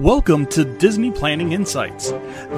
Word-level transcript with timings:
Welcome 0.00 0.46
to 0.46 0.64
Disney 0.64 1.10
Planning 1.10 1.52
Insights. 1.52 2.12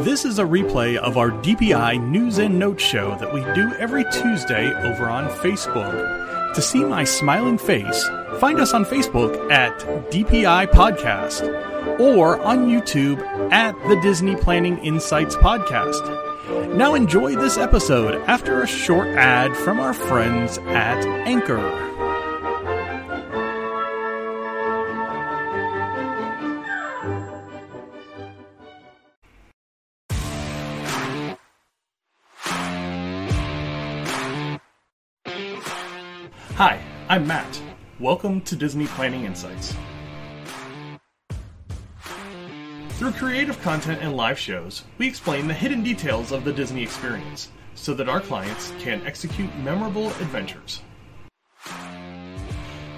This 0.05 0.25
is 0.25 0.39
a 0.39 0.45
replay 0.45 0.97
of 0.97 1.17
our 1.17 1.31
DPI 1.31 2.01
News 2.09 2.39
and 2.39 2.57
Notes 2.57 2.85
show 2.85 3.17
that 3.17 3.35
we 3.35 3.41
do 3.53 3.73
every 3.81 4.05
Tuesday 4.13 4.73
over 4.85 5.11
on 5.11 5.29
Facebook. 5.41 6.55
To 6.55 6.63
see 6.63 6.85
my 6.85 7.03
smiling 7.03 7.59
face, 7.59 8.09
find 8.39 8.61
us 8.61 8.73
on 8.73 8.85
Facebook 8.85 9.51
at 9.51 9.77
DPI 10.13 10.69
Podcast 10.69 11.99
or 11.99 12.41
on 12.43 12.69
YouTube 12.69 13.21
at 13.51 13.73
the 13.89 14.01
Disney 14.03 14.37
Planning 14.37 14.79
Insights 14.79 15.35
Podcast. 15.35 16.77
Now 16.77 16.95
enjoy 16.95 17.35
this 17.35 17.59
episode 17.59 18.23
after 18.29 18.63
a 18.63 18.69
short 18.69 19.09
ad 19.09 19.57
from 19.57 19.81
our 19.81 19.95
friends 19.95 20.59
at 20.59 21.05
Anchor. 21.27 21.92
I'm 37.13 37.27
Matt. 37.27 37.61
Welcome 38.01 38.41
to 38.41 38.57
Disney 38.57 38.87
Planning 38.87 39.27
Insights. 39.27 39.77
Through 42.93 43.13
creative 43.13 43.61
content 43.61 44.01
and 44.01 44.17
live 44.17 44.39
shows, 44.39 44.85
we 44.97 45.09
explain 45.09 45.47
the 45.47 45.53
hidden 45.53 45.83
details 45.83 46.33
of 46.33 46.43
the 46.45 46.55
Disney 46.55 46.83
experience 46.83 47.51
so 47.75 47.93
that 47.93 48.09
our 48.09 48.23
clients 48.23 48.73
can 48.79 49.07
execute 49.07 49.55
memorable 49.59 50.07
adventures. 50.23 50.81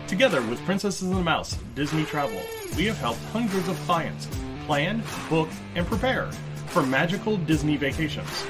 Together 0.06 0.42
with 0.42 0.64
Princesses 0.64 1.08
and 1.08 1.16
the 1.16 1.20
Mouse 1.20 1.58
Disney 1.74 2.04
Travel, 2.04 2.40
we 2.76 2.84
have 2.84 2.98
helped 2.98 3.24
hundreds 3.32 3.68
of 3.68 3.76
clients 3.78 4.28
plan, 4.66 5.02
book, 5.28 5.48
and 5.74 5.84
prepare 5.88 6.30
for 6.68 6.86
magical 6.86 7.36
Disney 7.36 7.76
vacations. 7.76 8.46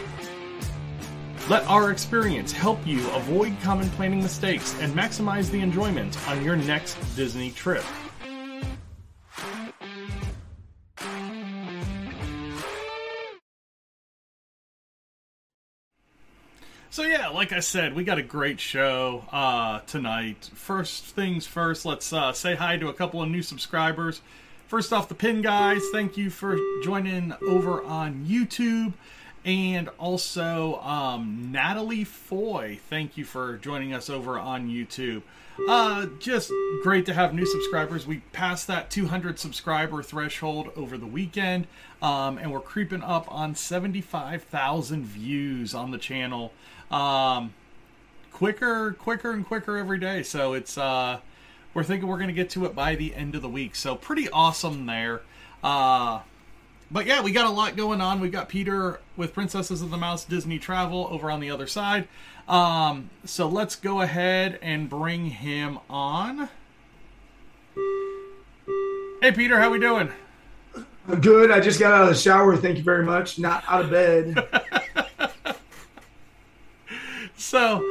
Let 1.46 1.66
our 1.66 1.90
experience 1.90 2.52
help 2.52 2.86
you 2.86 3.06
avoid 3.10 3.54
common 3.62 3.90
planning 3.90 4.22
mistakes 4.22 4.74
and 4.80 4.94
maximize 4.94 5.50
the 5.50 5.60
enjoyment 5.60 6.16
on 6.26 6.42
your 6.42 6.56
next 6.56 6.94
Disney 7.16 7.50
trip. 7.50 7.84
So 16.88 17.02
yeah, 17.02 17.28
like 17.28 17.52
I 17.52 17.60
said, 17.60 17.94
we 17.94 18.04
got 18.04 18.16
a 18.16 18.22
great 18.22 18.58
show 18.58 19.26
uh, 19.30 19.80
tonight. 19.80 20.48
First 20.54 21.04
things 21.04 21.46
first, 21.46 21.84
let's 21.84 22.10
uh, 22.10 22.32
say 22.32 22.54
hi 22.54 22.78
to 22.78 22.88
a 22.88 22.94
couple 22.94 23.20
of 23.20 23.28
new 23.28 23.42
subscribers. 23.42 24.22
First 24.68 24.94
off, 24.94 25.10
the 25.10 25.14
Pin 25.14 25.42
Guys, 25.42 25.82
thank 25.92 26.16
you 26.16 26.30
for 26.30 26.58
joining 26.82 27.34
over 27.46 27.82
on 27.82 28.24
YouTube. 28.24 28.94
And 29.44 29.90
also, 29.98 30.80
um, 30.80 31.52
Natalie 31.52 32.04
Foy, 32.04 32.78
thank 32.88 33.18
you 33.18 33.24
for 33.24 33.58
joining 33.58 33.92
us 33.92 34.08
over 34.08 34.38
on 34.38 34.68
YouTube. 34.68 35.22
Uh, 35.68 36.06
just 36.18 36.50
great 36.82 37.04
to 37.06 37.12
have 37.12 37.34
new 37.34 37.44
subscribers. 37.44 38.06
We 38.06 38.18
passed 38.32 38.66
that 38.68 38.90
200 38.90 39.38
subscriber 39.38 40.02
threshold 40.02 40.70
over 40.76 40.96
the 40.96 41.06
weekend, 41.06 41.66
um, 42.00 42.38
and 42.38 42.52
we're 42.52 42.60
creeping 42.60 43.02
up 43.02 43.30
on 43.30 43.54
75,000 43.54 45.04
views 45.04 45.74
on 45.74 45.90
the 45.90 45.98
channel. 45.98 46.52
Um, 46.90 47.52
quicker, 48.32 48.92
quicker, 48.98 49.30
and 49.30 49.46
quicker 49.46 49.76
every 49.76 49.98
day. 49.98 50.22
So 50.22 50.54
it's 50.54 50.78
uh, 50.78 51.20
we're 51.74 51.84
thinking 51.84 52.08
we're 52.08 52.18
going 52.18 52.28
to 52.28 52.34
get 52.34 52.50
to 52.50 52.64
it 52.64 52.74
by 52.74 52.94
the 52.94 53.14
end 53.14 53.34
of 53.34 53.42
the 53.42 53.48
week. 53.48 53.76
So 53.76 53.94
pretty 53.94 54.28
awesome 54.30 54.86
there. 54.86 55.20
Uh, 55.62 56.20
but 56.90 57.06
yeah, 57.06 57.22
we 57.22 57.32
got 57.32 57.46
a 57.46 57.50
lot 57.50 57.76
going 57.76 58.00
on. 58.00 58.20
We've 58.20 58.32
got 58.32 58.48
Peter 58.48 59.00
with 59.16 59.32
Princesses 59.32 59.82
of 59.82 59.90
the 59.90 59.96
Mouse 59.96 60.24
Disney 60.24 60.58
Travel 60.58 61.08
over 61.10 61.30
on 61.30 61.40
the 61.40 61.50
other 61.50 61.66
side. 61.66 62.08
Um, 62.48 63.10
so 63.24 63.48
let's 63.48 63.76
go 63.76 64.00
ahead 64.02 64.58
and 64.62 64.88
bring 64.88 65.26
him 65.26 65.78
on. 65.88 66.48
Hey 69.20 69.32
Peter, 69.32 69.58
how 69.58 69.70
we 69.70 69.78
doing? 69.78 70.12
Good. 71.20 71.50
I 71.50 71.60
just 71.60 71.78
got 71.80 71.92
out 71.92 72.02
of 72.02 72.08
the 72.08 72.14
shower. 72.14 72.56
Thank 72.56 72.78
you 72.78 72.82
very 72.82 73.04
much. 73.04 73.38
Not 73.38 73.64
out 73.66 73.84
of 73.84 73.90
bed. 73.90 74.36
so 77.36 77.82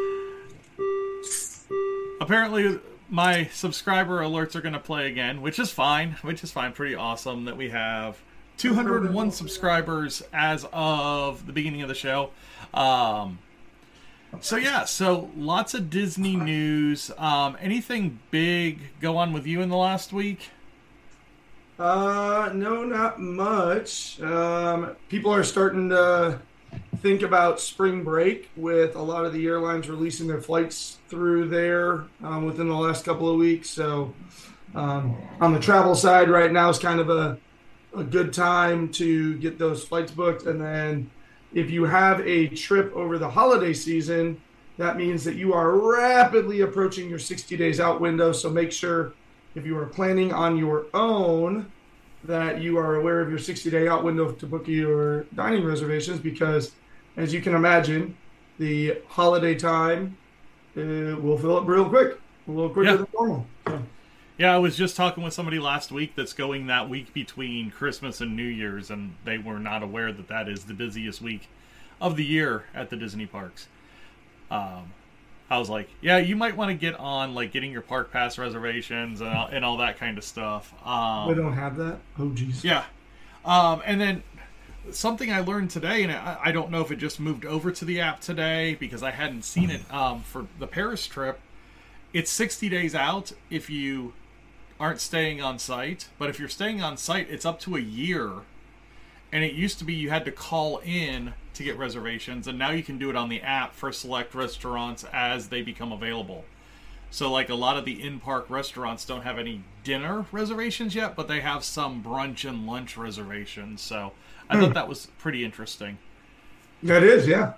apparently 2.21 2.79
my 3.09 3.45
subscriber 3.45 4.21
alerts 4.21 4.55
are 4.55 4.61
going 4.61 4.73
to 4.73 4.79
play 4.79 5.07
again, 5.07 5.41
which 5.41 5.59
is 5.59 5.71
fine. 5.71 6.17
Which 6.21 6.43
is 6.43 6.51
fine. 6.51 6.73
Pretty 6.73 6.95
awesome 6.95 7.45
that 7.45 7.57
we 7.57 7.69
have 7.69 8.17
201 8.57 9.31
subscribers 9.31 10.23
as 10.31 10.65
of 10.71 11.45
the 11.45 11.53
beginning 11.53 11.81
of 11.81 11.87
the 11.87 11.95
show. 11.95 12.31
Um, 12.73 13.39
so 14.41 14.55
yeah, 14.55 14.85
so 14.85 15.29
lots 15.35 15.73
of 15.73 15.89
Disney 15.89 16.35
news. 16.35 17.11
Um, 17.17 17.57
anything 17.59 18.19
big 18.31 18.79
go 18.99 19.17
on 19.17 19.33
with 19.33 19.45
you 19.45 19.61
in 19.61 19.69
the 19.69 19.77
last 19.77 20.11
week? 20.11 20.49
Uh, 21.77 22.51
no, 22.53 22.83
not 22.83 23.19
much. 23.19 24.21
Um, 24.21 24.95
people 25.09 25.33
are 25.33 25.43
starting 25.43 25.89
to 25.89 26.39
think 26.97 27.21
about 27.21 27.59
spring 27.59 28.03
break 28.03 28.49
with 28.55 28.95
a 28.95 29.01
lot 29.01 29.25
of 29.25 29.33
the 29.33 29.45
airlines 29.45 29.89
releasing 29.89 30.27
their 30.27 30.41
flights 30.41 30.99
through 31.09 31.49
there 31.49 32.05
um, 32.23 32.45
within 32.45 32.67
the 32.67 32.75
last 32.75 33.05
couple 33.05 33.29
of 33.29 33.37
weeks. 33.37 33.69
So 33.69 34.13
um, 34.73 35.17
on 35.41 35.53
the 35.53 35.59
travel 35.59 35.95
side, 35.95 36.29
right 36.29 36.51
now 36.51 36.69
is 36.69 36.79
kind 36.79 36.99
of 36.99 37.09
a 37.09 37.37
a 37.95 38.03
good 38.03 38.33
time 38.33 38.89
to 38.93 39.37
get 39.37 39.57
those 39.57 39.83
flights 39.83 40.11
booked. 40.11 40.45
And 40.45 40.61
then 40.61 41.09
if 41.53 41.69
you 41.69 41.85
have 41.85 42.19
a 42.21 42.47
trip 42.47 42.93
over 42.95 43.17
the 43.17 43.29
holiday 43.29 43.73
season, 43.73 44.41
that 44.77 44.97
means 44.97 45.23
that 45.23 45.35
you 45.35 45.53
are 45.53 45.77
rapidly 45.77 46.61
approaching 46.61 47.09
your 47.09 47.19
60 47.19 47.55
days 47.57 47.79
out 47.79 48.01
window. 48.01 48.31
So 48.31 48.49
make 48.49 48.71
sure 48.71 49.13
if 49.55 49.65
you 49.65 49.77
are 49.77 49.85
planning 49.85 50.33
on 50.33 50.57
your 50.57 50.87
own 50.93 51.71
that 52.23 52.61
you 52.61 52.77
are 52.77 52.95
aware 52.95 53.19
of 53.19 53.29
your 53.29 53.37
60 53.37 53.69
day 53.69 53.87
out 53.87 54.03
window 54.03 54.31
to 54.31 54.45
book 54.45 54.67
your 54.67 55.23
dining 55.35 55.63
reservations 55.63 56.19
because 56.19 56.71
as 57.17 57.33
you 57.33 57.41
can 57.41 57.53
imagine, 57.53 58.17
the 58.59 59.01
holiday 59.07 59.55
time 59.55 60.17
uh, 60.77 60.81
will 61.19 61.37
fill 61.37 61.57
up 61.57 61.67
real 61.67 61.87
quick, 61.87 62.17
a 62.47 62.51
little 62.51 62.69
quicker 62.69 62.89
yeah. 62.89 62.95
than 62.97 63.07
normal. 63.13 63.47
So. 63.67 63.83
Yeah, 64.43 64.55
I 64.55 64.57
was 64.57 64.75
just 64.75 64.97
talking 64.97 65.23
with 65.23 65.33
somebody 65.33 65.57
last 65.57 65.89
week 65.89 66.17
that's 66.17 66.33
going 66.33 66.67
that 66.67 66.89
week 66.89 67.13
between 67.13 67.71
Christmas 67.71 68.19
and 68.19 68.35
New 68.35 68.43
Year's, 68.43 68.91
and 68.91 69.15
they 69.23 69.37
were 69.37 69.57
not 69.57 69.83
aware 69.83 70.11
that 70.11 70.27
that 70.27 70.49
is 70.49 70.65
the 70.65 70.73
busiest 70.73 71.21
week 71.21 71.47
of 72.01 72.17
the 72.17 72.25
year 72.25 72.65
at 72.73 72.89
the 72.89 72.97
Disney 72.97 73.25
parks. 73.25 73.69
Um, 74.51 74.91
I 75.49 75.59
was 75.59 75.69
like, 75.69 75.87
yeah, 76.01 76.17
you 76.17 76.35
might 76.35 76.57
want 76.57 76.71
to 76.71 76.73
get 76.73 76.99
on 76.99 77.33
like 77.33 77.53
getting 77.53 77.71
your 77.71 77.83
park 77.83 78.11
pass 78.11 78.37
reservations 78.37 79.21
and 79.21 79.29
all, 79.29 79.47
and 79.47 79.63
all 79.63 79.77
that 79.77 79.97
kind 79.97 80.17
of 80.17 80.25
stuff. 80.25 80.73
Um, 80.85 81.29
we 81.29 81.35
don't 81.35 81.53
have 81.53 81.77
that. 81.77 81.99
Oh, 82.19 82.31
geez. 82.31 82.65
Yeah, 82.65 82.83
um, 83.45 83.81
and 83.85 84.01
then 84.01 84.23
something 84.91 85.31
I 85.31 85.39
learned 85.39 85.69
today, 85.69 86.03
and 86.03 86.11
I, 86.11 86.37
I, 86.43 86.51
don't 86.51 86.69
know 86.69 86.81
if 86.81 86.91
it 86.91 86.97
just 86.97 87.17
moved 87.17 87.45
over 87.45 87.71
to 87.71 87.85
the 87.85 88.01
app 88.01 88.19
today 88.19 88.75
because 88.77 89.03
I 89.03 89.11
hadn't 89.11 89.45
seen 89.45 89.69
it 89.69 89.89
um, 89.89 90.21
for 90.23 90.47
the 90.59 90.67
Paris 90.67 91.07
trip. 91.07 91.39
It's 92.11 92.29
60 92.29 92.67
days 92.67 92.93
out 92.93 93.31
if 93.49 93.69
you 93.69 94.11
aren't 94.83 94.99
staying 94.99 95.41
on 95.41 95.57
site. 95.57 96.09
But 96.19 96.29
if 96.29 96.39
you're 96.39 96.49
staying 96.49 96.81
on 96.81 96.97
site, 96.97 97.29
it's 97.29 97.45
up 97.45 97.57
to 97.61 97.77
a 97.77 97.79
year. 97.79 98.31
And 99.31 99.41
it 99.43 99.53
used 99.53 99.79
to 99.79 99.85
be 99.85 99.93
you 99.93 100.09
had 100.09 100.25
to 100.25 100.31
call 100.31 100.79
in 100.79 101.33
to 101.53 101.63
get 101.63 101.77
reservations, 101.77 102.47
and 102.47 102.59
now 102.59 102.71
you 102.71 102.83
can 102.83 102.97
do 102.97 103.09
it 103.09 103.15
on 103.15 103.29
the 103.29 103.41
app 103.41 103.73
for 103.75 103.91
select 103.93 104.35
restaurants 104.35 105.05
as 105.13 105.47
they 105.47 105.61
become 105.61 105.91
available. 105.91 106.43
So, 107.11 107.31
like 107.31 107.49
a 107.49 107.55
lot 107.55 107.77
of 107.77 107.85
the 107.85 108.03
in 108.03 108.19
park 108.19 108.49
restaurants 108.49 109.05
don't 109.05 109.21
have 109.21 109.39
any 109.39 109.63
dinner 109.83 110.25
reservations 110.31 110.95
yet, 110.95 111.15
but 111.15 111.27
they 111.27 111.39
have 111.39 111.63
some 111.63 112.03
brunch 112.03 112.47
and 112.47 112.67
lunch 112.67 112.97
reservations. 112.97 113.81
So, 113.81 114.11
I 114.49 114.57
hmm. 114.57 114.63
thought 114.63 114.73
that 114.73 114.89
was 114.89 115.07
pretty 115.17 115.45
interesting. 115.45 115.97
That 116.81 117.03
is, 117.03 117.27
yeah. 117.27 117.53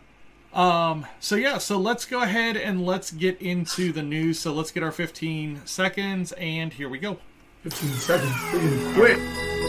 Um, 0.56 1.06
so 1.20 1.36
yeah, 1.36 1.58
so 1.58 1.78
let's 1.78 2.06
go 2.06 2.22
ahead 2.22 2.56
and 2.56 2.86
let's 2.86 3.12
get 3.12 3.42
into 3.42 3.92
the 3.92 4.02
news. 4.02 4.40
So 4.40 4.54
let's 4.54 4.72
get 4.72 4.84
our 4.84 4.92
15 4.92 5.66
seconds, 5.66 6.32
and 6.34 6.72
here 6.72 6.88
we 6.88 6.98
go. 6.98 7.18
15 7.64 7.90
seconds. 7.96 8.32
Quick. 8.96 9.18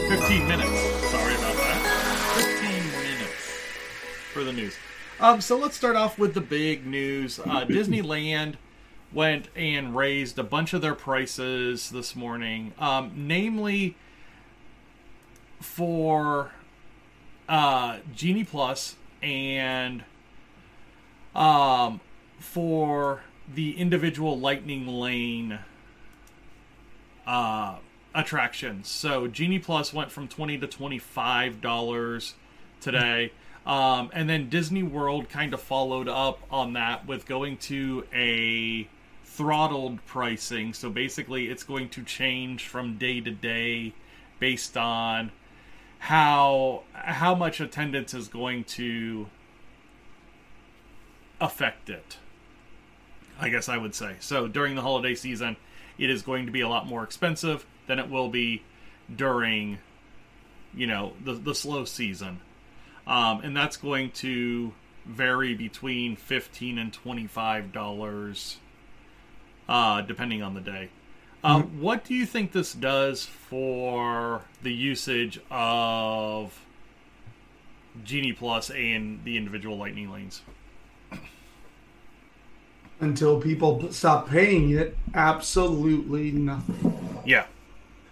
15 0.07 0.47
minutes. 0.47 0.79
Sorry 1.09 1.35
about 1.35 1.55
that. 1.57 2.33
15 2.61 3.01
minutes 3.01 3.51
for 4.31 4.45
the 4.45 4.53
news. 4.53 4.75
Um, 5.19 5.41
so 5.41 5.57
let's 5.57 5.75
start 5.75 5.97
off 5.97 6.17
with 6.17 6.33
the 6.33 6.41
big 6.41 6.85
news. 6.85 7.39
Uh, 7.39 7.43
Disneyland 7.67 8.55
went 9.11 9.49
and 9.57 9.93
raised 9.93 10.39
a 10.39 10.43
bunch 10.43 10.73
of 10.73 10.81
their 10.81 10.95
prices 10.95 11.89
this 11.89 12.15
morning, 12.15 12.73
um, 12.79 13.11
namely 13.13 13.97
for 15.59 16.51
uh, 17.49 17.97
Genie 18.15 18.45
Plus 18.45 18.95
and 19.21 20.05
um, 21.37 22.01
for 22.39 23.21
the 23.53 23.77
individual 23.77 24.37
Lightning 24.37 24.87
Lane 24.87 25.59
uh, 27.25 27.77
attractions. 28.13 28.89
So 28.89 29.27
Genie 29.27 29.59
Plus 29.59 29.93
went 29.93 30.11
from 30.11 30.27
twenty 30.27 30.57
to 30.57 30.67
twenty 30.67 30.99
five 30.99 31.61
dollars 31.61 32.33
today, 32.81 33.31
um, 33.65 34.09
and 34.13 34.29
then 34.29 34.49
Disney 34.49 34.83
World 34.83 35.29
kind 35.29 35.53
of 35.53 35.61
followed 35.61 36.09
up 36.09 36.39
on 36.51 36.73
that 36.73 37.07
with 37.07 37.25
going 37.25 37.57
to 37.57 38.05
a 38.13 38.89
throttled 39.23 40.03
pricing. 40.05 40.73
So 40.73 40.89
basically, 40.89 41.47
it's 41.47 41.63
going 41.63 41.89
to 41.89 42.03
change 42.03 42.67
from 42.67 42.97
day 42.97 43.21
to 43.21 43.31
day 43.31 43.93
based 44.39 44.75
on 44.75 45.31
how 45.99 46.83
how 46.93 47.35
much 47.35 47.59
attendance 47.59 48.13
is 48.13 48.27
going 48.27 48.63
to 48.63 49.27
affect 51.39 51.89
it. 51.89 52.17
I 53.39 53.49
guess 53.49 53.69
I 53.69 53.77
would 53.77 53.93
say. 53.93 54.15
So 54.19 54.47
during 54.47 54.75
the 54.75 54.81
holiday 54.81 55.13
season, 55.13 55.57
it 55.97 56.09
is 56.09 56.23
going 56.23 56.47
to 56.47 56.51
be 56.51 56.61
a 56.61 56.67
lot 56.67 56.87
more 56.87 57.03
expensive 57.03 57.65
than 57.85 57.99
it 57.99 58.09
will 58.09 58.29
be 58.29 58.63
during, 59.15 59.77
you 60.73 60.87
know, 60.87 61.13
the 61.23 61.33
the 61.33 61.53
slow 61.53 61.85
season, 61.85 62.39
um, 63.05 63.41
and 63.41 63.55
that's 63.55 63.77
going 63.77 64.11
to 64.11 64.73
vary 65.05 65.53
between 65.53 66.15
fifteen 66.15 66.77
and 66.77 66.91
twenty 66.91 67.27
five 67.27 67.71
dollars, 67.71 68.57
uh, 69.69 70.01
depending 70.01 70.41
on 70.41 70.53
the 70.53 70.61
day. 70.61 70.89
Um, 71.43 71.63
mm-hmm. 71.63 71.81
What 71.81 72.03
do 72.03 72.15
you 72.15 72.25
think 72.25 72.51
this 72.51 72.73
does 72.73 73.23
for 73.23 74.41
the 74.63 74.73
usage 74.73 75.39
of 75.51 76.59
Genie 78.03 78.33
Plus 78.33 78.71
and 78.71 79.23
the 79.23 79.37
individual 79.37 79.77
Lightning 79.77 80.11
lanes? 80.11 80.41
Until 82.99 83.39
people 83.39 83.91
stop 83.91 84.29
paying 84.29 84.71
it, 84.71 84.97
absolutely 85.13 86.31
nothing. 86.31 87.21
Yeah, 87.25 87.45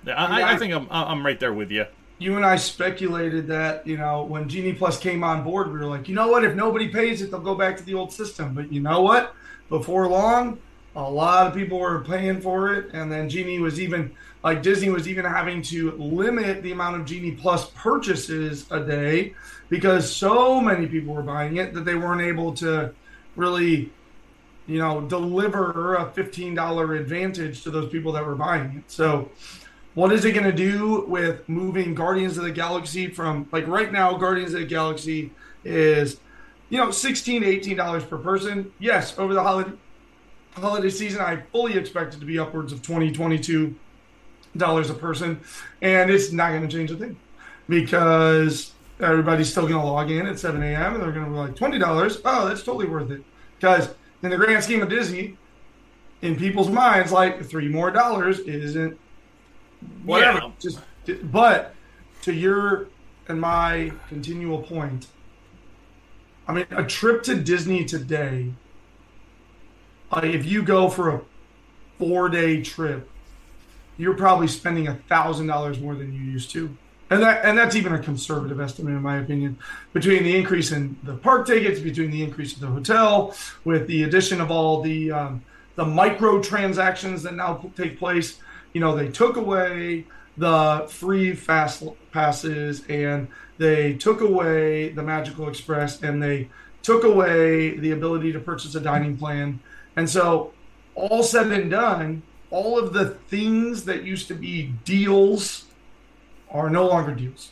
yeah 0.05 0.13
I, 0.13 0.41
I, 0.41 0.53
I, 0.53 0.57
think 0.57 0.73
I'm 0.73 0.87
I'm 0.89 1.25
right 1.25 1.39
there 1.39 1.53
with 1.53 1.71
you. 1.71 1.85
You 2.17 2.37
and 2.37 2.45
I 2.45 2.55
speculated 2.55 3.47
that 3.47 3.85
you 3.85 3.97
know 3.97 4.23
when 4.23 4.47
Genie 4.47 4.73
Plus 4.73 4.99
came 4.99 5.23
on 5.23 5.43
board, 5.43 5.71
we 5.71 5.79
were 5.79 5.85
like, 5.85 6.07
you 6.07 6.15
know 6.15 6.27
what? 6.27 6.43
If 6.43 6.55
nobody 6.55 6.89
pays 6.89 7.21
it, 7.21 7.31
they'll 7.31 7.39
go 7.39 7.55
back 7.55 7.77
to 7.77 7.83
the 7.83 7.93
old 7.93 8.13
system. 8.13 8.53
But 8.53 8.71
you 8.71 8.81
know 8.81 9.01
what? 9.01 9.33
Before 9.69 10.07
long, 10.07 10.59
a 10.95 11.09
lot 11.09 11.47
of 11.47 11.53
people 11.53 11.79
were 11.79 12.01
paying 12.01 12.39
for 12.39 12.73
it, 12.73 12.93
and 12.93 13.11
then 13.11 13.27
Genie 13.27 13.59
was 13.59 13.81
even 13.81 14.11
like 14.43 14.61
Disney 14.61 14.89
was 14.89 15.07
even 15.07 15.25
having 15.25 15.61
to 15.63 15.91
limit 15.93 16.61
the 16.61 16.71
amount 16.71 17.01
of 17.01 17.05
Genie 17.05 17.31
Plus 17.31 17.69
purchases 17.71 18.65
a 18.69 18.79
day 18.79 19.33
because 19.69 20.15
so 20.15 20.61
many 20.61 20.85
people 20.85 21.15
were 21.15 21.23
buying 21.23 21.57
it 21.57 21.73
that 21.73 21.83
they 21.83 21.95
weren't 21.95 22.21
able 22.21 22.53
to 22.53 22.93
really 23.35 23.91
you 24.67 24.79
know, 24.79 25.01
deliver 25.01 25.95
a 25.95 26.05
$15 26.05 26.99
advantage 26.99 27.63
to 27.63 27.71
those 27.71 27.89
people 27.91 28.11
that 28.13 28.25
were 28.25 28.35
buying 28.35 28.77
it. 28.77 28.91
So, 28.91 29.29
what 29.93 30.11
is 30.11 30.25
it 30.25 30.33
going 30.33 30.45
to 30.45 30.51
do 30.51 31.05
with 31.07 31.47
moving 31.47 31.95
Guardians 31.95 32.37
of 32.37 32.43
the 32.43 32.51
Galaxy 32.51 33.07
from 33.07 33.47
like 33.51 33.67
right 33.67 33.91
now? 33.91 34.17
Guardians 34.17 34.53
of 34.53 34.59
the 34.59 34.65
Galaxy 34.65 35.31
is, 35.63 36.19
you 36.69 36.77
know, 36.77 36.91
16 36.91 37.41
to 37.41 37.47
18 37.47 37.77
dollars 37.77 38.03
per 38.03 38.17
person. 38.17 38.71
Yes, 38.79 39.17
over 39.17 39.33
the 39.33 39.41
holiday 39.41 39.71
holiday 40.53 40.89
season, 40.89 41.21
I 41.21 41.37
fully 41.51 41.77
expect 41.77 42.13
it 42.13 42.19
to 42.19 42.25
be 42.25 42.39
upwards 42.39 42.71
of 42.71 42.81
20, 42.81 43.11
22 43.11 43.75
dollars 44.57 44.89
a 44.89 44.93
person, 44.93 45.39
and 45.81 46.09
it's 46.09 46.31
not 46.31 46.49
going 46.49 46.61
to 46.61 46.67
change 46.67 46.91
a 46.91 46.95
thing 46.95 47.17
because 47.67 48.71
everybody's 48.99 49.49
still 49.49 49.67
going 49.67 49.79
to 49.79 49.85
log 49.85 50.09
in 50.11 50.25
at 50.25 50.39
7 50.39 50.61
a.m. 50.63 50.93
and 50.93 51.03
they're 51.03 51.11
going 51.11 51.25
to 51.25 51.31
be 51.31 51.37
like 51.37 51.55
twenty 51.55 51.77
dollars. 51.77 52.19
Oh, 52.25 52.47
that's 52.47 52.63
totally 52.63 52.87
worth 52.87 53.11
it 53.11 53.23
because 53.59 53.93
in 54.25 54.31
the 54.31 54.37
grand 54.37 54.63
scheme 54.63 54.81
of 54.81 54.89
Disney, 54.89 55.37
in 56.21 56.35
people's 56.35 56.69
minds, 56.69 57.11
like 57.11 57.45
three 57.45 57.67
more 57.67 57.91
dollars 57.91 58.39
isn't 58.39 58.97
whatever. 60.03 60.39
Yeah. 60.39 60.51
Just, 60.59 60.79
but 61.31 61.75
to 62.23 62.33
your 62.33 62.87
and 63.27 63.39
my 63.39 63.91
continual 64.09 64.61
point, 64.61 65.07
I 66.47 66.53
mean, 66.53 66.65
a 66.71 66.83
trip 66.83 67.23
to 67.23 67.35
Disney 67.35 67.85
today, 67.85 68.53
like 70.11 70.25
if 70.25 70.45
you 70.45 70.63
go 70.63 70.89
for 70.89 71.15
a 71.15 71.21
four 71.99 72.29
day 72.29 72.61
trip, 72.63 73.09
you're 73.97 74.15
probably 74.15 74.47
spending 74.47 74.87
a 74.87 74.95
thousand 75.07 75.47
dollars 75.47 75.79
more 75.79 75.95
than 75.95 76.11
you 76.13 76.19
used 76.19 76.49
to 76.51 76.75
and 77.09 77.21
that 77.21 77.45
and 77.45 77.57
that's 77.57 77.75
even 77.75 77.93
a 77.93 77.99
conservative 77.99 78.59
estimate 78.59 78.93
in 78.93 79.01
my 79.01 79.17
opinion 79.17 79.57
between 79.93 80.23
the 80.23 80.35
increase 80.35 80.71
in 80.71 80.97
the 81.03 81.13
park 81.13 81.45
tickets 81.45 81.79
between 81.79 82.09
the 82.11 82.23
increase 82.23 82.53
of 82.53 82.59
the 82.59 82.67
hotel 82.67 83.35
with 83.63 83.87
the 83.87 84.03
addition 84.03 84.41
of 84.41 84.49
all 84.49 84.81
the 84.81 85.11
um, 85.11 85.43
the 85.75 85.85
micro 85.85 86.41
transactions 86.41 87.23
that 87.23 87.35
now 87.35 87.69
take 87.75 87.99
place. 87.99 88.39
You 88.73 88.81
know 88.81 88.95
they 88.95 89.09
took 89.09 89.37
away 89.37 90.05
the 90.37 90.87
free 90.89 91.33
fast 91.33 91.83
passes 92.11 92.83
and 92.89 93.27
they 93.57 93.93
took 93.93 94.21
away 94.21 94.89
the 94.89 95.03
magical 95.03 95.47
express 95.47 96.01
and 96.01 96.21
they 96.21 96.49
took 96.83 97.03
away 97.03 97.77
the 97.77 97.91
ability 97.91 98.33
to 98.33 98.39
purchase 98.39 98.75
a 98.75 98.81
dining 98.81 99.17
plan. 99.17 99.59
And 99.95 100.09
so 100.09 100.51
all 100.93 101.23
said 101.23 101.51
and 101.51 101.71
done 101.71 102.21
all 102.51 102.77
of 102.77 102.93
the 102.93 103.09
things 103.09 103.85
that 103.85 104.03
used 104.03 104.27
to 104.27 104.35
be 104.35 104.73
deals 104.83 105.65
are 106.55 106.69
no 106.69 106.87
longer 106.87 107.13
deals. 107.13 107.51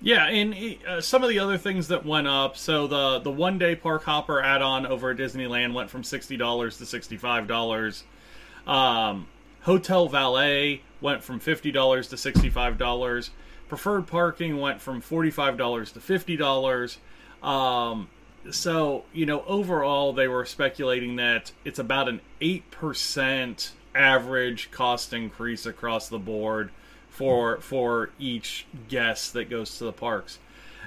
Yeah, 0.00 0.26
and 0.26 0.76
uh, 0.86 1.00
some 1.00 1.22
of 1.22 1.28
the 1.28 1.38
other 1.38 1.56
things 1.56 1.88
that 1.88 2.04
went 2.04 2.26
up. 2.26 2.56
So 2.56 2.86
the 2.86 3.20
the 3.20 3.30
one 3.30 3.58
day 3.58 3.76
park 3.76 4.04
hopper 4.04 4.42
add 4.42 4.60
on 4.60 4.84
over 4.84 5.10
at 5.10 5.16
Disneyland 5.16 5.74
went 5.74 5.90
from 5.90 6.02
sixty 6.02 6.36
dollars 6.36 6.76
to 6.78 6.86
sixty 6.86 7.16
five 7.16 7.46
dollars. 7.46 8.04
Um, 8.66 9.28
Hotel 9.62 10.08
Valet 10.08 10.82
went 11.00 11.22
from 11.22 11.38
fifty 11.38 11.70
dollars 11.70 12.08
to 12.08 12.16
sixty 12.16 12.50
five 12.50 12.78
dollars. 12.78 13.30
Preferred 13.68 14.08
parking 14.08 14.58
went 14.60 14.80
from 14.80 15.00
forty 15.00 15.30
five 15.30 15.56
dollars 15.56 15.92
to 15.92 16.00
fifty 16.00 16.36
dollars. 16.36 16.98
Um, 17.40 18.08
so 18.50 19.04
you 19.12 19.24
know, 19.24 19.44
overall, 19.46 20.12
they 20.12 20.26
were 20.26 20.44
speculating 20.44 21.14
that 21.16 21.52
it's 21.64 21.78
about 21.78 22.08
an 22.08 22.20
eight 22.40 22.68
percent 22.72 23.72
average 23.94 24.72
cost 24.72 25.12
increase 25.12 25.64
across 25.64 26.08
the 26.08 26.18
board 26.18 26.70
for 27.12 27.60
for 27.60 28.10
each 28.18 28.66
guest 28.88 29.34
that 29.34 29.50
goes 29.50 29.76
to 29.76 29.84
the 29.84 29.92
parks. 29.92 30.38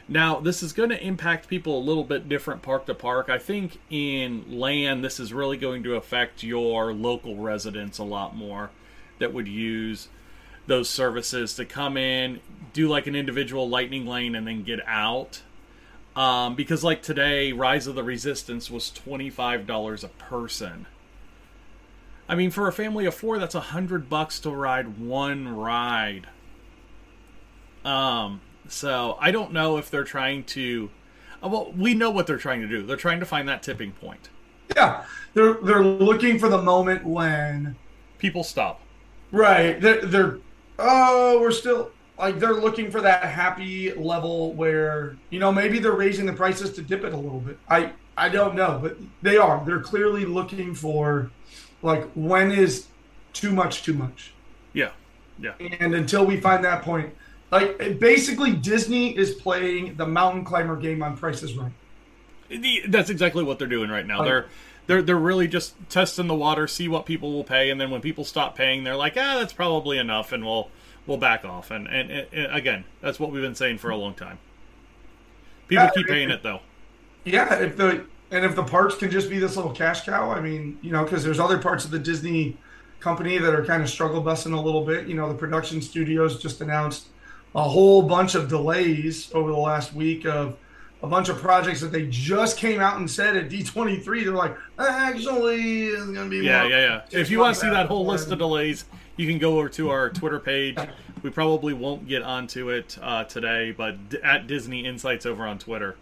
Now, 0.08 0.40
this 0.40 0.62
is 0.62 0.74
going 0.74 0.90
to 0.90 1.04
impact 1.04 1.48
people 1.48 1.78
a 1.78 1.82
little 1.82 2.04
bit 2.04 2.28
different 2.28 2.62
park 2.62 2.86
to 2.88 2.94
park. 2.94 3.30
I 3.30 3.38
think 3.38 3.80
in 3.90 4.60
land, 4.60 5.04
this 5.04 5.20
is 5.20 5.34
really 5.34 5.58
going 5.58 5.84
to 5.84 5.96
affect 5.96 6.44
your 6.44 6.94
local 6.94 7.38
residents 7.38 7.98
a 7.98 8.04
lot 8.04 8.36
more 8.36 8.70
that 9.18 9.34
would 9.34 9.48
use 9.48 10.10
those 10.68 10.90
services 10.90 11.56
to 11.56 11.66
come 11.66 11.96
in, 11.98 12.40
do 12.74 12.88
like 12.88 13.08
an 13.08 13.16
individual 13.16 13.70
lightning 13.70 14.06
lane, 14.06 14.36
and 14.36 14.48
then 14.48 14.64
get 14.64 14.80
out. 14.88 15.42
Um, 16.16 16.56
because, 16.56 16.84
like 16.84 17.02
today, 17.02 17.52
Rise 17.52 17.88
of 17.88 17.96
the 17.96 18.04
Resistance 18.04 18.70
was 18.70 18.92
$25 18.92 20.04
a 20.04 20.08
person. 20.08 20.86
I 22.28 22.36
mean, 22.36 22.52
for 22.52 22.68
a 22.68 22.72
family 22.72 23.06
of 23.06 23.14
four, 23.14 23.38
that's 23.38 23.56
a 23.56 23.60
hundred 23.60 24.10
bucks 24.10 24.40
to 24.42 24.50
ride 24.50 24.98
one 24.98 25.48
ride. 25.56 26.28
Um, 27.84 28.42
so 28.68 29.18
I 29.20 29.32
don't 29.32 29.54
know 29.54 29.78
if 29.78 29.92
they're 29.92 30.04
trying 30.04 30.44
to. 30.46 30.90
Uh, 31.44 31.50
well, 31.50 31.74
we 31.78 31.94
know 31.94 32.10
what 32.10 32.26
they're 32.26 32.38
trying 32.38 32.62
to 32.62 32.68
do. 32.68 32.84
They're 32.84 32.98
trying 32.98 33.20
to 33.20 33.26
find 33.26 33.48
that 33.48 33.62
tipping 33.62 33.92
point. 33.92 34.30
Yeah, 34.76 35.06
they're 35.36 35.54
they're 35.56 35.84
looking 35.84 36.40
for 36.40 36.50
the 36.50 36.62
moment 36.62 37.06
when 37.06 37.76
people 38.18 38.44
stop. 38.44 38.82
Right. 39.32 39.80
They're 39.80 40.02
they're 40.02 40.38
oh 40.80 41.40
we're 41.40 41.52
still 41.52 41.92
like 42.18 42.40
they're 42.40 42.54
looking 42.54 42.90
for 42.90 43.02
that 43.02 43.26
happy 43.26 43.94
level 43.94 44.54
where 44.54 45.18
you 45.30 45.40
know 45.40 45.52
maybe 45.52 45.78
they're 45.78 45.92
raising 45.92 46.26
the 46.26 46.34
prices 46.34 46.74
to 46.74 46.82
dip 46.82 47.04
it 47.04 47.14
a 47.14 47.18
little 47.18 47.40
bit. 47.40 47.60
I 47.70 47.92
I 48.18 48.30
don't 48.30 48.56
know, 48.56 48.80
but 48.82 48.98
they 49.22 49.38
are. 49.38 49.64
They're 49.66 49.82
clearly 49.82 50.26
looking 50.26 50.74
for 50.74 51.30
like 51.82 52.10
when 52.14 52.52
is 52.52 52.88
too 53.34 53.52
much 53.52 53.84
too 53.84 53.94
much? 53.94 54.34
Yeah 54.74 54.92
yeah. 55.40 55.54
And 55.60 55.94
until 55.96 56.26
we 56.26 56.40
find 56.40 56.64
that 56.66 56.84
point 56.84 57.14
like 57.52 58.00
basically 58.00 58.54
disney 58.54 59.16
is 59.16 59.34
playing 59.34 59.96
the 59.96 60.06
mountain 60.06 60.44
climber 60.44 60.76
game 60.76 61.04
on 61.04 61.18
prices 61.18 61.56
right. 61.56 61.72
That's 62.88 63.10
exactly 63.10 63.44
what 63.44 63.60
they're 63.60 63.68
doing 63.68 63.90
right 63.90 64.06
now. 64.06 64.20
Like, 64.20 64.28
they're 64.28 64.46
they're 64.88 65.02
they're 65.02 65.16
really 65.16 65.48
just 65.48 65.76
testing 65.90 66.28
the 66.28 66.36
water 66.36 66.68
see 66.68 66.88
what 66.88 67.06
people 67.06 67.34
will 67.34 67.44
pay 67.44 67.70
and 67.70 67.80
then 67.80 67.92
when 67.92 68.02
people 68.02 68.24
stop 68.24 68.56
paying 68.56 68.84
they're 68.84 68.96
like 68.96 69.14
ah 69.18 69.38
that's 69.40 69.54
probably 69.54 69.98
enough 69.98 70.32
and 70.32 70.46
we'll 70.46 70.70
we'll 71.06 71.18
back 71.18 71.44
off. 71.46 71.72
And 71.72 71.88
and, 71.88 72.12
and 72.12 72.56
again 72.56 72.86
that's 73.02 73.20
what 73.20 73.32
we've 73.32 73.42
been 73.42 73.56
saying 73.56 73.80
for 73.80 73.90
a 73.90 73.98
long 73.98 74.14
time. 74.14 74.40
People 75.68 75.86
yeah, 75.86 75.92
keep 75.96 76.08
paying 76.08 76.30
it 76.30 76.44
though. 76.44 76.62
Yeah 77.24 77.56
if 77.56 77.76
the 77.78 78.06
and 78.32 78.44
if 78.46 78.56
the 78.56 78.64
parks 78.64 78.96
can 78.96 79.12
just 79.12 79.30
be 79.30 79.40
this 79.40 79.56
little 79.56 79.72
cash 79.72 80.06
cow, 80.06 80.32
I 80.32 80.42
mean, 80.42 80.80
you 80.82 80.92
know, 80.92 81.04
because 81.04 81.24
there's 81.24 81.40
other 81.40 81.58
parts 81.58 81.86
of 81.86 81.92
the 81.92 82.00
Disney 82.00 82.58
company 83.00 83.38
that 83.38 83.54
are 83.54 83.64
kind 83.64 83.84
of 83.84 83.90
struggle 83.90 84.22
busting 84.22 84.54
a 84.54 84.62
little 84.62 84.84
bit. 84.84 85.08
You 85.08 85.16
know, 85.16 85.28
the 85.30 85.38
production 85.38 85.82
studios 85.82 86.42
just 86.42 86.62
announced 86.62 87.08
a 87.54 87.64
whole 87.64 88.02
bunch 88.02 88.36
of 88.36 88.50
delays 88.50 89.32
over 89.34 89.52
the 89.52 89.58
last 89.58 89.94
week 89.94 90.26
of 90.26 90.58
a 91.04 91.08
bunch 91.08 91.30
of 91.30 91.38
projects 91.38 91.82
that 91.82 91.92
they 91.92 92.08
just 92.08 92.58
came 92.58 92.82
out 92.82 92.98
and 92.98 93.10
said 93.10 93.38
at 93.38 93.50
D23. 93.50 94.24
They're 94.24 94.34
like, 94.34 94.58
actually, 94.80 95.88
it's 95.88 96.06
going 96.06 96.16
to 96.16 96.30
be 96.30 96.46
yeah, 96.46 96.68
yeah, 96.68 97.02
yeah. 97.12 97.20
If 97.20 97.30
you 97.30 97.40
want 97.40 97.54
to 97.56 97.62
see 97.62 97.70
that 97.70 97.88
whole 97.88 98.06
list 98.06 98.32
of 98.32 98.40
delays, 98.40 98.86
you 99.18 99.28
can 99.28 99.38
go 99.38 99.60
over 99.60 99.70
to 99.70 99.90
our 99.90 100.10
Twitter 100.10 100.40
page. 100.40 100.78
We 101.22 101.30
probably 101.30 101.74
won't 101.74 102.08
get 102.08 102.24
onto 102.24 102.70
it 102.70 102.98
uh, 103.02 103.24
today, 103.26 103.72
but 103.72 104.10
d- 104.10 104.18
at 104.24 104.48
Disney 104.48 104.86
Insights 104.86 105.26
over 105.26 105.46
on 105.46 105.60
Twitter. 105.60 105.96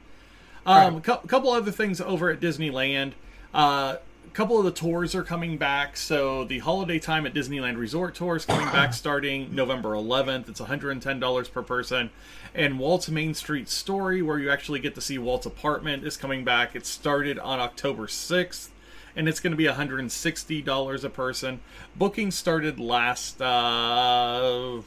Um, 0.65 0.97
a 0.97 1.01
cou- 1.01 1.27
couple 1.27 1.51
other 1.51 1.71
things 1.71 1.99
over 1.99 2.29
at 2.29 2.39
Disneyland. 2.39 3.13
Uh, 3.53 3.97
a 4.25 4.29
couple 4.35 4.57
of 4.57 4.65
the 4.65 4.71
tours 4.71 5.13
are 5.13 5.23
coming 5.23 5.57
back. 5.57 5.97
So 5.97 6.43
the 6.43 6.59
holiday 6.59 6.99
time 6.99 7.25
at 7.25 7.33
Disneyland 7.33 7.77
Resort 7.77 8.15
tour 8.15 8.35
is 8.35 8.45
coming 8.45 8.65
back 8.67 8.93
starting 8.93 9.53
November 9.53 9.89
11th. 9.89 10.49
It's 10.49 10.61
$110 10.61 11.51
per 11.51 11.61
person. 11.61 12.09
And 12.55 12.79
Walt's 12.79 13.09
Main 13.09 13.33
Street 13.33 13.69
Story, 13.69 14.21
where 14.21 14.39
you 14.39 14.49
actually 14.49 14.79
get 14.79 14.95
to 14.95 15.01
see 15.01 15.17
Walt's 15.17 15.45
apartment, 15.45 16.05
is 16.05 16.17
coming 16.17 16.43
back. 16.43 16.75
It 16.75 16.85
started 16.85 17.37
on 17.39 17.59
October 17.59 18.07
6th. 18.07 18.69
And 19.15 19.29
it's 19.29 19.39
going 19.39 19.51
to 19.51 19.57
be 19.57 19.65
$160 19.65 21.03
a 21.03 21.09
person. 21.09 21.59
Booking 21.95 22.31
started 22.31 22.79
last 22.79 23.39
uh, 23.39 24.81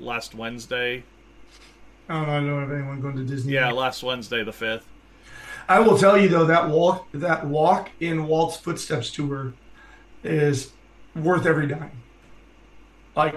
last 0.00 0.34
Wednesday. 0.34 1.04
I 2.08 2.14
don't 2.14 2.26
know. 2.26 2.32
I 2.32 2.36
don't 2.36 2.68
know 2.68 2.74
anyone 2.74 3.00
going 3.00 3.16
to 3.16 3.24
Disney. 3.24 3.54
Yeah, 3.54 3.70
last 3.70 4.02
Wednesday 4.02 4.44
the 4.44 4.52
fifth. 4.52 4.86
I 5.68 5.80
will 5.80 5.96
tell 5.96 6.18
you 6.18 6.28
though 6.28 6.44
that 6.44 6.68
walk 6.68 7.08
that 7.12 7.46
walk 7.46 7.90
in 8.00 8.26
Walt's 8.26 8.56
footsteps 8.56 9.10
tour 9.10 9.54
is 10.22 10.72
worth 11.14 11.46
every 11.46 11.66
dime. 11.66 11.90
Like 13.16 13.34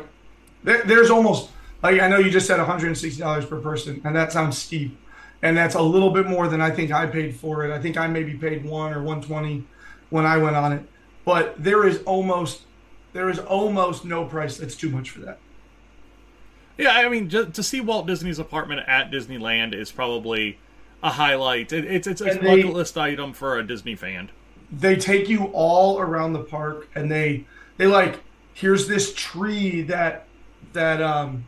there, 0.64 0.84
there's 0.84 1.10
almost 1.10 1.50
like 1.82 2.02
I 2.02 2.08
know 2.08 2.18
you 2.18 2.30
just 2.30 2.48
said 2.48 2.58
160 2.58 3.20
dollars 3.22 3.46
per 3.46 3.60
person, 3.60 4.02
and 4.04 4.16
that 4.16 4.32
sounds 4.32 4.58
steep, 4.58 4.98
and 5.42 5.56
that's 5.56 5.76
a 5.76 5.82
little 5.82 6.10
bit 6.10 6.28
more 6.28 6.48
than 6.48 6.60
I 6.60 6.72
think 6.72 6.92
I 6.92 7.06
paid 7.06 7.36
for 7.36 7.66
it. 7.66 7.72
I 7.72 7.80
think 7.80 7.98
I 7.98 8.08
maybe 8.08 8.34
paid 8.34 8.66
one 8.66 8.92
or 8.92 8.98
120 9.04 9.64
when 10.10 10.26
I 10.26 10.38
went 10.38 10.56
on 10.56 10.74
it, 10.74 10.84
but 11.24 11.62
there 11.62 11.88
is 11.88 12.02
almost 12.04 12.64
there 13.14 13.30
is 13.30 13.40
almost 13.40 14.04
no 14.04 14.26
price 14.26 14.58
that's 14.58 14.76
too 14.76 14.90
much 14.90 15.12
for 15.12 15.22
that. 15.22 15.40
Yeah, 16.78 16.92
I 16.92 17.10
mean, 17.10 17.30
just 17.30 17.54
to 17.54 17.64
see 17.64 17.82
Walt 17.82 18.06
Disney's 18.08 18.40
apartment 18.40 18.82
at 18.88 19.10
Disneyland 19.12 19.74
is 19.74 19.92
probably 19.92 20.60
a 21.02 21.10
highlight. 21.12 21.72
It, 21.74 21.86
it's 21.86 22.08
it's 22.08 22.22
a 22.22 22.26
they- 22.26 22.40
bucket 22.40 22.74
list 22.74 22.98
item 22.98 23.34
for 23.34 23.58
a 23.58 23.66
Disney 23.66 23.96
fan. 23.96 24.30
they 24.72 24.96
take 24.96 25.30
you 25.30 25.46
all 25.54 26.00
around 26.00 26.34
the 26.34 26.44
park 26.44 26.88
and 26.96 27.10
they 27.12 27.46
they 27.78 27.88
like 27.88 28.20
here's 28.54 28.88
this 28.88 29.14
tree 29.14 29.82
that 29.84 30.26
that 30.74 31.02
um 31.02 31.46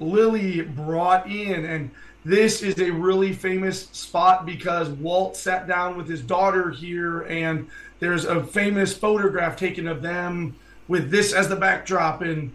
lily 0.00 0.62
brought 0.62 1.26
in 1.30 1.64
and 1.64 1.90
this 2.24 2.62
is 2.62 2.78
a 2.80 2.90
really 2.90 3.32
famous 3.32 3.86
spot 3.92 4.46
because 4.46 4.88
walt 4.88 5.36
sat 5.36 5.66
down 5.68 5.96
with 5.96 6.08
his 6.08 6.22
daughter 6.22 6.70
here 6.70 7.22
and 7.22 7.68
there's 8.00 8.24
a 8.24 8.42
famous 8.42 8.96
photograph 8.96 9.56
taken 9.56 9.86
of 9.86 10.00
them 10.02 10.56
with 10.88 11.10
this 11.10 11.32
as 11.32 11.48
the 11.48 11.56
backdrop 11.56 12.22
and 12.22 12.50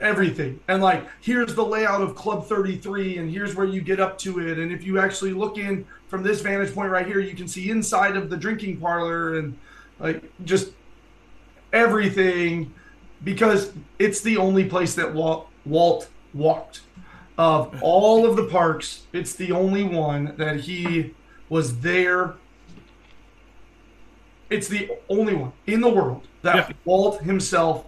everything. 0.00 0.60
And 0.68 0.82
like, 0.82 1.06
here's 1.20 1.54
the 1.54 1.64
layout 1.64 2.00
of 2.00 2.14
Club 2.14 2.46
33, 2.46 3.18
and 3.18 3.30
here's 3.30 3.54
where 3.54 3.66
you 3.66 3.80
get 3.80 4.00
up 4.00 4.18
to 4.18 4.40
it. 4.46 4.58
And 4.58 4.72
if 4.72 4.84
you 4.84 4.98
actually 4.98 5.32
look 5.32 5.58
in 5.58 5.86
from 6.08 6.22
this 6.22 6.40
vantage 6.40 6.74
point 6.74 6.90
right 6.90 7.06
here, 7.06 7.20
you 7.20 7.34
can 7.34 7.48
see 7.48 7.70
inside 7.70 8.16
of 8.16 8.30
the 8.30 8.36
drinking 8.36 8.78
parlor 8.78 9.38
and 9.38 9.56
like 9.98 10.24
just 10.44 10.72
everything 11.72 12.72
because 13.24 13.72
it's 13.98 14.20
the 14.20 14.36
only 14.36 14.64
place 14.64 14.94
that 14.94 15.12
Walt, 15.12 15.48
Walt 15.64 16.08
walked. 16.34 16.80
Of 17.36 17.80
all 17.82 18.28
of 18.28 18.34
the 18.34 18.46
parks, 18.46 19.02
it's 19.12 19.34
the 19.34 19.52
only 19.52 19.84
one 19.84 20.34
that 20.38 20.60
he 20.60 21.14
was 21.48 21.78
there. 21.80 22.34
It's 24.50 24.66
the 24.66 24.90
only 25.08 25.34
one 25.34 25.52
in 25.66 25.80
the 25.80 25.88
world 25.88 26.26
that 26.42 26.56
Yeah. 26.56 26.74
Walt 26.84 27.22
himself 27.22 27.84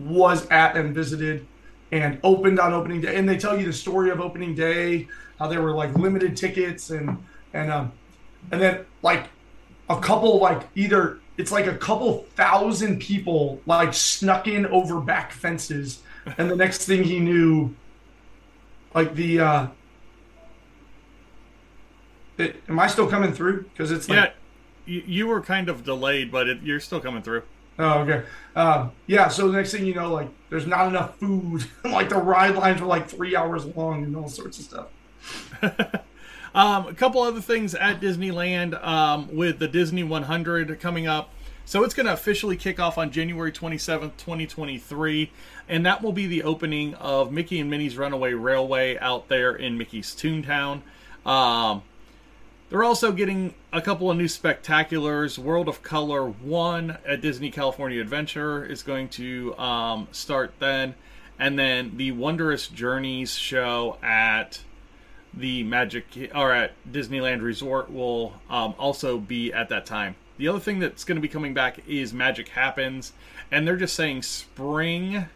was 0.00 0.46
at 0.48 0.76
and 0.76 0.94
visited 0.94 1.46
and 1.92 2.18
opened 2.22 2.60
on 2.60 2.72
opening 2.72 3.00
day. 3.00 3.16
And 3.16 3.28
they 3.28 3.36
tell 3.36 3.58
you 3.58 3.66
the 3.66 3.72
story 3.72 4.10
of 4.10 4.20
opening 4.20 4.54
day, 4.54 5.08
how 5.38 5.48
there 5.48 5.62
were 5.62 5.72
like 5.72 5.94
limited 5.94 6.36
tickets 6.36 6.90
and 6.90 7.22
and 7.52 7.70
um 7.70 7.92
and 8.52 8.60
then 8.60 8.84
like 9.02 9.28
a 9.88 9.98
couple 10.00 10.38
like 10.38 10.68
either 10.74 11.18
it's 11.36 11.50
like 11.50 11.66
a 11.66 11.76
couple 11.76 12.24
thousand 12.36 13.00
people 13.00 13.60
like 13.66 13.94
snuck 13.94 14.46
in 14.46 14.66
over 14.66 15.00
back 15.00 15.32
fences 15.32 16.02
and 16.38 16.50
the 16.50 16.56
next 16.56 16.84
thing 16.84 17.02
he 17.02 17.18
knew 17.18 17.74
like 18.94 19.14
the 19.14 19.40
uh 19.40 19.66
it, 22.40 22.56
am 22.68 22.78
I 22.78 22.86
still 22.86 23.06
coming 23.06 23.32
through? 23.32 23.64
Because 23.64 23.90
it's 23.90 24.08
like 24.08 24.32
Yeah, 24.86 25.02
you, 25.06 25.26
were 25.26 25.40
kind 25.40 25.68
of 25.68 25.84
delayed, 25.84 26.32
but 26.32 26.48
it, 26.48 26.62
you're 26.62 26.80
still 26.80 27.00
coming 27.00 27.22
through. 27.22 27.42
Oh, 27.78 28.00
okay. 28.00 28.24
Um, 28.54 28.92
yeah, 29.06 29.28
so 29.28 29.48
the 29.48 29.56
next 29.56 29.72
thing 29.72 29.86
you 29.86 29.94
know, 29.94 30.12
like, 30.12 30.28
there's 30.50 30.66
not 30.66 30.88
enough 30.88 31.18
food. 31.18 31.64
like, 31.84 32.08
the 32.08 32.16
ride 32.16 32.54
lines 32.54 32.80
were 32.80 32.86
like 32.86 33.08
three 33.08 33.34
hours 33.34 33.64
long 33.64 34.04
and 34.04 34.16
all 34.16 34.28
sorts 34.28 34.58
of 34.58 34.64
stuff. 34.64 36.02
Um, 36.54 36.88
a 36.88 36.94
couple 36.94 37.22
other 37.22 37.40
things 37.40 37.74
at 37.74 38.00
Disneyland 38.00 38.82
um, 38.84 39.34
with 39.34 39.58
the 39.58 39.68
Disney 39.68 40.02
100 40.02 40.80
coming 40.80 41.06
up. 41.06 41.30
So 41.64 41.84
it's 41.84 41.94
going 41.94 42.06
to 42.06 42.12
officially 42.12 42.56
kick 42.56 42.80
off 42.80 42.98
on 42.98 43.12
January 43.12 43.52
27th, 43.52 44.16
2023, 44.16 45.30
and 45.68 45.86
that 45.86 46.02
will 46.02 46.12
be 46.12 46.26
the 46.26 46.42
opening 46.42 46.94
of 46.94 47.30
Mickey 47.30 47.60
and 47.60 47.70
Minnie's 47.70 47.96
Runaway 47.96 48.32
Railway 48.32 48.98
out 48.98 49.28
there 49.28 49.54
in 49.54 49.78
Mickey's 49.78 50.12
Toontown. 50.12 50.82
Um, 51.24 51.82
they're 52.70 52.84
also 52.84 53.10
getting 53.10 53.54
a 53.72 53.82
couple 53.82 54.10
of 54.10 54.16
new 54.16 54.26
spectaculars. 54.26 55.36
World 55.36 55.68
of 55.68 55.82
Color 55.82 56.26
1 56.28 56.98
at 57.04 57.20
Disney 57.20 57.50
California 57.50 58.00
Adventure 58.00 58.64
is 58.64 58.84
going 58.84 59.08
to 59.10 59.56
um, 59.58 60.08
start 60.12 60.54
then. 60.60 60.94
And 61.38 61.58
then 61.58 61.96
the 61.96 62.12
Wondrous 62.12 62.68
Journeys 62.68 63.34
show 63.34 63.98
at 64.02 64.60
the 65.34 65.64
Magic 65.64 66.30
or 66.34 66.52
at 66.52 66.72
Disneyland 66.90 67.42
Resort 67.42 67.92
will 67.92 68.34
um, 68.48 68.74
also 68.78 69.18
be 69.18 69.52
at 69.52 69.68
that 69.70 69.84
time. 69.84 70.14
The 70.38 70.48
other 70.48 70.60
thing 70.60 70.78
that's 70.78 71.04
going 71.04 71.16
to 71.16 71.22
be 71.22 71.28
coming 71.28 71.52
back 71.52 71.80
is 71.88 72.14
Magic 72.14 72.48
Happens, 72.48 73.12
and 73.50 73.66
they're 73.66 73.76
just 73.76 73.94
saying 73.94 74.22
spring 74.22 75.26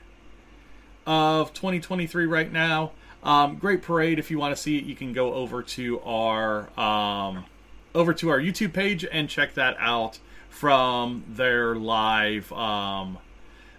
of 1.06 1.52
2023 1.52 2.26
right 2.26 2.50
now. 2.50 2.92
Um, 3.24 3.56
great 3.56 3.80
parade. 3.80 4.18
If 4.18 4.30
you 4.30 4.38
want 4.38 4.54
to 4.54 4.62
see 4.62 4.76
it, 4.76 4.84
you 4.84 4.94
can 4.94 5.14
go 5.14 5.32
over 5.32 5.62
to 5.62 6.00
our 6.00 6.78
um, 6.78 7.46
over 7.94 8.12
to 8.14 8.28
our 8.28 8.38
YouTube 8.38 8.74
page 8.74 9.04
and 9.10 9.28
check 9.28 9.54
that 9.54 9.76
out 9.78 10.18
from 10.50 11.24
their 11.28 11.74
live 11.74 12.52
um, 12.52 13.18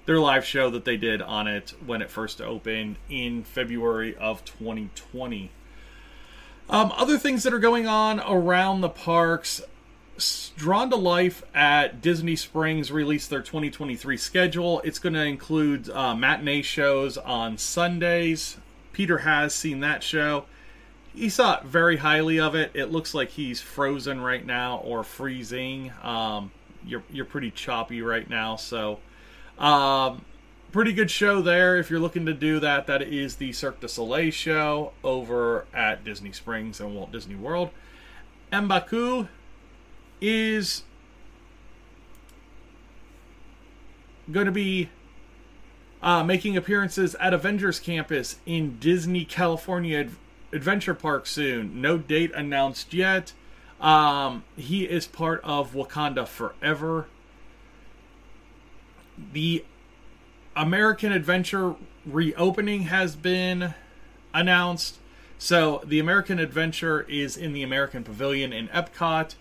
their 0.06 0.20
live 0.20 0.44
show 0.46 0.70
that 0.72 0.84
they 0.84 0.98
did 0.98 1.22
on 1.22 1.48
it 1.48 1.74
when 1.86 2.02
it 2.02 2.10
first 2.10 2.42
opened 2.42 2.98
in 3.10 3.44
February 3.44 4.16
of 4.16 4.44
2020. 4.46 5.52
Um, 6.68 6.92
other 6.96 7.18
things 7.20 7.44
that 7.44 7.54
are 7.54 7.60
going 7.60 7.88
on 7.88 8.20
around 8.20 8.82
the 8.82 8.90
parks. 8.90 9.62
Drawn 10.56 10.90
to 10.92 10.96
Life 10.96 11.44
at 11.54 12.02
Disney 12.02 12.38
Springs 12.38 12.90
released 12.90 13.30
their 13.30 13.42
2023 13.42 14.16
schedule. 14.18 14.82
It's 14.84 14.98
going 14.98 15.14
to 15.14 15.26
include 15.26 15.90
uh, 15.90 16.16
matinee 16.16 16.62
shows 16.62 17.18
on 17.18 17.58
Sundays. 17.58 18.58
Peter 18.96 19.18
has 19.18 19.54
seen 19.54 19.82
that 19.82 20.02
show. 20.02 20.46
He 21.14 21.30
thought 21.30 21.66
very 21.66 21.98
highly 21.98 22.40
of 22.40 22.56
it. 22.56 22.72
It 22.74 22.94
looks 22.94 23.14
like 23.14 23.32
he's 23.32 23.60
frozen 23.60 24.22
right 24.22 24.46
now 24.46 24.78
or 24.78 25.04
freezing. 25.04 25.92
Um, 26.02 26.54
you're 26.88 27.04
you're 27.12 27.26
pretty 27.26 27.52
choppy 27.52 28.02
right 28.02 28.30
now, 28.30 28.56
so 28.56 29.00
um, 29.60 30.24
pretty 30.72 30.94
good 30.94 31.12
show 31.12 31.42
there 31.42 31.76
if 31.78 31.90
you're 31.90 32.00
looking 32.00 32.26
to 32.28 32.34
do 32.34 32.62
that. 32.62 32.88
That 32.88 33.02
is 33.02 33.36
the 33.36 33.52
Cirque 33.52 33.82
du 33.82 33.90
Soleil 33.90 34.32
show 34.32 34.94
over 35.04 35.66
at 35.74 36.06
Disney 36.06 36.32
Springs 36.32 36.80
and 36.80 36.96
Walt 36.96 37.12
Disney 37.12 37.36
World. 37.36 37.72
Mbaku 38.54 39.28
is 40.22 40.84
going 44.32 44.46
to 44.46 44.54
be 44.54 44.90
uh, 46.06 46.24
making 46.24 46.56
appearances 46.56 47.16
at 47.16 47.34
Avengers 47.34 47.80
Campus 47.80 48.38
in 48.46 48.78
Disney 48.78 49.26
California 49.26 50.02
Ad- 50.02 50.12
Adventure 50.54 50.94
Park 50.94 51.26
soon. 51.26 51.82
No 51.82 51.98
date 51.98 52.32
announced 52.36 52.94
yet. 52.94 53.34
Um, 53.82 54.44
he 54.56 54.86
is 54.86 55.08
part 55.08 55.42
of 55.44 55.74
Wakanda 55.74 56.28
Forever. 56.28 57.08
The 59.34 59.66
American 60.56 61.12
Adventure 61.12 61.76
reopening 62.06 62.84
has 62.84 63.16
been 63.16 63.74
announced. 64.32 65.00
So 65.40 65.82
the 65.84 66.00
American 66.00 66.38
Adventure 66.38 67.02
is 67.02 67.36
in 67.36 67.52
the 67.52 67.64
American 67.64 68.04
Pavilion 68.04 68.54
in 68.54 68.68
Epcot. 68.68 69.34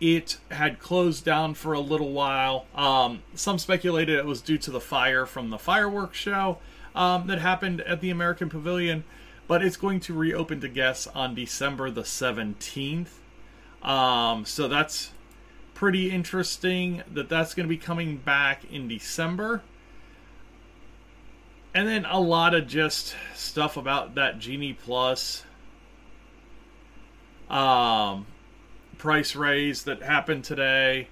It 0.00 0.38
had 0.50 0.78
closed 0.78 1.24
down 1.24 1.54
for 1.54 1.72
a 1.72 1.80
little 1.80 2.12
while. 2.12 2.66
Um, 2.74 3.22
some 3.34 3.58
speculated 3.58 4.16
it 4.18 4.26
was 4.26 4.40
due 4.40 4.58
to 4.58 4.70
the 4.70 4.80
fire 4.80 5.26
from 5.26 5.50
the 5.50 5.58
fireworks 5.58 6.18
show 6.18 6.58
um, 6.94 7.26
that 7.26 7.38
happened 7.38 7.80
at 7.80 8.00
the 8.00 8.10
American 8.10 8.48
Pavilion, 8.48 9.04
but 9.48 9.64
it's 9.64 9.76
going 9.76 10.00
to 10.00 10.14
reopen 10.14 10.60
to 10.60 10.68
guests 10.68 11.06
on 11.08 11.34
December 11.34 11.90
the 11.90 12.02
17th. 12.02 13.08
Um, 13.82 14.44
so 14.44 14.68
that's 14.68 15.10
pretty 15.74 16.10
interesting 16.10 17.02
that 17.12 17.28
that's 17.28 17.54
going 17.54 17.64
to 17.64 17.68
be 17.68 17.76
coming 17.76 18.16
back 18.16 18.62
in 18.70 18.88
December. 18.88 19.62
And 21.74 21.86
then 21.86 22.04
a 22.04 22.18
lot 22.18 22.54
of 22.54 22.66
just 22.66 23.14
stuff 23.34 23.76
about 23.76 24.16
that 24.16 24.38
Genie 24.38 24.72
Plus 24.72 25.44
um, 27.48 27.58
price 28.98 29.34
raise 29.34 29.84
that 29.84 30.02
happened 30.02 30.44
today. 30.44 31.08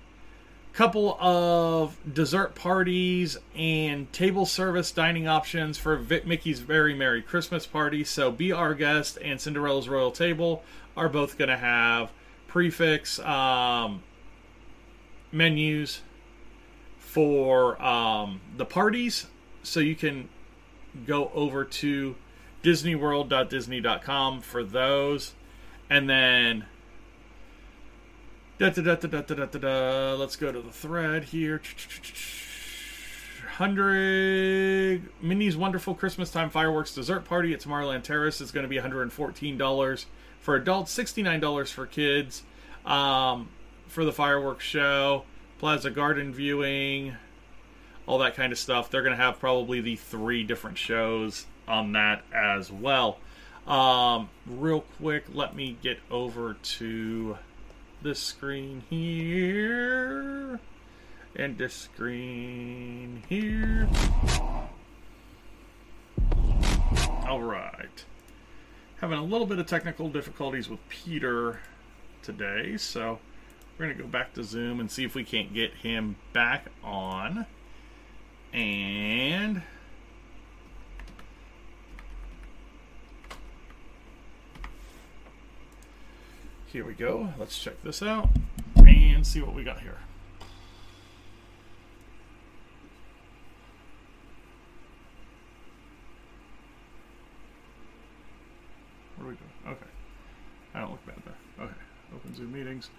Couple 0.72 1.16
of 1.18 1.96
dessert 2.12 2.54
parties 2.54 3.38
and 3.54 4.12
table 4.12 4.44
service 4.44 4.92
dining 4.92 5.26
options 5.26 5.78
for 5.78 5.96
Vic 5.96 6.26
Mickey's 6.26 6.60
Very 6.60 6.92
Merry 6.92 7.22
Christmas 7.22 7.66
Party. 7.66 8.04
So, 8.04 8.30
Be 8.30 8.52
Our 8.52 8.74
Guest 8.74 9.16
and 9.22 9.40
Cinderella's 9.40 9.88
Royal 9.88 10.10
Table 10.10 10.62
are 10.94 11.08
both 11.08 11.38
going 11.38 11.48
to 11.48 11.56
have 11.56 12.12
prix 12.46 12.68
fixe 12.68 13.18
um, 13.20 14.02
menus 15.32 16.02
for 16.98 17.80
um, 17.82 18.42
the 18.58 18.66
parties. 18.66 19.28
So, 19.62 19.80
you 19.80 19.94
can 19.94 20.28
go 21.06 21.30
over 21.34 21.64
to 21.64 22.16
disneyworld.disney.com 22.62 24.42
for 24.42 24.62
those. 24.62 25.32
And 25.88 26.10
then 26.10 26.66
Da, 28.58 28.70
da, 28.70 28.94
da, 28.94 30.14
Let's 30.14 30.36
go 30.36 30.50
to 30.50 30.62
the 30.62 30.72
thread 30.72 31.24
here. 31.24 31.60
100 33.58 35.02
Minnie's 35.20 35.58
Wonderful 35.58 35.94
Christmas 35.94 36.30
Time 36.30 36.48
Fireworks 36.48 36.94
Dessert 36.94 37.26
Party 37.26 37.52
at 37.52 37.60
Tomorrowland 37.60 38.02
Terrace 38.02 38.40
is 38.40 38.50
going 38.52 38.62
to 38.62 38.68
be 38.68 38.78
$114 38.78 40.06
for 40.40 40.56
adults, 40.56 40.96
$69 40.96 41.70
for 41.70 41.84
kids 41.84 42.44
um, 42.86 43.50
for 43.88 44.06
the 44.06 44.12
fireworks 44.12 44.64
show, 44.64 45.24
Plaza 45.58 45.90
Garden 45.90 46.32
viewing, 46.32 47.14
all 48.06 48.16
that 48.18 48.36
kind 48.36 48.52
of 48.52 48.58
stuff. 48.58 48.90
They're 48.90 49.02
going 49.02 49.16
to 49.16 49.22
have 49.22 49.38
probably 49.38 49.82
the 49.82 49.96
three 49.96 50.44
different 50.44 50.78
shows 50.78 51.44
on 51.68 51.92
that 51.92 52.22
as 52.32 52.72
well. 52.72 53.18
Um, 53.66 54.30
real 54.46 54.80
quick, 54.80 55.24
let 55.34 55.54
me 55.54 55.76
get 55.82 55.98
over 56.10 56.54
to 56.54 57.36
this 58.06 58.20
screen 58.20 58.84
here 58.88 60.60
and 61.34 61.58
this 61.58 61.74
screen 61.74 63.24
here. 63.28 63.88
All 67.26 67.42
right. 67.42 68.04
Having 69.00 69.18
a 69.18 69.24
little 69.24 69.48
bit 69.48 69.58
of 69.58 69.66
technical 69.66 70.08
difficulties 70.08 70.68
with 70.68 70.78
Peter 70.88 71.58
today, 72.22 72.76
so 72.76 73.18
we're 73.76 73.86
going 73.86 73.96
to 73.96 74.04
go 74.04 74.08
back 74.08 74.34
to 74.34 74.44
Zoom 74.44 74.78
and 74.78 74.88
see 74.88 75.02
if 75.02 75.16
we 75.16 75.24
can't 75.24 75.52
get 75.52 75.72
him 75.74 76.14
back 76.32 76.66
on. 76.84 77.44
And 78.52 79.62
Here 86.76 86.84
we 86.84 86.92
go. 86.92 87.32
Let's 87.38 87.58
check 87.58 87.82
this 87.82 88.02
out 88.02 88.28
and 88.76 89.26
see 89.26 89.40
what 89.40 89.54
we 89.54 89.64
got 89.64 89.80
here. 89.80 89.96
Where 99.16 99.28
we 99.28 99.36
go? 99.36 99.70
Okay. 99.70 99.86
I 100.74 100.80
don't 100.80 100.90
look 100.90 101.06
bad 101.06 101.16
there. 101.24 101.64
Okay. 101.64 101.74
Open 102.14 102.36
Zoom 102.36 102.52
meetings. 102.52 102.90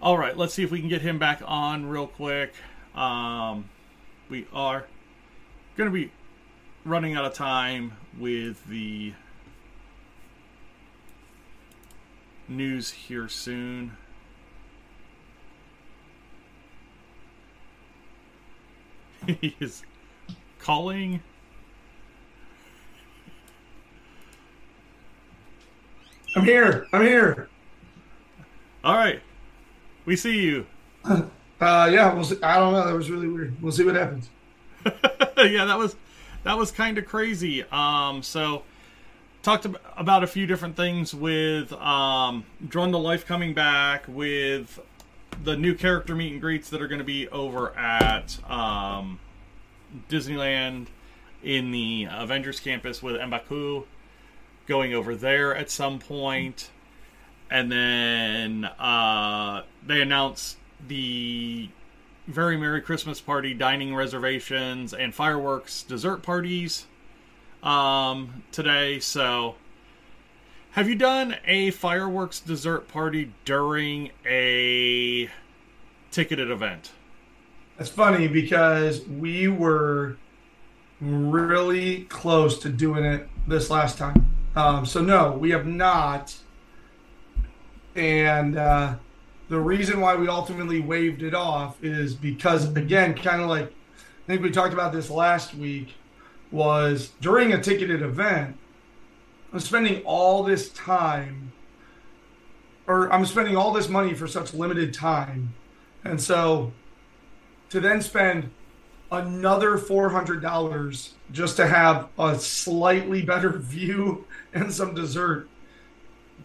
All 0.00 0.16
right. 0.16 0.38
Let's 0.38 0.54
see 0.54 0.62
if 0.62 0.70
we 0.70 0.78
can 0.78 0.88
get 0.88 1.02
him 1.02 1.18
back 1.18 1.42
on 1.44 1.88
real 1.88 2.06
quick. 2.06 2.54
Um, 2.94 3.68
we 4.30 4.46
are 4.52 4.86
going 5.76 5.90
to 5.90 5.92
be 5.92 6.12
running 6.84 7.16
out 7.16 7.24
of 7.24 7.34
time 7.34 7.94
with 8.20 8.64
the 8.68 9.14
news 12.48 12.90
here 12.90 13.28
soon. 13.28 13.96
he 19.26 19.56
is 19.60 19.82
calling. 20.58 21.20
I'm 26.36 26.44
here. 26.44 26.86
I'm 26.92 27.02
here. 27.02 27.48
All 28.82 28.94
right. 28.94 29.20
We 30.04 30.16
see 30.16 30.40
you. 30.40 30.66
Uh, 31.04 31.88
yeah, 31.90 32.12
we'll 32.12 32.24
see. 32.24 32.36
I 32.42 32.56
don't 32.56 32.72
know. 32.72 32.84
That 32.84 32.94
was 32.94 33.10
really 33.10 33.28
weird. 33.28 33.62
We'll 33.62 33.72
see 33.72 33.84
what 33.84 33.94
happens. 33.94 34.28
yeah, 34.84 35.64
that 35.64 35.78
was 35.78 35.96
that 36.42 36.58
was 36.58 36.70
kind 36.70 36.98
of 36.98 37.06
crazy. 37.06 37.64
Um, 37.70 38.22
so 38.22 38.64
talked 39.44 39.66
about 39.96 40.24
a 40.24 40.26
few 40.26 40.46
different 40.46 40.74
things 40.74 41.14
with 41.14 41.70
um, 41.74 42.46
Drawn 42.66 42.90
to 42.92 42.98
Life 42.98 43.26
coming 43.26 43.52
back, 43.52 44.06
with 44.08 44.80
the 45.42 45.54
new 45.56 45.74
character 45.74 46.14
meet 46.14 46.32
and 46.32 46.40
greets 46.40 46.70
that 46.70 46.80
are 46.80 46.88
going 46.88 46.98
to 46.98 47.04
be 47.04 47.28
over 47.28 47.76
at 47.76 48.38
um, 48.50 49.20
Disneyland 50.08 50.86
in 51.42 51.70
the 51.72 52.08
Avengers 52.10 52.58
campus 52.58 53.02
with 53.02 53.16
Mbaku 53.16 53.84
going 54.66 54.94
over 54.94 55.14
there 55.14 55.54
at 55.54 55.70
some 55.70 55.98
point. 55.98 56.70
And 57.50 57.70
then 57.70 58.64
uh, 58.64 59.62
they 59.86 60.00
announced 60.00 60.56
the 60.88 61.68
Very 62.26 62.56
Merry 62.56 62.80
Christmas 62.80 63.20
Party 63.20 63.52
dining 63.52 63.94
reservations 63.94 64.94
and 64.94 65.14
fireworks 65.14 65.82
dessert 65.82 66.22
parties 66.22 66.86
um, 67.64 68.44
today. 68.52 69.00
So, 69.00 69.56
have 70.72 70.88
you 70.88 70.94
done 70.94 71.36
a 71.46 71.70
fireworks 71.70 72.38
dessert 72.38 72.86
party 72.88 73.32
during 73.44 74.10
a 74.26 75.30
ticketed 76.10 76.50
event? 76.50 76.92
That's 77.76 77.90
funny 77.90 78.28
because 78.28 79.04
we 79.06 79.48
were 79.48 80.16
really 81.00 82.04
close 82.04 82.58
to 82.60 82.68
doing 82.68 83.04
it 83.04 83.28
this 83.48 83.70
last 83.70 83.98
time. 83.98 84.30
Um, 84.54 84.86
so 84.86 85.02
no, 85.02 85.32
we 85.32 85.50
have 85.50 85.66
not. 85.66 86.36
And 87.96 88.56
uh, 88.56 88.94
the 89.48 89.60
reason 89.60 90.00
why 90.00 90.14
we 90.14 90.28
ultimately 90.28 90.80
waived 90.80 91.22
it 91.22 91.34
off 91.34 91.82
is 91.82 92.14
because, 92.14 92.68
again, 92.76 93.14
kind 93.14 93.42
of 93.42 93.48
like 93.48 93.66
I 93.66 94.26
think 94.26 94.42
we 94.42 94.50
talked 94.50 94.72
about 94.72 94.92
this 94.92 95.10
last 95.10 95.54
week 95.54 95.94
was 96.54 97.10
during 97.20 97.52
a 97.52 97.60
ticketed 97.60 98.00
event, 98.00 98.56
I'm 99.52 99.58
spending 99.58 100.02
all 100.04 100.44
this 100.44 100.70
time 100.70 101.52
or 102.86 103.12
I'm 103.12 103.26
spending 103.26 103.56
all 103.56 103.72
this 103.72 103.88
money 103.88 104.14
for 104.14 104.28
such 104.28 104.54
limited 104.54 104.94
time. 104.94 105.54
And 106.04 106.20
so 106.20 106.72
to 107.70 107.80
then 107.80 108.00
spend 108.00 108.50
another 109.10 109.78
$400 109.78 111.10
just 111.32 111.56
to 111.56 111.66
have 111.66 112.08
a 112.18 112.38
slightly 112.38 113.22
better 113.22 113.50
view 113.58 114.24
and 114.52 114.72
some 114.72 114.94
dessert 114.94 115.48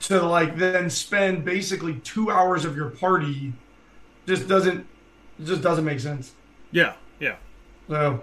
to 0.02 0.22
like 0.24 0.58
then 0.58 0.90
spend 0.90 1.46
basically 1.46 1.96
2 1.96 2.32
hours 2.32 2.66
of 2.66 2.76
your 2.76 2.90
party 2.90 3.54
just 4.26 4.48
doesn't 4.48 4.88
just 5.44 5.62
doesn't 5.62 5.86
make 5.86 6.00
sense. 6.00 6.34
Yeah, 6.72 6.94
yeah. 7.20 7.36
So 7.88 8.22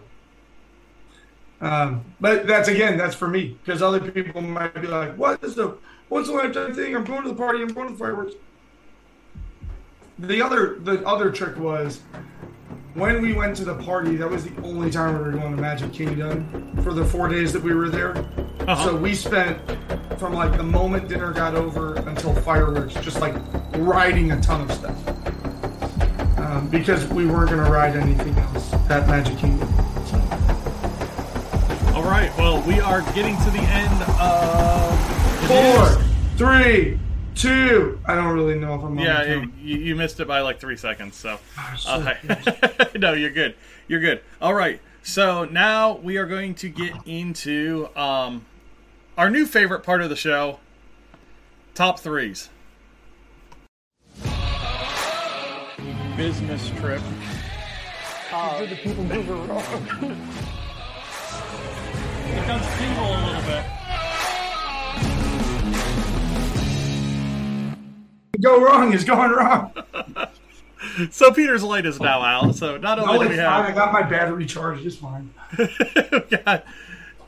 um, 1.60 2.04
but 2.20 2.46
that's 2.46 2.68
again, 2.68 2.96
that's 2.96 3.14
for 3.14 3.28
me 3.28 3.58
because 3.64 3.82
other 3.82 4.00
people 4.10 4.40
might 4.40 4.74
be 4.74 4.86
like, 4.86 5.16
"What 5.16 5.42
is 5.42 5.54
the 5.54 5.76
what's 6.08 6.28
the 6.28 6.34
lifetime 6.34 6.74
thing? 6.74 6.94
I'm 6.94 7.04
going 7.04 7.22
to 7.22 7.28
the 7.28 7.34
party. 7.34 7.62
I'm 7.62 7.68
going 7.68 7.88
to 7.88 7.92
the 7.94 7.98
fireworks." 7.98 8.34
The 10.18 10.42
other 10.42 10.78
the 10.80 11.04
other 11.06 11.30
trick 11.30 11.56
was 11.56 12.00
when 12.94 13.22
we 13.22 13.32
went 13.32 13.56
to 13.56 13.64
the 13.64 13.74
party. 13.74 14.16
That 14.16 14.30
was 14.30 14.44
the 14.44 14.62
only 14.62 14.90
time 14.90 15.16
we 15.16 15.24
were 15.24 15.32
going 15.32 15.54
to 15.56 15.60
Magic 15.60 15.92
Kingdom 15.92 16.76
for 16.82 16.92
the 16.92 17.04
four 17.04 17.28
days 17.28 17.52
that 17.52 17.62
we 17.62 17.74
were 17.74 17.88
there. 17.88 18.16
Uh-huh. 18.66 18.84
So 18.84 18.96
we 18.96 19.14
spent 19.14 19.58
from 20.18 20.34
like 20.34 20.56
the 20.56 20.62
moment 20.62 21.08
dinner 21.08 21.32
got 21.32 21.54
over 21.54 21.96
until 22.08 22.34
fireworks, 22.34 22.94
just 22.94 23.20
like 23.20 23.34
riding 23.74 24.32
a 24.32 24.40
ton 24.40 24.62
of 24.62 24.72
stuff 24.72 24.96
um, 26.56 26.68
because 26.68 27.06
we 27.08 27.26
weren't 27.26 27.50
going 27.50 27.64
to 27.64 27.70
ride 27.70 27.96
anything 27.96 28.36
else 28.38 28.72
at 28.90 29.06
Magic 29.08 29.36
Kingdom. 29.38 29.68
All 32.06 32.12
right. 32.12 32.38
Well, 32.38 32.62
we 32.62 32.78
are 32.78 33.02
getting 33.14 33.36
to 33.38 33.50
the 33.50 33.58
end 33.58 34.02
of 34.20 35.48
four, 35.48 36.00
three, 36.36 37.00
two. 37.34 38.00
I 38.06 38.14
don't 38.14 38.32
really 38.32 38.56
know 38.56 38.76
if 38.76 38.82
I'm. 38.82 38.96
Yeah, 38.96 39.42
you, 39.60 39.76
you, 39.76 39.96
missed 39.96 40.20
it 40.20 40.28
by 40.28 40.38
like 40.38 40.60
three 40.60 40.76
seconds. 40.76 41.16
So, 41.16 41.40
uh, 41.84 42.14
no, 42.96 43.12
you're 43.12 43.30
good. 43.30 43.56
You're 43.88 43.98
good. 43.98 44.20
All 44.40 44.54
right. 44.54 44.80
So 45.02 45.46
now 45.46 45.96
we 45.96 46.16
are 46.16 46.26
going 46.26 46.54
to 46.54 46.68
get 46.68 46.94
into 47.06 47.88
um, 47.96 48.46
our 49.18 49.28
new 49.28 49.44
favorite 49.44 49.80
part 49.82 50.00
of 50.00 50.08
the 50.08 50.14
show: 50.14 50.60
top 51.74 51.98
threes. 51.98 52.50
business 56.16 56.70
trip. 56.76 57.02
Uh, 58.30 58.60
did 58.60 58.70
the 58.70 58.76
people 58.76 59.02
move 59.02 59.28
around? 59.28 60.46
It 62.46 62.50
does 62.50 62.78
tingle 62.78 63.04
a 63.04 63.20
little 63.26 63.42
bit. 63.42 63.64
Go 68.40 68.62
wrong 68.64 68.92
is 68.92 69.02
going 69.02 69.32
wrong. 69.32 69.72
So 71.10 71.32
Peter's 71.32 71.64
light 71.64 71.84
is 71.84 71.98
now 71.98 72.20
out. 72.22 72.54
So 72.54 72.76
not 72.76 73.00
only 73.00 73.12
No, 73.14 73.18
do 73.18 73.24
it's 73.24 73.30
we 73.32 73.36
fine. 73.38 73.72
I 73.72 73.74
got 73.74 73.92
my 73.92 74.02
battery 74.02 74.46
charged. 74.46 74.86
It's 74.86 74.94
fine. 74.96 75.34
we 75.58 75.66
got 76.38 76.64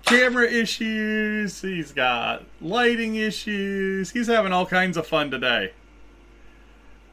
camera 0.04 0.48
issues, 0.48 1.60
he's 1.60 1.90
got 1.92 2.44
lighting 2.60 3.16
issues. 3.16 4.10
He's 4.12 4.28
having 4.28 4.52
all 4.52 4.64
kinds 4.64 4.96
of 4.96 5.06
fun 5.08 5.30
today. 5.32 5.72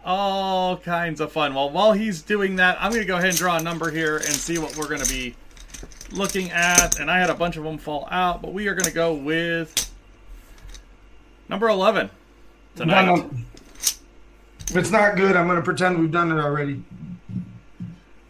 All 0.06 0.78
kinds 0.78 1.20
of 1.20 1.32
fun. 1.32 1.56
Well, 1.56 1.72
while 1.72 1.94
he's 1.94 2.22
doing 2.22 2.58
that, 2.58 2.78
I'm 2.80 2.92
going 2.92 3.02
to 3.02 3.08
go 3.08 3.18
ahead 3.18 3.30
and 3.30 3.38
draw 3.38 3.58
a 3.58 3.64
number 3.64 3.90
here 3.90 4.18
and 4.18 4.28
see 4.28 4.60
what 4.60 4.78
we're 4.78 4.88
going 4.88 5.02
to 5.02 5.10
be 5.10 5.36
looking 6.12 6.52
at. 6.52 7.00
And 7.00 7.10
I 7.10 7.20
had 7.20 7.30
a 7.30 7.36
bunch 7.36 7.58
of 7.58 7.64
them 7.64 7.78
fall 7.78 8.08
out, 8.12 8.42
but 8.42 8.54
we 8.54 8.68
are 8.68 8.74
going 8.74 8.86
to 8.86 8.94
go 8.94 9.14
with 9.14 9.92
number 11.50 11.68
11 11.68 12.10
tonight. 12.76 13.26
If 14.70 14.76
it's 14.76 14.92
not 14.92 15.16
good, 15.16 15.36
I'm 15.36 15.46
going 15.46 15.58
to 15.58 15.64
pretend 15.64 16.00
we've 16.00 16.12
done 16.12 16.32
it 16.32 16.42
already. 16.42 16.84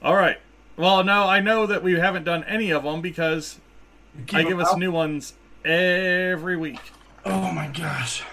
All 0.02 0.16
right. 0.16 0.38
Well, 0.78 1.04
no, 1.04 1.24
I 1.24 1.40
know 1.40 1.66
that 1.66 1.82
we 1.82 1.94
haven't 1.94 2.26
done 2.26 2.44
any 2.44 2.72
of 2.72 2.84
them 2.84 3.02
because 3.02 3.60
I 4.34 4.44
give 4.44 4.60
us 4.60 4.72
out. 4.72 4.80
new 4.80 4.92
ones 4.92 5.34
every 5.64 6.58
week. 6.58 6.80
Oh 7.24 7.52
my 7.52 7.68
gosh. 7.68 8.24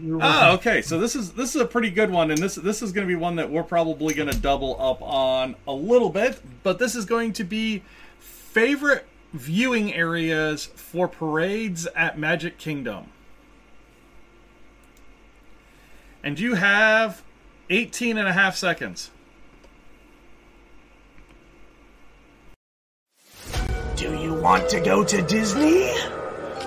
Oh, 0.00 0.54
okay. 0.54 0.80
So 0.82 1.00
this 1.00 1.16
is 1.16 1.32
this 1.32 1.56
is 1.56 1.60
a 1.60 1.64
pretty 1.64 1.90
good 1.90 2.10
one, 2.10 2.30
and 2.30 2.40
this 2.40 2.54
this 2.54 2.82
is 2.82 2.92
going 2.92 3.06
to 3.06 3.08
be 3.08 3.16
one 3.16 3.36
that 3.36 3.50
we're 3.50 3.64
probably 3.64 4.14
going 4.14 4.30
to 4.30 4.38
double 4.38 4.80
up 4.80 5.02
on 5.02 5.56
a 5.66 5.72
little 5.72 6.10
bit. 6.10 6.40
But 6.62 6.78
this 6.78 6.94
is 6.94 7.04
going 7.04 7.32
to 7.34 7.44
be 7.44 7.82
favorite 8.58 9.06
viewing 9.32 9.94
areas 9.94 10.66
for 10.74 11.06
parades 11.06 11.86
at 11.94 12.18
Magic 12.18 12.58
Kingdom. 12.58 13.06
And 16.24 16.40
you 16.40 16.54
have 16.54 17.22
18 17.70 18.18
and 18.18 18.26
a 18.26 18.32
half 18.32 18.56
seconds. 18.56 19.12
Do 23.94 24.18
you 24.18 24.34
want 24.34 24.68
to 24.70 24.80
go 24.80 25.04
to 25.04 25.22
Disney? 25.22 25.92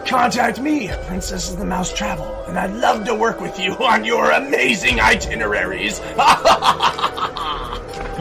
Contact 0.06 0.62
me, 0.62 0.90
Princess 1.08 1.52
of 1.52 1.60
the 1.60 1.66
Mouse 1.66 1.94
Travel, 1.94 2.46
and 2.48 2.58
I'd 2.58 2.74
love 2.74 3.04
to 3.04 3.14
work 3.14 3.42
with 3.42 3.60
you 3.60 3.74
on 3.74 4.06
your 4.06 4.32
amazing 4.32 5.02
itineraries. 5.02 6.00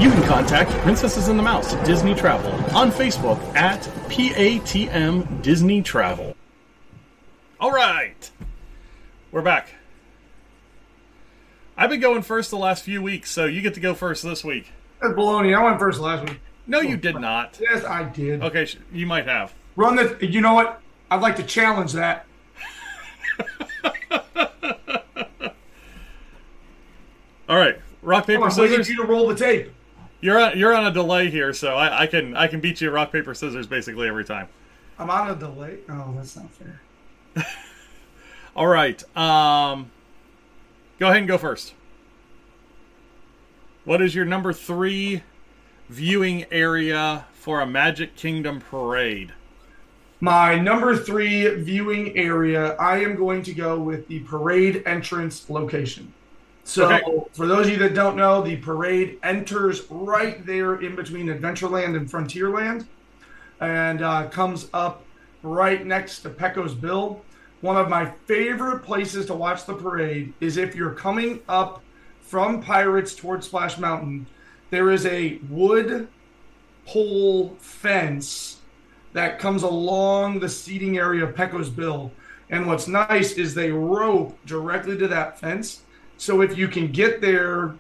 You 0.01 0.11
can 0.11 0.23
contact 0.23 0.71
Princesses 0.83 1.29
and 1.29 1.39
the 1.39 1.43
Mouse 1.43 1.75
Disney 1.87 2.15
Travel 2.15 2.51
on 2.75 2.91
Facebook 2.91 3.39
at 3.55 3.83
PATM 4.09 5.43
Disney 5.43 5.83
Travel. 5.83 6.35
All 7.61 7.71
right, 7.71 8.31
we're 9.31 9.43
back. 9.43 9.75
I've 11.77 11.91
been 11.91 12.01
going 12.01 12.23
first 12.23 12.51
the 12.51 12.57
last 12.57 12.83
few 12.83 13.03
weeks, 13.03 13.31
so 13.31 13.45
you 13.45 13.61
get 13.61 13.75
to 13.75 13.81
go 13.81 13.95
first 13.95 14.23
this 14.23 14.43
week. 14.43 14.73
That's 15.03 15.13
baloney. 15.13 15.55
I 15.55 15.63
went 15.63 15.79
first 15.79 16.01
last 16.01 16.27
week. 16.27 16.41
No, 16.67 16.81
you 16.81 16.97
did 16.97 17.21
not. 17.21 17.59
Yes, 17.61 17.85
I 17.85 18.05
did. 18.05 18.43
Okay, 18.43 18.65
sh- 18.65 18.79
you 18.91 19.05
might 19.05 19.27
have. 19.27 19.53
Run 19.77 19.97
the. 19.97 20.17
You 20.27 20.41
know 20.41 20.55
what? 20.55 20.81
I'd 21.11 21.21
like 21.21 21.37
to 21.37 21.43
challenge 21.43 21.93
that. 21.93 22.25
All 27.51 27.57
right, 27.59 27.79
rock 28.01 28.27
paper 28.27 28.45
I'm 28.45 28.51
scissors. 28.51 28.87
for 28.87 28.93
you 28.93 29.03
to 29.03 29.07
roll 29.07 29.29
the 29.29 29.35
tape. 29.35 29.73
You're 30.21 30.39
on, 30.39 30.59
you're 30.59 30.75
on 30.75 30.87
a 30.87 30.91
delay 30.91 31.31
here, 31.31 31.53
so 31.53 31.75
I, 31.77 32.03
I 32.03 32.07
can 32.07 32.37
I 32.37 32.47
can 32.47 32.61
beat 32.61 32.81
you 32.81 32.91
rock 32.91 33.13
paper 33.13 33.35
scissors 33.35 33.67
basically 33.67 34.07
every 34.07 34.25
time. 34.25 34.49
I'm 34.99 35.09
on 35.09 35.31
a 35.31 35.37
delay. 35.37 35.79
Oh, 35.89 36.13
that's 36.15 36.37
not 36.37 36.51
fair. 36.51 36.81
All 38.57 38.67
right, 38.67 39.03
um, 39.17 39.91
go 40.99 41.07
ahead 41.07 41.19
and 41.19 41.29
go 41.29 41.39
first. 41.39 41.75
What 43.85 44.03
is 44.03 44.15
your 44.15 44.27
number 44.27 44.53
three 44.53 45.23
viewing 45.89 46.45
area 46.53 47.25
for 47.33 47.61
a 47.61 47.67
Magic 47.67 48.15
Kingdom 48.15 48.61
parade? 48.61 49.33
My 50.21 50.57
number 50.59 50.95
three 50.97 51.49
viewing 51.55 52.15
area, 52.19 52.75
I 52.75 52.99
am 52.99 53.17
going 53.17 53.43
to 53.45 53.55
go 53.55 53.79
with 53.79 54.07
the 54.07 54.21
parade 54.21 54.83
entrance 54.85 55.49
location. 55.49 56.13
So, 56.71 56.85
Okay. 56.85 57.03
for 57.33 57.49
those 57.49 57.67
of 57.67 57.73
you 57.73 57.79
that 57.81 57.95
don't 57.95 58.15
know, 58.15 58.43
the 58.43 58.55
parade 58.55 59.19
enters 59.25 59.83
right 59.91 60.47
there 60.47 60.77
in 60.77 60.95
between 60.95 61.27
Adventureland 61.27 61.97
and 61.97 62.09
Frontierland 62.09 62.87
and 63.61 64.03
uh, 64.03 64.29
comes 64.29 64.69
up 64.73 65.03
right 65.43 65.85
next 65.85 66.21
to 66.21 66.31
Pecos 66.31 66.75
Bill. 66.75 67.25
One 67.61 67.77
of 67.77 67.89
my 67.89 68.13
favorite 68.27 68.85
places 68.85 69.27
to 69.27 69.35
watch 69.35 69.67
the 69.67 69.75
parade 69.75 70.33
is 70.41 70.59
if 70.59 70.77
you're 70.77 70.95
coming 70.95 71.41
up 71.49 71.83
from 72.21 72.63
Pirates 72.63 73.17
towards 73.17 73.49
Splash 73.49 73.77
Mountain, 73.77 74.29
there 74.71 74.93
is 74.93 75.07
a 75.07 75.41
wood 75.49 76.07
pole 76.87 77.57
fence 77.59 78.59
that 79.13 79.41
comes 79.41 79.65
along 79.65 80.39
the 80.39 80.49
seating 80.49 80.99
area 80.99 81.25
of 81.25 81.35
Pecos 81.35 81.69
Bill. 81.69 82.13
And 82.49 82.69
what's 82.69 82.87
nice 82.87 83.33
is 83.33 83.55
they 83.55 83.73
rope 83.73 84.39
directly 84.47 84.97
to 84.99 85.09
that 85.09 85.41
fence. 85.41 85.83
So 86.21 86.43
if 86.43 86.59
you 86.59 86.69
can 86.69 86.93
get 86.93 87.23
there, 87.23 87.75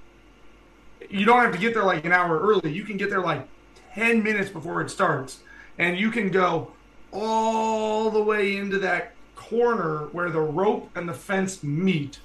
you 1.10 1.26
don't 1.26 1.42
have 1.42 1.52
to 1.52 1.58
get 1.58 1.74
there 1.74 1.84
like 1.84 2.06
an 2.06 2.12
hour 2.12 2.40
early. 2.40 2.72
You 2.72 2.84
can 2.84 2.96
get 2.96 3.10
there 3.10 3.20
like 3.20 3.46
10 3.94 4.22
minutes 4.22 4.48
before 4.48 4.80
it 4.80 4.90
starts. 4.90 5.40
And 5.78 5.98
you 5.98 6.10
can 6.10 6.30
go 6.30 6.72
all 7.12 8.10
the 8.10 8.22
way 8.22 8.56
into 8.56 8.78
that 8.78 9.12
corner 9.36 10.06
where 10.12 10.30
the 10.30 10.40
rope 10.40 10.88
and 10.94 11.06
the 11.06 11.12
fence 11.12 11.62
meet. 11.62 12.20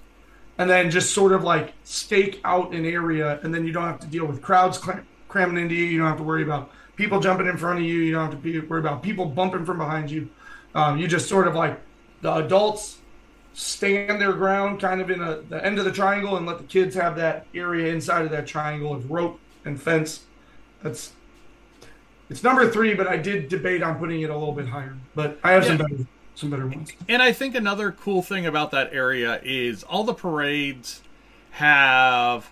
And 0.58 0.70
then 0.70 0.90
just 0.90 1.14
sort 1.14 1.34
of 1.34 1.44
like 1.44 1.74
stake 1.84 2.40
out 2.46 2.74
an 2.74 2.86
area. 2.86 3.42
And 3.44 3.54
then 3.54 3.68
you 3.68 3.74
don't 3.74 3.84
have 3.84 4.00
to 4.00 4.08
deal 4.08 4.26
with 4.26 4.42
crowds 4.42 4.78
cram- 4.78 5.06
cramming 5.28 5.62
into 5.62 5.76
you. 5.76 5.84
You 5.84 5.98
don't 5.98 6.08
have 6.08 6.18
to 6.18 6.24
worry 6.24 6.44
about 6.44 6.72
people 6.96 7.20
jumping 7.20 7.48
in 7.48 7.58
front 7.58 7.80
of 7.80 7.86
you. 7.86 8.00
You 8.00 8.14
don't 8.14 8.32
have 8.32 8.32
to 8.32 8.38
be, 8.38 8.58
worry 8.62 8.80
about 8.80 9.04
people 9.04 9.26
bumping 9.26 9.66
from 9.66 9.80
behind 9.80 10.10
you. 10.10 10.30
Um, 10.76 10.98
you 10.98 11.10
just 11.10 11.28
sort 11.28 11.46
of 11.46 11.56
like 11.56 11.78
the 12.22 12.34
adults 12.36 13.00
stand 13.56 14.22
their 14.22 14.34
ground 14.34 14.82
kind 14.82 15.00
of 15.00 15.10
in 15.10 15.22
a, 15.22 15.38
the 15.38 15.66
end 15.66 15.80
of 15.80 15.86
the 15.86 15.92
triangle 15.92 16.36
and 16.36 16.46
let 16.46 16.58
the 16.58 16.66
kids 16.66 16.94
have 16.94 17.16
that 17.16 17.48
area 17.56 17.92
inside 17.92 18.26
of 18.26 18.32
that 18.32 18.46
triangle 18.46 18.94
of 18.94 19.10
rope 19.10 19.40
and 19.64 19.82
fence. 19.82 20.24
That's 20.84 21.14
it's 22.30 22.44
number 22.44 22.70
three, 22.70 22.94
but 22.94 23.08
I 23.08 23.18
did 23.18 23.50
debate 23.50 23.82
on 23.82 23.98
putting 23.98 24.22
it 24.22 24.30
a 24.30 24.38
little 24.38 24.54
bit 24.54 24.68
higher. 24.68 24.98
But 25.16 25.40
I 25.44 25.52
have 25.52 25.66
some 25.66 25.78
better 25.78 25.98
some 26.36 26.50
better 26.50 26.68
ones. 26.68 26.92
And 27.08 27.22
I 27.22 27.32
think 27.32 27.56
another 27.56 27.92
cool 27.94 28.22
thing 28.22 28.46
about 28.46 28.72
that 28.72 28.94
area 28.94 29.40
is 29.42 29.84
all 29.84 30.04
the 30.04 30.14
parades 30.14 31.02
have 31.52 32.50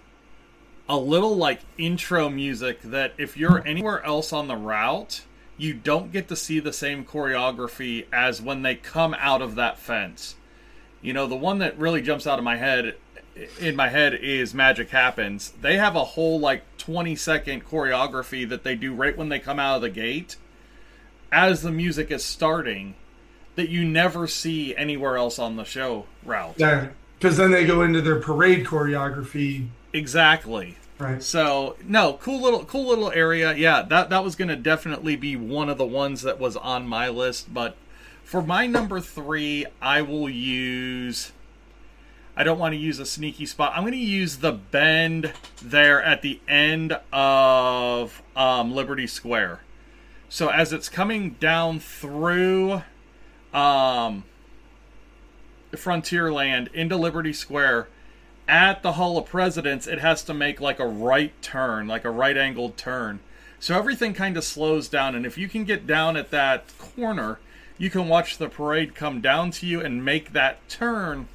a 0.88 0.98
little 0.98 1.36
like 1.36 1.60
intro 1.78 2.30
music 2.30 2.82
that 2.84 3.14
if 3.18 3.36
you're 3.36 3.66
anywhere 3.68 4.02
else 4.06 4.32
on 4.32 4.48
the 4.48 4.56
route, 4.56 5.22
you 5.58 5.74
don't 5.74 6.14
get 6.14 6.30
to 6.30 6.36
see 6.36 6.62
the 6.62 6.72
same 6.72 7.04
choreography 7.04 8.06
as 8.14 8.42
when 8.42 8.62
they 8.62 8.76
come 8.76 9.14
out 9.20 9.42
of 9.42 9.56
that 9.56 9.78
fence. 9.78 10.36
You 11.04 11.14
know, 11.14 11.28
the 11.28 11.36
one 11.36 11.60
that 11.60 11.78
really 11.78 12.02
jumps 12.02 12.26
out 12.26 12.40
of 12.40 12.46
my 12.46 12.56
head 12.56 12.96
in 13.60 13.76
my 13.76 13.90
head 13.90 14.14
is 14.14 14.54
Magic 14.54 14.90
Happens. 14.90 15.52
They 15.62 15.78
have 15.78 15.96
a 15.96 16.04
whole 16.04 16.40
like 16.40 16.64
20 16.78 17.16
second 17.16 17.66
choreography 17.66 18.48
that 18.50 18.64
they 18.64 18.76
do 18.76 18.94
right 18.94 19.18
when 19.18 19.30
they 19.30 19.40
come 19.40 19.60
out 19.60 19.76
of 19.76 19.82
the 19.82 19.90
gate 19.90 20.38
as 21.32 21.62
the 21.62 21.72
music 21.72 22.10
is 22.12 22.24
starting 22.24 22.96
that 23.56 23.70
you 23.70 23.84
never 23.84 24.28
see 24.28 24.76
anywhere 24.76 25.18
else 25.18 25.40
on 25.40 25.58
the 25.58 25.64
show 25.64 26.06
route. 26.24 26.56
Yeah, 26.58 26.90
because 27.20 27.38
then 27.38 27.52
they 27.52 27.66
go 27.66 27.82
into 27.82 28.02
their 28.02 28.20
parade 28.20 28.66
choreography. 28.66 29.68
Exactly. 29.92 30.78
Right. 31.00 31.22
So 31.22 31.76
no, 31.84 32.14
cool 32.22 32.42
little 32.42 32.64
cool 32.66 32.88
little 32.88 33.12
area. 33.12 33.54
Yeah, 33.56 33.82
that 33.84 34.10
that 34.10 34.24
was 34.24 34.36
gonna 34.36 34.56
definitely 34.56 35.16
be 35.16 35.36
one 35.36 35.70
of 35.70 35.78
the 35.78 35.86
ones 35.86 36.22
that 36.22 36.40
was 36.40 36.56
on 36.56 36.88
my 36.88 37.10
list. 37.10 37.54
But 37.54 37.76
for 38.24 38.42
my 38.42 38.68
number 38.68 39.00
three, 39.00 39.66
I 39.82 40.02
will 40.02 40.30
use. 40.30 41.32
I 42.36 42.44
don't 42.44 42.58
want 42.58 42.74
to 42.74 42.80
use 42.80 42.98
a 43.00 43.06
sneaky 43.06 43.46
spot. 43.46 43.74
I'm 43.76 43.84
going 43.84 43.94
to 43.94 44.00
use 44.00 44.38
the 44.38 44.52
bend 44.52 45.34
there 45.62 46.02
at 46.02 46.24
the 46.24 46.40
end 46.48 46.98
of 47.12 48.24
um, 48.36 48.74
Liberty 48.74 49.06
Square. 49.06 49.62
So 50.30 50.50
as 50.50 50.74
it's 50.74 50.90
coming 50.90 51.32
down 51.40 51.80
through 51.80 52.82
um, 53.54 54.24
Frontierland 55.74 56.74
into 56.74 56.98
Liberty 56.98 57.34
Square, 57.34 57.88
at 58.48 58.84
the 58.84 58.94
Hall 58.94 59.18
of 59.18 59.26
Presidents, 59.26 59.88
it 59.88 60.00
has 60.00 60.24
to 60.24 60.34
make 60.34 60.60
like 60.60 60.80
a 60.80 60.88
right 60.88 61.40
turn, 61.42 61.88
like 61.88 62.04
a 62.04 62.12
right 62.12 62.36
angled 62.36 62.78
turn. 62.78 63.20
So 63.60 63.78
everything 63.78 64.14
kind 64.14 64.36
of 64.36 64.44
slows 64.44 64.90
down. 64.90 65.16
And 65.16 65.26
if 65.26 65.38
you 65.38 65.48
can 65.48 65.64
get 65.64 65.88
down 65.88 66.18
at 66.18 66.32
that 66.32 66.66
corner, 66.78 67.40
you 67.78 67.90
can 67.90 68.08
watch 68.08 68.38
the 68.38 68.50
parade 68.50 68.96
come 68.96 69.22
down 69.22 69.52
to 69.52 69.66
you 69.66 69.82
and 69.82 70.06
make 70.06 70.34
that 70.34 70.68
turn 70.70 71.28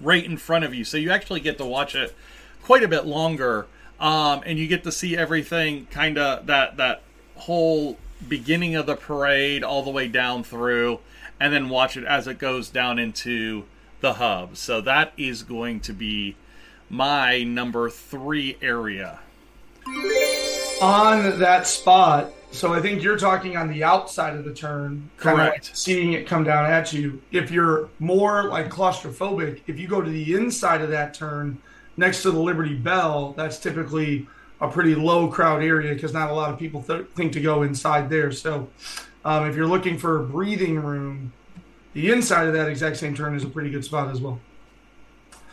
right 0.00 0.24
in 0.24 0.36
front 0.36 0.64
of 0.64 0.74
you. 0.74 0.84
So 0.84 0.96
you 0.96 1.10
actually 1.10 1.40
get 1.40 1.58
to 1.58 1.64
watch 1.64 1.94
it 1.94 2.14
quite 2.62 2.82
a 2.82 2.88
bit 2.88 3.06
longer 3.06 3.66
um, 4.00 4.42
and 4.46 4.58
you 4.58 4.68
get 4.68 4.84
to 4.84 4.92
see 4.92 5.16
everything 5.16 5.86
kind 5.86 6.18
of 6.18 6.46
that 6.46 6.76
that 6.76 7.02
whole 7.36 7.96
beginning 8.26 8.74
of 8.74 8.86
the 8.86 8.96
parade 8.96 9.62
all 9.62 9.82
the 9.82 9.90
way 9.90 10.08
down 10.08 10.42
through, 10.42 11.00
and 11.40 11.52
then 11.52 11.68
watch 11.68 11.96
it 11.96 12.04
as 12.04 12.26
it 12.26 12.38
goes 12.38 12.68
down 12.68 12.98
into 12.98 13.64
the 14.00 14.14
hub. 14.14 14.56
So 14.56 14.80
that 14.82 15.12
is 15.16 15.42
going 15.42 15.80
to 15.80 15.92
be 15.92 16.36
my 16.88 17.42
number 17.42 17.90
three 17.90 18.56
area. 18.62 19.20
On 20.80 21.38
that 21.40 21.66
spot, 21.66 22.32
so 22.50 22.72
I 22.72 22.80
think 22.80 23.02
you're 23.02 23.18
talking 23.18 23.56
on 23.56 23.68
the 23.68 23.84
outside 23.84 24.36
of 24.36 24.44
the 24.44 24.54
turn, 24.54 25.10
of 25.18 25.24
like 25.24 25.36
Correct. 25.36 25.70
seeing 25.74 26.14
it 26.14 26.26
come 26.26 26.44
down 26.44 26.64
at 26.66 26.92
you. 26.92 27.20
If 27.30 27.50
you're 27.50 27.88
more 27.98 28.48
like 28.48 28.70
claustrophobic, 28.70 29.60
if 29.66 29.78
you 29.78 29.86
go 29.86 30.00
to 30.00 30.10
the 30.10 30.34
inside 30.34 30.80
of 30.80 30.90
that 30.90 31.14
turn 31.14 31.58
next 31.96 32.22
to 32.22 32.30
the 32.30 32.40
Liberty 32.40 32.74
Bell, 32.74 33.34
that's 33.36 33.58
typically 33.58 34.26
a 34.60 34.68
pretty 34.68 34.94
low 34.94 35.28
crowd 35.28 35.62
area 35.62 35.94
because 35.94 36.12
not 36.12 36.30
a 36.30 36.32
lot 36.32 36.52
of 36.52 36.58
people 36.58 36.82
th- 36.82 37.06
think 37.14 37.32
to 37.32 37.40
go 37.40 37.62
inside 37.62 38.08
there. 38.08 38.32
So 38.32 38.68
um, 39.24 39.48
if 39.48 39.54
you're 39.54 39.68
looking 39.68 39.98
for 39.98 40.20
a 40.20 40.24
breathing 40.24 40.80
room, 40.80 41.32
the 41.92 42.10
inside 42.10 42.46
of 42.46 42.54
that 42.54 42.68
exact 42.68 42.96
same 42.96 43.14
turn 43.14 43.36
is 43.36 43.44
a 43.44 43.48
pretty 43.48 43.70
good 43.70 43.84
spot 43.84 44.08
as 44.08 44.20
well. 44.20 44.40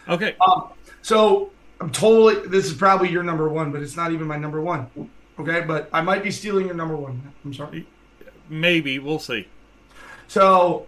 Okay. 0.07 0.35
Um, 0.39 0.69
so 1.01 1.51
I'm 1.81 1.91
totally. 1.91 2.47
This 2.47 2.65
is 2.65 2.73
probably 2.73 3.09
your 3.09 3.23
number 3.23 3.49
one, 3.49 3.71
but 3.71 3.81
it's 3.81 3.95
not 3.95 4.11
even 4.11 4.27
my 4.27 4.37
number 4.37 4.61
one. 4.61 4.87
Okay, 5.37 5.61
but 5.61 5.89
I 5.91 6.01
might 6.01 6.23
be 6.23 6.31
stealing 6.31 6.65
your 6.65 6.75
number 6.75 6.95
one. 6.95 7.33
I'm 7.43 7.53
sorry. 7.53 7.85
Maybe 8.49 8.99
we'll 8.99 9.19
see. 9.19 9.47
So 10.27 10.87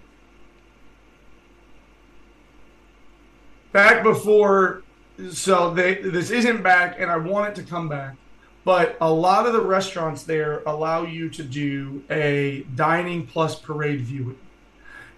back 3.71 4.03
before, 4.03 4.83
so 5.31 5.73
they 5.73 5.95
this 5.95 6.31
isn't 6.31 6.63
back, 6.63 6.99
and 6.99 7.11
I 7.11 7.17
want 7.17 7.49
it 7.49 7.61
to 7.61 7.67
come 7.67 7.89
back. 7.89 8.15
But 8.63 8.97
a 8.99 9.11
lot 9.11 9.45
of 9.45 9.53
the 9.53 9.61
restaurants 9.61 10.23
there 10.23 10.61
allow 10.65 11.03
you 11.03 11.29
to 11.29 11.43
do 11.43 12.03
a 12.09 12.65
dining 12.75 13.25
plus 13.25 13.55
parade 13.55 14.01
viewing, 14.01 14.37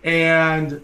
and 0.04 0.82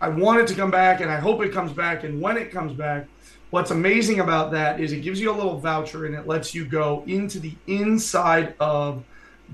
I 0.00 0.08
want 0.08 0.40
it 0.40 0.46
to 0.48 0.54
come 0.54 0.70
back, 0.70 1.00
and 1.00 1.10
I 1.10 1.18
hope 1.18 1.42
it 1.42 1.52
comes 1.52 1.72
back. 1.72 2.04
And 2.04 2.20
when 2.20 2.36
it 2.36 2.50
comes 2.50 2.72
back, 2.72 3.06
what's 3.50 3.70
amazing 3.70 4.20
about 4.20 4.50
that 4.52 4.80
is 4.80 4.92
it 4.92 5.02
gives 5.02 5.20
you 5.20 5.30
a 5.30 5.36
little 5.36 5.58
voucher, 5.58 6.06
and 6.06 6.14
it 6.14 6.26
lets 6.26 6.54
you 6.54 6.64
go 6.64 7.04
into 7.06 7.38
the 7.38 7.54
inside 7.66 8.54
of 8.60 9.04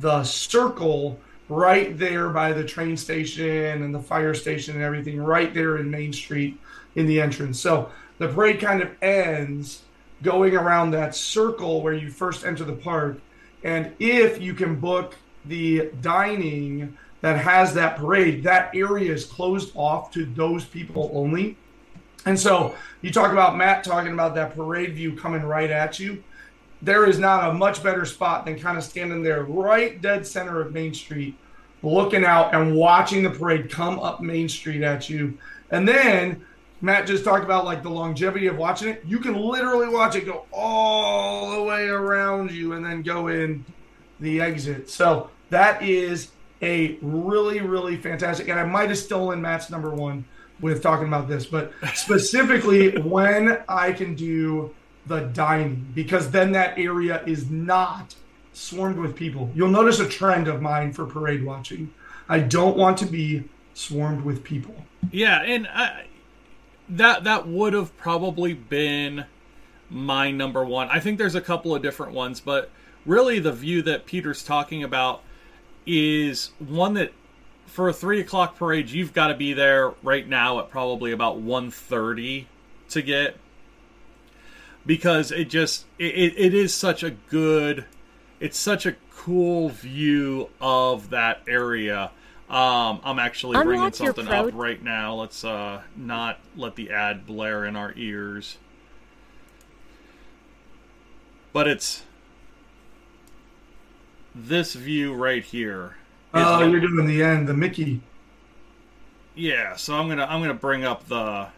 the 0.01 0.25
circle 0.25 1.19
right 1.49 1.99
there 1.99 2.31
by 2.31 2.53
the 2.53 2.65
train 2.65 2.97
station 2.97 3.83
and 3.83 3.95
the 3.95 4.01
fire 4.01 4.35
station 4.35 4.75
and 4.75 4.83
everything, 4.83 5.21
right 5.21 5.53
there 5.53 5.77
in 5.77 5.91
Main 5.91 6.13
Street 6.13 6.59
in 6.95 7.07
the 7.07 7.21
entrance. 7.21 7.61
So 7.61 7.91
the 8.19 8.29
parade 8.29 8.61
kind 8.61 8.83
of 8.83 8.91
ends 9.03 9.83
going 10.23 10.55
around 10.55 10.93
that 10.93 11.15
circle 11.15 11.83
where 11.83 11.93
you 11.93 12.11
first 12.11 12.45
enter 12.45 12.65
the 12.65 12.73
park. 12.73 13.19
And 13.65 13.93
if 13.99 14.41
you 14.41 14.55
can 14.55 14.77
book 14.77 15.15
the 15.45 15.91
dining 16.01 16.97
that 17.21 17.39
has 17.39 17.75
that 17.75 17.97
parade, 17.97 18.43
that 18.45 18.75
area 18.75 19.13
is 19.13 19.25
closed 19.25 19.73
off 19.75 20.11
to 20.13 20.25
those 20.25 20.65
people 20.65 21.11
only. 21.13 21.57
And 22.25 22.39
so 22.39 22.75
you 23.01 23.11
talk 23.11 23.33
about 23.33 23.57
Matt 23.57 23.85
talking 23.85 24.13
about 24.13 24.35
that 24.37 24.55
parade 24.55 24.95
view 24.95 25.17
coming 25.17 25.43
right 25.43 25.71
at 25.71 25.99
you. 25.99 26.23
There 26.81 27.09
is 27.09 27.19
not 27.19 27.51
a 27.51 27.53
much 27.53 27.83
better 27.83 28.05
spot 28.05 28.45
than 28.45 28.59
kind 28.59 28.77
of 28.77 28.85
standing 28.85 29.23
there 29.23 29.45
right 29.45 30.01
dead 30.01 30.27
center 30.27 30.61
of 30.61 30.73
Main 30.73 30.95
Street, 30.95 31.37
looking 31.83 32.25
out 32.25 32.55
and 32.55 32.75
watching 32.75 33.23
the 33.23 33.31
parade 33.31 33.71
come 33.71 33.99
up 34.01 34.21
Main 34.21 34.49
Street 34.49 34.83
at 34.83 35.09
you. 35.09 35.39
And 35.71 35.87
then 35.87 36.45
Matt 36.81 37.07
just 37.07 37.25
talked 37.25 37.45
about 37.45 37.65
like 37.65 37.83
the 37.83 37.91
longevity 37.91 38.49
of 38.49 38.57
watching 38.57 38.89
it. 38.89 39.03
You 39.07 39.21
can 39.21 39.35
literally 39.35 39.89
watch 39.89 40.17
it 40.17 40.27
go 40.27 40.47
all 40.53 41.53
the 41.53 41.63
way 41.63 41.87
around 41.87 42.51
you 42.51 42.73
and 42.73 42.85
then 42.85 43.03
go 43.03 43.29
in 43.29 43.65
the 44.19 44.41
exit. 44.41 44.91
So 44.91 45.31
that 45.51 45.83
is 45.83 46.33
a 46.61 46.99
really, 47.01 47.61
really 47.61 47.97
fantastic. 47.97 48.49
And 48.49 48.59
I 48.59 48.65
might 48.65 48.89
have 48.89 48.99
stolen 48.99 49.41
Matt's 49.41 49.71
number 49.71 49.91
one 49.91 50.25
with 50.63 50.83
talking 50.83 51.09
about 51.09 51.29
this, 51.29 51.45
but 51.45 51.73
specifically 51.95 52.97
when 52.99 53.59
I 53.69 53.93
can 53.93 54.15
do 54.15 54.75
the 55.07 55.21
dining, 55.21 55.87
because 55.95 56.31
then 56.31 56.53
that 56.53 56.79
area 56.79 57.23
is 57.27 57.51
not 57.51 58.15
swarmed 58.53 58.99
with 58.99 59.17
people. 59.17 59.51
You'll 59.55 59.69
notice 59.69 59.99
a 59.99 60.09
trend 60.09 60.49
of 60.49 60.63
mine 60.63 60.93
for 60.93 61.05
parade 61.05 61.45
watching. 61.45 61.93
I 62.29 62.39
don't 62.39 62.77
want 62.77 62.97
to 62.99 63.07
be 63.07 63.45
swarmed 63.75 64.25
with 64.25 64.45
people. 64.45 64.75
Yeah, 65.11 65.43
and 65.43 65.67
I, 65.67 66.07
that 66.89 67.25
that 67.25 67.49
would 67.49 67.73
have 67.73 67.97
probably 67.97 68.55
been 68.55 69.25
my 69.91 70.31
number 70.31 70.65
one. 70.65 70.89
I 70.89 71.01
think 71.01 71.19
there's 71.19 71.35
a 71.35 71.41
couple 71.41 71.75
of 71.75 71.83
different 71.83 72.13
ones, 72.13 72.41
but 72.41 72.71
really 73.05 73.39
the 73.39 73.53
view 73.53 73.83
that 73.83 74.07
Peter's 74.07 74.45
talking 74.45 74.85
about 74.85 75.23
is 75.87 76.53
one 76.59 76.95
that 76.95 77.13
for 77.73 77.89
a 77.89 77.93
three 77.93 78.21
o'clock 78.21 78.59
parade 78.59 78.91
you've 78.91 79.15
got 79.15 79.29
to 79.29 79.35
be 79.35 79.55
there 79.55 79.95
right 80.03 80.29
now 80.29 80.59
at 80.61 80.69
probably 80.69 81.11
about 81.11 81.43
1.30 81.43 82.45
to 82.91 83.03
get. 83.03 83.39
Because 84.85 85.33
it 85.33 85.49
just 85.49 85.87
it, 85.99 86.35
it 86.37 86.55
is 86.55 86.75
such 86.75 87.03
a 87.03 87.11
good 87.11 87.87
it's 88.41 88.59
such 88.59 88.85
a 88.85 88.95
cool 89.15 89.71
view 89.71 90.51
of 90.61 91.11
that 91.11 91.41
area. 91.49 92.11
Um, 92.51 93.01
i'm 93.05 93.19
actually 93.19 93.55
bringing 93.55 93.77
Unlock 93.77 93.99
your 94.01 94.07
something 94.09 94.27
pro- 94.27 94.49
up 94.49 94.55
right 94.55 94.83
now. 94.83 95.15
Let's 95.15 95.43
uh 95.43 95.81
not 95.97 96.41
let 96.55 96.77
the 96.77 96.91
ad 96.91 97.27
blare 97.27 97.65
in 97.65 97.75
our 97.75 97.95
ears. 97.97 98.59
But 101.55 101.69
it's 101.69 102.03
this 104.35 104.75
view 104.75 105.15
right 105.15 105.45
here 105.45 105.97
Oh, 106.35 106.63
you're 106.67 106.81
doing 106.81 107.07
the 107.07 107.23
end, 107.23 107.47
the 107.49 107.55
Mickey. 107.55 108.01
yeah, 109.35 109.77
so 109.77 109.95
I'm 109.95 110.09
gonna 110.09 110.25
I'm 110.25 110.41
gonna 110.41 110.55
bring 110.55 110.85
up 110.85 111.07
the 111.09 111.49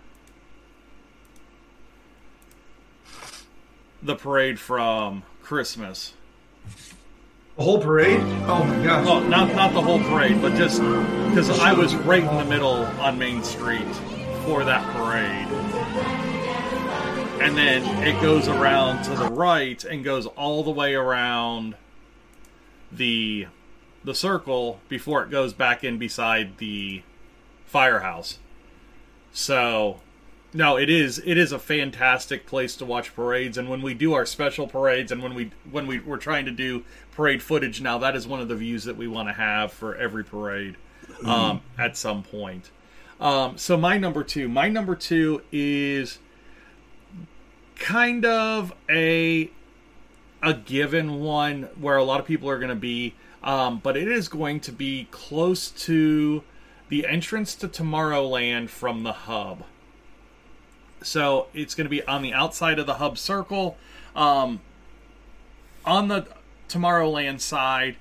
the 4.03 4.17
parade 4.17 4.59
from 4.59 5.23
Christmas. 5.43 6.15
The 7.57 7.63
whole 7.63 7.81
parade? 7.81 8.21
Oh 8.47 8.65
my 8.65 8.85
gosh. 8.85 9.07
Well, 9.07 9.21
not 9.21 9.55
not 9.55 9.73
the 9.73 9.81
whole 9.83 10.01
parade, 10.01 10.43
but 10.43 10.55
just 10.57 10.81
because 10.81 11.51
I 11.61 11.73
was 11.73 11.95
right 11.95 12.23
in 12.23 12.37
the 12.37 12.45
middle 12.45 12.85
on 13.01 13.17
Main 13.19 13.45
Street 13.45 13.87
for 14.45 14.65
that 14.65 14.85
parade, 14.97 15.47
and 17.41 17.57
then 17.57 17.85
it 18.05 18.21
goes 18.21 18.49
around 18.49 19.05
to 19.05 19.11
the 19.11 19.29
right 19.31 19.83
and 19.85 20.03
goes 20.05 20.27
all 20.27 20.65
the 20.65 20.71
way 20.73 20.95
around 20.95 21.77
the 22.91 23.47
the 24.05 24.15
circle 24.15 24.81
before 24.89 25.23
it 25.23 25.31
goes 25.31 25.53
back 25.53 25.83
in 25.83 25.99
beside 25.99 26.59
the 26.59 27.03
firehouse. 27.67 28.39
So, 29.33 30.01
no, 30.53 30.77
it 30.77 30.89
is 30.89 31.21
it 31.25 31.37
is 31.37 31.51
a 31.53 31.59
fantastic 31.59 32.47
place 32.47 32.77
to 32.77 32.85
watch 32.85 33.15
parades, 33.15 33.59
and 33.59 33.69
when 33.69 33.83
we 33.83 33.95
do 33.95 34.13
our 34.13 34.27
special 34.27 34.69
parades, 34.69 35.11
and 35.11 35.23
when 35.23 35.35
we 35.35 35.51
when 35.71 35.87
we 35.87 35.99
we're 35.99 36.19
trying 36.19 36.45
to 36.45 36.53
do 36.53 36.85
parade 37.13 37.43
footage 37.43 37.81
now, 37.81 37.99
that 37.99 38.15
is 38.15 38.27
one 38.27 38.41
of 38.41 38.49
the 38.49 38.57
views 38.57 38.85
that 38.85 38.97
we 38.97 39.09
want 39.09 39.29
to 39.29 39.35
have 39.35 39.73
for 39.73 39.97
every 39.97 40.25
parade 40.25 40.77
um, 41.25 41.63
at 41.79 41.97
some 41.97 42.23
point. 42.23 42.71
Um, 43.21 43.57
so 43.57 43.77
my 43.77 43.99
number 43.99 44.23
two, 44.23 44.49
my 44.49 44.69
number 44.69 44.95
two 44.95 45.43
is 45.51 46.19
kind 47.77 48.25
of 48.25 48.73
a 48.89 49.51
a 50.43 50.55
given 50.55 51.21
one 51.21 51.65
where 51.81 51.97
a 51.97 52.05
lot 52.05 52.21
of 52.21 52.27
people 52.27 52.51
are 52.51 52.59
going 52.59 52.69
to 52.69 52.75
be, 52.75 53.15
um, 53.45 53.79
but 53.83 53.97
it 53.97 54.09
is 54.09 54.29
going 54.29 54.59
to 54.59 54.73
be 54.73 55.07
close 55.11 55.71
to 55.71 56.43
the 56.89 57.07
entrance 57.07 57.55
to 57.57 57.69
Tomorrowland 57.69 58.71
from 58.71 59.03
the 59.03 59.13
hub. 59.13 59.65
So 61.03 61.49
it's 61.53 61.75
going 61.75 61.85
to 61.85 61.91
be 61.91 62.03
on 62.07 62.23
the 62.23 62.33
outside 62.33 62.79
of 62.79 62.87
the 62.87 62.95
hub 62.95 63.19
circle, 63.19 63.77
um, 64.17 64.61
on 65.85 66.09
the 66.09 66.27
Tomorrowland 66.71 67.41
side. 67.41 67.97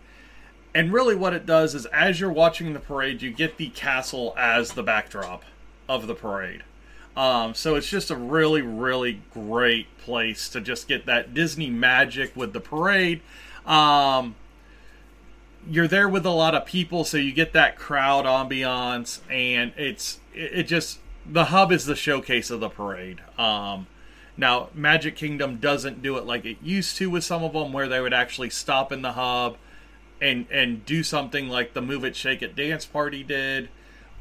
And 0.73 0.93
really, 0.93 1.15
what 1.15 1.33
it 1.33 1.45
does 1.45 1.75
is, 1.75 1.85
as 1.87 2.19
you're 2.19 2.31
watching 2.31 2.73
the 2.73 2.79
parade, 2.79 3.21
you 3.21 3.29
get 3.29 3.57
the 3.57 3.69
castle 3.69 4.33
as 4.37 4.71
the 4.71 4.81
backdrop 4.81 5.43
of 5.89 6.07
the 6.07 6.15
parade. 6.15 6.63
Um, 7.17 7.53
so 7.53 7.75
it's 7.75 7.89
just 7.89 8.09
a 8.09 8.15
really, 8.15 8.61
really 8.61 9.21
great 9.33 9.95
place 9.99 10.47
to 10.49 10.61
just 10.61 10.87
get 10.87 11.05
that 11.05 11.33
Disney 11.33 11.69
magic 11.69 12.35
with 12.35 12.53
the 12.53 12.59
parade. 12.61 13.21
Um, 13.65 14.35
you're 15.69 15.87
there 15.87 16.09
with 16.09 16.25
a 16.25 16.31
lot 16.31 16.55
of 16.55 16.65
people, 16.65 17.03
so 17.03 17.17
you 17.17 17.31
get 17.31 17.53
that 17.53 17.77
crowd 17.77 18.25
ambiance, 18.25 19.19
and 19.29 19.73
it's 19.77 20.19
it, 20.33 20.51
it 20.53 20.63
just 20.63 20.99
the 21.25 21.45
hub 21.45 21.71
is 21.71 21.85
the 21.85 21.95
showcase 21.95 22.49
of 22.49 22.59
the 22.59 22.69
parade. 22.69 23.21
Um, 23.37 23.87
now, 24.35 24.69
Magic 24.73 25.15
Kingdom 25.15 25.57
doesn't 25.57 26.01
do 26.01 26.17
it 26.17 26.25
like 26.25 26.45
it 26.45 26.57
used 26.61 26.97
to 26.97 27.09
with 27.09 27.23
some 27.23 27.43
of 27.43 27.53
them, 27.53 27.71
where 27.71 27.87
they 27.87 28.01
would 28.01 28.13
actually 28.13 28.49
stop 28.49 28.91
in 28.91 29.01
the 29.01 29.13
hub 29.13 29.57
and 30.21 30.45
and 30.51 30.85
do 30.85 31.03
something 31.03 31.49
like 31.49 31.73
the 31.73 31.81
Move 31.81 32.03
It, 32.03 32.15
Shake 32.15 32.41
It 32.41 32.55
dance 32.55 32.85
party 32.85 33.23
did, 33.23 33.69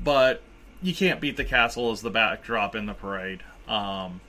but 0.03 0.43
you 0.83 0.95
can't 0.95 1.21
beat 1.21 1.37
the 1.37 1.45
castle 1.45 1.91
as 1.93 2.03
the 2.03 2.11
backdrop 2.11 2.75
in 2.75 2.87
the 2.87 2.95
parade. 2.95 3.43
Um, 3.69 4.21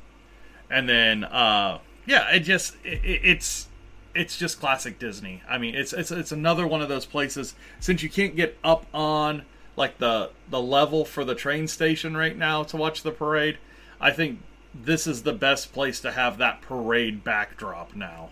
and 0.69 0.87
then 0.87 1.23
uh, 1.23 1.79
yeah, 2.05 2.29
it 2.31 2.41
just 2.41 2.75
it, 2.83 3.01
it's 3.03 3.67
it's 4.15 4.37
just 4.37 4.59
classic 4.59 4.99
Disney. 4.99 5.41
I 5.47 5.57
mean, 5.57 5.75
it's 5.75 5.93
it's 5.93 6.11
it's 6.11 6.31
another 6.31 6.67
one 6.67 6.81
of 6.81 6.89
those 6.89 7.05
places 7.05 7.55
since 7.79 8.03
you 8.03 8.09
can't 8.09 8.35
get 8.35 8.57
up 8.63 8.85
on 8.93 9.43
like 9.75 9.97
the 9.97 10.29
the 10.49 10.61
level 10.61 11.05
for 11.05 11.25
the 11.25 11.35
train 11.35 11.67
station 11.67 12.15
right 12.15 12.37
now 12.37 12.63
to 12.63 12.77
watch 12.77 13.03
the 13.03 13.11
parade. 13.11 13.57
I 13.99 14.11
think 14.11 14.39
this 14.73 15.07
is 15.07 15.23
the 15.23 15.33
best 15.33 15.73
place 15.73 15.99
to 16.01 16.11
have 16.11 16.37
that 16.37 16.61
parade 16.61 17.23
backdrop 17.23 17.95
now. 17.95 18.29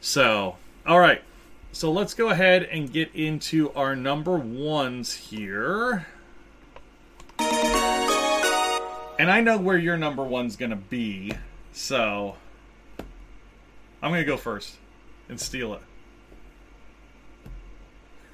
So, 0.00 0.56
all 0.86 1.00
right. 1.00 1.22
So 1.72 1.92
let's 1.92 2.14
go 2.14 2.30
ahead 2.30 2.62
and 2.62 2.90
get 2.92 3.14
into 3.14 3.70
our 3.72 3.94
number 3.94 4.36
ones 4.36 5.12
here. 5.12 6.06
And 9.18 9.30
I 9.30 9.40
know 9.40 9.58
where 9.58 9.76
your 9.76 9.96
number 9.96 10.22
one's 10.22 10.56
going 10.56 10.70
to 10.70 10.76
be. 10.76 11.32
So 11.72 12.36
I'm 14.02 14.10
going 14.10 14.22
to 14.22 14.26
go 14.26 14.36
first 14.36 14.76
and 15.28 15.40
steal 15.40 15.74
it. 15.74 15.82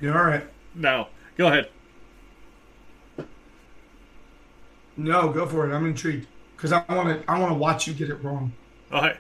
You 0.01 0.13
all 0.13 0.25
right? 0.25 0.47
No, 0.75 1.09
go 1.37 1.47
ahead. 1.47 1.69
No, 4.97 5.31
go 5.31 5.47
for 5.47 5.69
it. 5.69 5.75
I'm 5.75 5.87
intrigued 5.87 6.27
because 6.57 6.73
I 6.73 6.85
want 6.89 7.09
to. 7.09 7.31
I 7.31 7.39
want 7.39 7.51
to 7.51 7.59
watch 7.59 7.87
you 7.87 7.95
get 7.95 8.11
it 8.11 8.23
wrong. 8.23 8.53
All 8.93 9.03
right. 9.03 9.17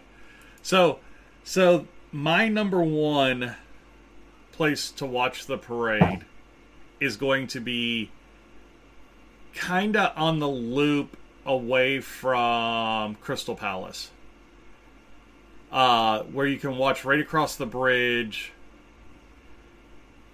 So, 0.62 1.00
so 1.42 1.87
my 2.12 2.48
number 2.48 2.83
one 2.83 3.57
place 4.52 4.90
to 4.92 5.07
watch 5.07 5.46
the 5.46 5.59
parade 5.59 6.24
is 7.00 7.16
going 7.16 7.48
to 7.48 7.61
be 7.61 8.11
kind 9.54 9.96
of 9.96 10.12
on 10.16 10.38
the 10.38 10.48
loop 10.48 11.16
away 11.44 12.00
from 12.00 13.16
Crystal 13.16 13.57
Palace, 13.57 14.11
uh, 15.74 16.22
where 16.22 16.46
you 16.46 16.56
can 16.56 16.78
watch 16.78 17.04
right 17.04 17.18
across 17.18 17.56
the 17.56 17.66
bridge 17.66 18.52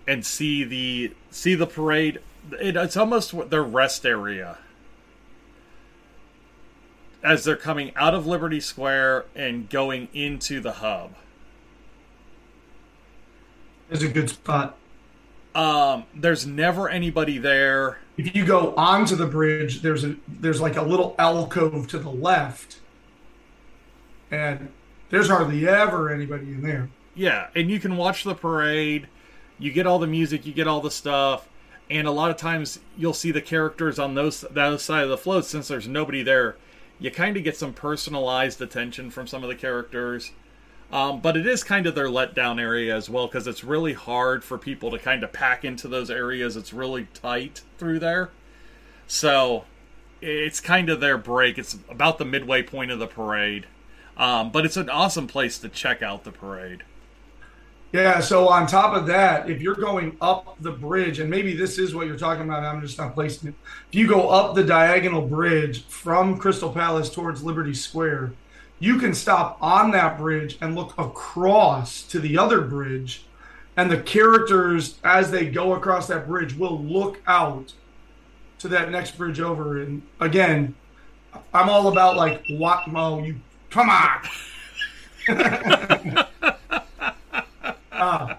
and 0.06 0.24
see 0.24 0.62
the 0.62 1.14
see 1.30 1.54
the 1.54 1.66
parade. 1.66 2.20
It, 2.60 2.76
it's 2.76 2.96
almost 2.96 3.34
their 3.48 3.64
rest 3.64 4.04
area 4.04 4.58
as 7.22 7.44
they're 7.44 7.56
coming 7.56 7.92
out 7.96 8.14
of 8.14 8.26
Liberty 8.26 8.60
Square 8.60 9.24
and 9.34 9.68
going 9.70 10.08
into 10.12 10.60
the 10.60 10.72
hub. 10.72 11.14
It's 13.90 14.02
a 14.02 14.08
good 14.08 14.28
spot. 14.28 14.76
Um, 15.54 16.04
there's 16.14 16.46
never 16.46 16.88
anybody 16.88 17.38
there. 17.38 17.98
If 18.18 18.36
you 18.36 18.44
go 18.44 18.74
onto 18.76 19.16
the 19.16 19.26
bridge, 19.26 19.80
there's 19.80 20.04
a 20.04 20.16
there's 20.28 20.60
like 20.60 20.76
a 20.76 20.82
little 20.82 21.14
alcove 21.18 21.88
to 21.88 21.98
the 21.98 22.10
left, 22.10 22.78
and 24.30 24.68
there's 25.10 25.28
hardly 25.28 25.68
ever 25.68 26.12
anybody 26.12 26.44
in 26.44 26.62
there. 26.62 26.88
Yeah, 27.14 27.48
and 27.54 27.70
you 27.70 27.80
can 27.80 27.96
watch 27.96 28.24
the 28.24 28.34
parade. 28.34 29.08
You 29.58 29.72
get 29.72 29.86
all 29.86 29.98
the 29.98 30.06
music, 30.06 30.46
you 30.46 30.52
get 30.52 30.66
all 30.66 30.80
the 30.80 30.90
stuff, 30.90 31.48
and 31.90 32.06
a 32.06 32.12
lot 32.12 32.30
of 32.30 32.36
times 32.36 32.80
you'll 32.96 33.12
see 33.12 33.30
the 33.30 33.42
characters 33.42 33.98
on 33.98 34.14
those 34.14 34.40
that 34.40 34.80
side 34.80 35.04
of 35.04 35.10
the 35.10 35.18
float. 35.18 35.44
Since 35.44 35.68
there's 35.68 35.88
nobody 35.88 36.22
there, 36.22 36.56
you 36.98 37.10
kind 37.10 37.36
of 37.36 37.44
get 37.44 37.56
some 37.56 37.74
personalized 37.74 38.62
attention 38.62 39.10
from 39.10 39.26
some 39.26 39.42
of 39.42 39.48
the 39.48 39.56
characters. 39.56 40.32
Um, 40.92 41.20
but 41.20 41.36
it 41.36 41.46
is 41.46 41.62
kind 41.62 41.86
of 41.86 41.94
their 41.94 42.08
letdown 42.08 42.60
area 42.60 42.96
as 42.96 43.08
well 43.08 43.28
because 43.28 43.46
it's 43.46 43.62
really 43.62 43.92
hard 43.92 44.42
for 44.42 44.58
people 44.58 44.90
to 44.90 44.98
kind 44.98 45.22
of 45.22 45.32
pack 45.32 45.64
into 45.64 45.86
those 45.86 46.10
areas. 46.10 46.56
It's 46.56 46.72
really 46.72 47.06
tight 47.14 47.62
through 47.78 48.00
there. 48.00 48.30
So 49.06 49.64
it's 50.20 50.60
kind 50.60 50.90
of 50.90 51.00
their 51.00 51.16
break. 51.16 51.58
It's 51.58 51.78
about 51.88 52.18
the 52.18 52.24
midway 52.24 52.62
point 52.62 52.90
of 52.90 52.98
the 52.98 53.06
parade. 53.06 53.66
Um, 54.20 54.50
but 54.50 54.66
it's 54.66 54.76
an 54.76 54.90
awesome 54.90 55.26
place 55.26 55.58
to 55.60 55.68
check 55.68 56.02
out 56.02 56.24
the 56.24 56.30
parade. 56.30 56.82
Yeah. 57.92 58.20
So 58.20 58.48
on 58.48 58.66
top 58.66 58.94
of 58.94 59.06
that, 59.06 59.48
if 59.48 59.62
you're 59.62 59.74
going 59.74 60.16
up 60.20 60.56
the 60.60 60.70
bridge, 60.70 61.18
and 61.18 61.28
maybe 61.28 61.56
this 61.56 61.78
is 61.78 61.94
what 61.94 62.06
you're 62.06 62.18
talking 62.18 62.44
about, 62.44 62.62
I'm 62.62 62.82
just 62.82 62.98
not 62.98 63.14
placing 63.14 63.48
it. 63.48 63.54
If 63.88 63.94
you 63.94 64.06
go 64.06 64.28
up 64.28 64.54
the 64.54 64.62
diagonal 64.62 65.26
bridge 65.26 65.84
from 65.86 66.38
Crystal 66.38 66.70
Palace 66.70 67.10
towards 67.10 67.42
Liberty 67.42 67.74
Square, 67.74 68.34
you 68.78 68.98
can 68.98 69.14
stop 69.14 69.56
on 69.60 69.90
that 69.92 70.18
bridge 70.18 70.58
and 70.60 70.76
look 70.76 70.96
across 70.98 72.02
to 72.04 72.20
the 72.20 72.38
other 72.38 72.60
bridge 72.60 73.24
and 73.76 73.90
the 73.90 74.00
characters 74.02 74.98
as 75.04 75.30
they 75.30 75.46
go 75.46 75.74
across 75.74 76.06
that 76.08 76.26
bridge 76.26 76.54
will 76.54 76.82
look 76.82 77.20
out 77.26 77.72
to 78.58 78.68
that 78.68 78.90
next 78.90 79.16
bridge 79.16 79.40
over 79.40 79.80
and 79.80 80.02
again 80.20 80.74
i'm 81.54 81.70
all 81.70 81.88
about 81.88 82.16
like 82.16 82.42
what 82.50 82.86
mo 82.88 83.22
you 83.22 83.36
come 83.70 83.88
on 83.88 84.20
uh, 87.92 88.34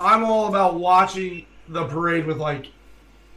i'm 0.00 0.24
all 0.24 0.48
about 0.48 0.74
watching 0.76 1.44
the 1.68 1.84
parade 1.86 2.26
with 2.26 2.38
like 2.38 2.68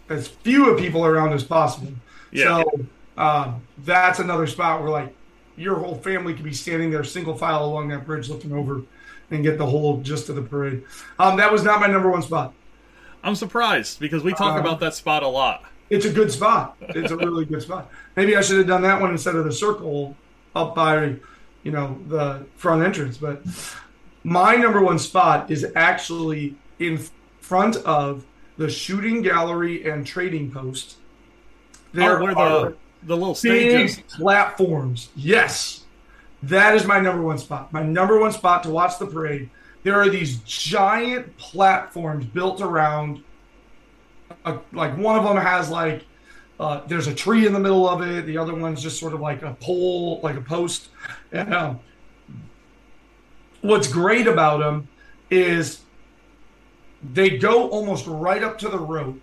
as 0.10 0.28
few 0.28 0.70
of 0.70 0.80
people 0.80 1.06
around 1.06 1.34
as 1.34 1.44
possible 1.44 1.92
Yeah. 2.32 2.64
so 2.64 2.86
um, 3.18 3.62
that's 3.80 4.20
another 4.20 4.48
spot 4.48 4.82
where 4.82 4.90
like 4.90 5.14
your 5.58 5.76
whole 5.76 5.96
family 5.96 6.34
could 6.34 6.44
be 6.46 6.54
standing 6.54 6.90
there 6.90 7.04
single 7.04 7.36
file 7.38 7.66
along 7.66 7.90
that 7.90 8.06
bridge 8.06 8.30
looking 8.30 8.54
over 8.54 8.82
and 9.32 9.44
get 9.44 9.58
the 9.58 9.66
whole 9.66 10.00
gist 10.02 10.30
of 10.30 10.36
the 10.38 10.42
parade. 10.42 10.84
Um, 11.20 11.36
that 11.38 11.52
was 11.52 11.62
not 11.64 11.82
my 11.82 11.88
number 11.88 12.10
one 12.10 12.22
spot. 12.22 12.54
I'm 13.24 13.36
surprised 13.36 14.00
because 14.00 14.24
we 14.24 14.32
talk 14.34 14.56
Uh, 14.56 14.62
about 14.62 14.80
that 14.80 14.94
spot 14.94 15.22
a 15.22 15.28
lot. 15.28 15.66
It's 15.90 16.06
a 16.06 16.10
good 16.10 16.32
spot. 16.32 16.78
It's 16.82 17.12
a 17.12 17.18
really 17.18 17.44
good 17.46 17.62
spot. 17.62 17.92
Maybe 18.16 18.38
I 18.38 18.42
should 18.42 18.58
have 18.58 18.68
done 18.68 18.82
that 18.84 19.02
one 19.02 19.12
instead 19.12 19.36
of 19.36 19.44
the 19.44 19.52
circle 19.52 20.16
up 20.60 20.76
by, 20.76 21.16
you 21.64 21.72
know, 21.72 21.98
the 22.08 22.46
front 22.56 22.84
entrance. 22.84 23.18
But 23.18 23.44
my 24.24 24.56
number 24.56 24.82
one 24.82 25.00
spot 25.00 25.50
is 25.50 25.66
actually 25.76 26.56
in 26.80 27.00
front 27.40 27.78
of 27.78 28.26
the 28.58 28.70
shooting 28.70 29.22
gallery 29.22 29.90
and 29.90 30.06
trading 30.06 30.52
post. 30.52 30.98
oh, 31.96 32.22
where 32.22 32.38
are 32.38 32.70
the 32.70 32.76
the 33.04 33.16
little 33.16 33.38
big 33.42 33.90
stages. 33.90 34.04
platforms. 34.16 35.10
Yes, 35.16 35.86
that 36.44 36.76
is 36.76 36.86
my 36.86 37.00
number 37.00 37.22
one 37.22 37.38
spot. 37.38 37.72
My 37.72 37.84
number 37.84 38.20
one 38.20 38.32
spot 38.32 38.64
to 38.64 38.70
watch 38.70 39.00
the 39.00 39.06
parade. 39.06 39.50
There 39.84 39.96
are 39.96 40.10
these 40.10 40.38
giant 40.40 41.38
platforms 41.38 42.26
built 42.26 42.62
around. 42.62 43.24
A, 44.46 44.60
like 44.74 44.98
one 44.98 45.18
of 45.18 45.24
them 45.24 45.38
has 45.38 45.70
like 45.70 46.06
uh, 46.60 46.82
there's 46.88 47.08
a 47.08 47.14
tree 47.14 47.46
in 47.46 47.54
the 47.54 47.60
middle 47.60 47.88
of 47.88 48.02
it. 48.02 48.26
The 48.26 48.38
other 48.38 48.54
one's 48.54 48.82
just 48.82 49.00
sort 49.00 49.14
of 49.14 49.22
like 49.22 49.42
a 49.42 49.54
pole, 49.56 50.20
like 50.22 50.36
a 50.36 50.42
post. 50.42 50.90
And 51.32 51.54
um, 51.54 51.80
what's 53.62 53.88
great 53.88 54.28
about 54.28 54.60
them 54.60 54.88
is 55.30 55.82
they 57.14 57.38
go 57.38 57.70
almost 57.70 58.06
right 58.08 58.44
up 58.44 58.58
to 58.60 58.70
the 58.70 58.80
rope. 58.80 59.20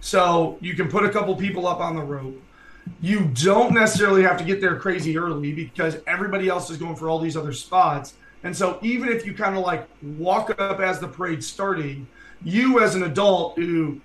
So 0.00 0.58
you 0.60 0.74
can 0.74 0.88
put 0.88 1.04
a 1.04 1.10
couple 1.10 1.34
people 1.36 1.66
up 1.66 1.80
on 1.80 1.96
the 1.96 2.02
rope 2.02 2.40
you 3.00 3.26
don't 3.34 3.72
necessarily 3.72 4.22
have 4.22 4.36
to 4.38 4.44
get 4.44 4.60
there 4.60 4.76
crazy 4.76 5.16
early 5.16 5.52
because 5.52 5.98
everybody 6.06 6.48
else 6.48 6.70
is 6.70 6.76
going 6.76 6.96
for 6.96 7.08
all 7.08 7.18
these 7.18 7.36
other 7.36 7.52
spots. 7.52 8.14
And 8.42 8.56
so 8.56 8.78
even 8.82 9.08
if 9.08 9.24
you 9.24 9.34
kind 9.34 9.56
of 9.56 9.62
like 9.62 9.88
walk 10.02 10.50
up 10.58 10.80
as 10.80 11.00
the 11.00 11.08
parade's 11.08 11.46
starting, 11.46 12.06
you 12.42 12.80
as 12.80 12.94
an 12.94 13.04
adult 13.04 13.56
who, 13.58 14.00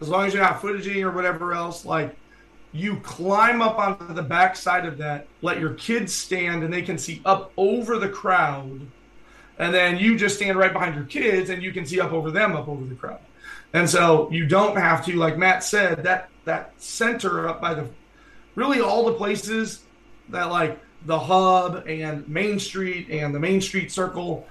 as 0.00 0.08
long 0.08 0.26
as 0.26 0.34
you're 0.34 0.42
not 0.42 0.60
footaging 0.60 1.02
or 1.02 1.10
whatever 1.10 1.52
else, 1.52 1.84
like 1.84 2.16
you 2.72 2.96
climb 3.00 3.60
up 3.60 3.78
onto 3.78 4.14
the 4.14 4.22
back 4.22 4.56
side 4.56 4.86
of 4.86 4.98
that, 4.98 5.26
let 5.42 5.58
your 5.58 5.74
kids 5.74 6.12
stand 6.14 6.62
and 6.62 6.72
they 6.72 6.82
can 6.82 6.98
see 6.98 7.20
up 7.24 7.52
over 7.56 7.98
the 7.98 8.08
crowd. 8.08 8.80
And 9.58 9.74
then 9.74 9.98
you 9.98 10.16
just 10.16 10.36
stand 10.36 10.58
right 10.58 10.72
behind 10.72 10.94
your 10.94 11.04
kids 11.04 11.50
and 11.50 11.62
you 11.62 11.72
can 11.72 11.84
see 11.84 12.00
up 12.00 12.12
over 12.12 12.30
them, 12.30 12.56
up 12.56 12.68
over 12.68 12.84
the 12.84 12.94
crowd. 12.94 13.20
And 13.72 13.88
so 13.88 14.30
you 14.30 14.46
don't 14.46 14.76
have 14.76 15.04
to, 15.06 15.16
like 15.16 15.36
Matt 15.36 15.62
said, 15.62 16.02
that 16.04 16.28
that 16.44 16.72
center 16.78 17.48
up 17.48 17.60
by 17.60 17.74
the 17.74 17.88
really 18.54 18.80
all 18.80 19.04
the 19.04 19.12
places 19.12 19.84
that 20.30 20.44
like 20.44 20.78
the 21.06 21.18
hub 21.18 21.84
and 21.86 22.26
Main 22.28 22.58
Street 22.58 23.08
and 23.10 23.34
the 23.34 23.38
Main 23.38 23.60
Street 23.60 23.92
Circle, 23.92 24.46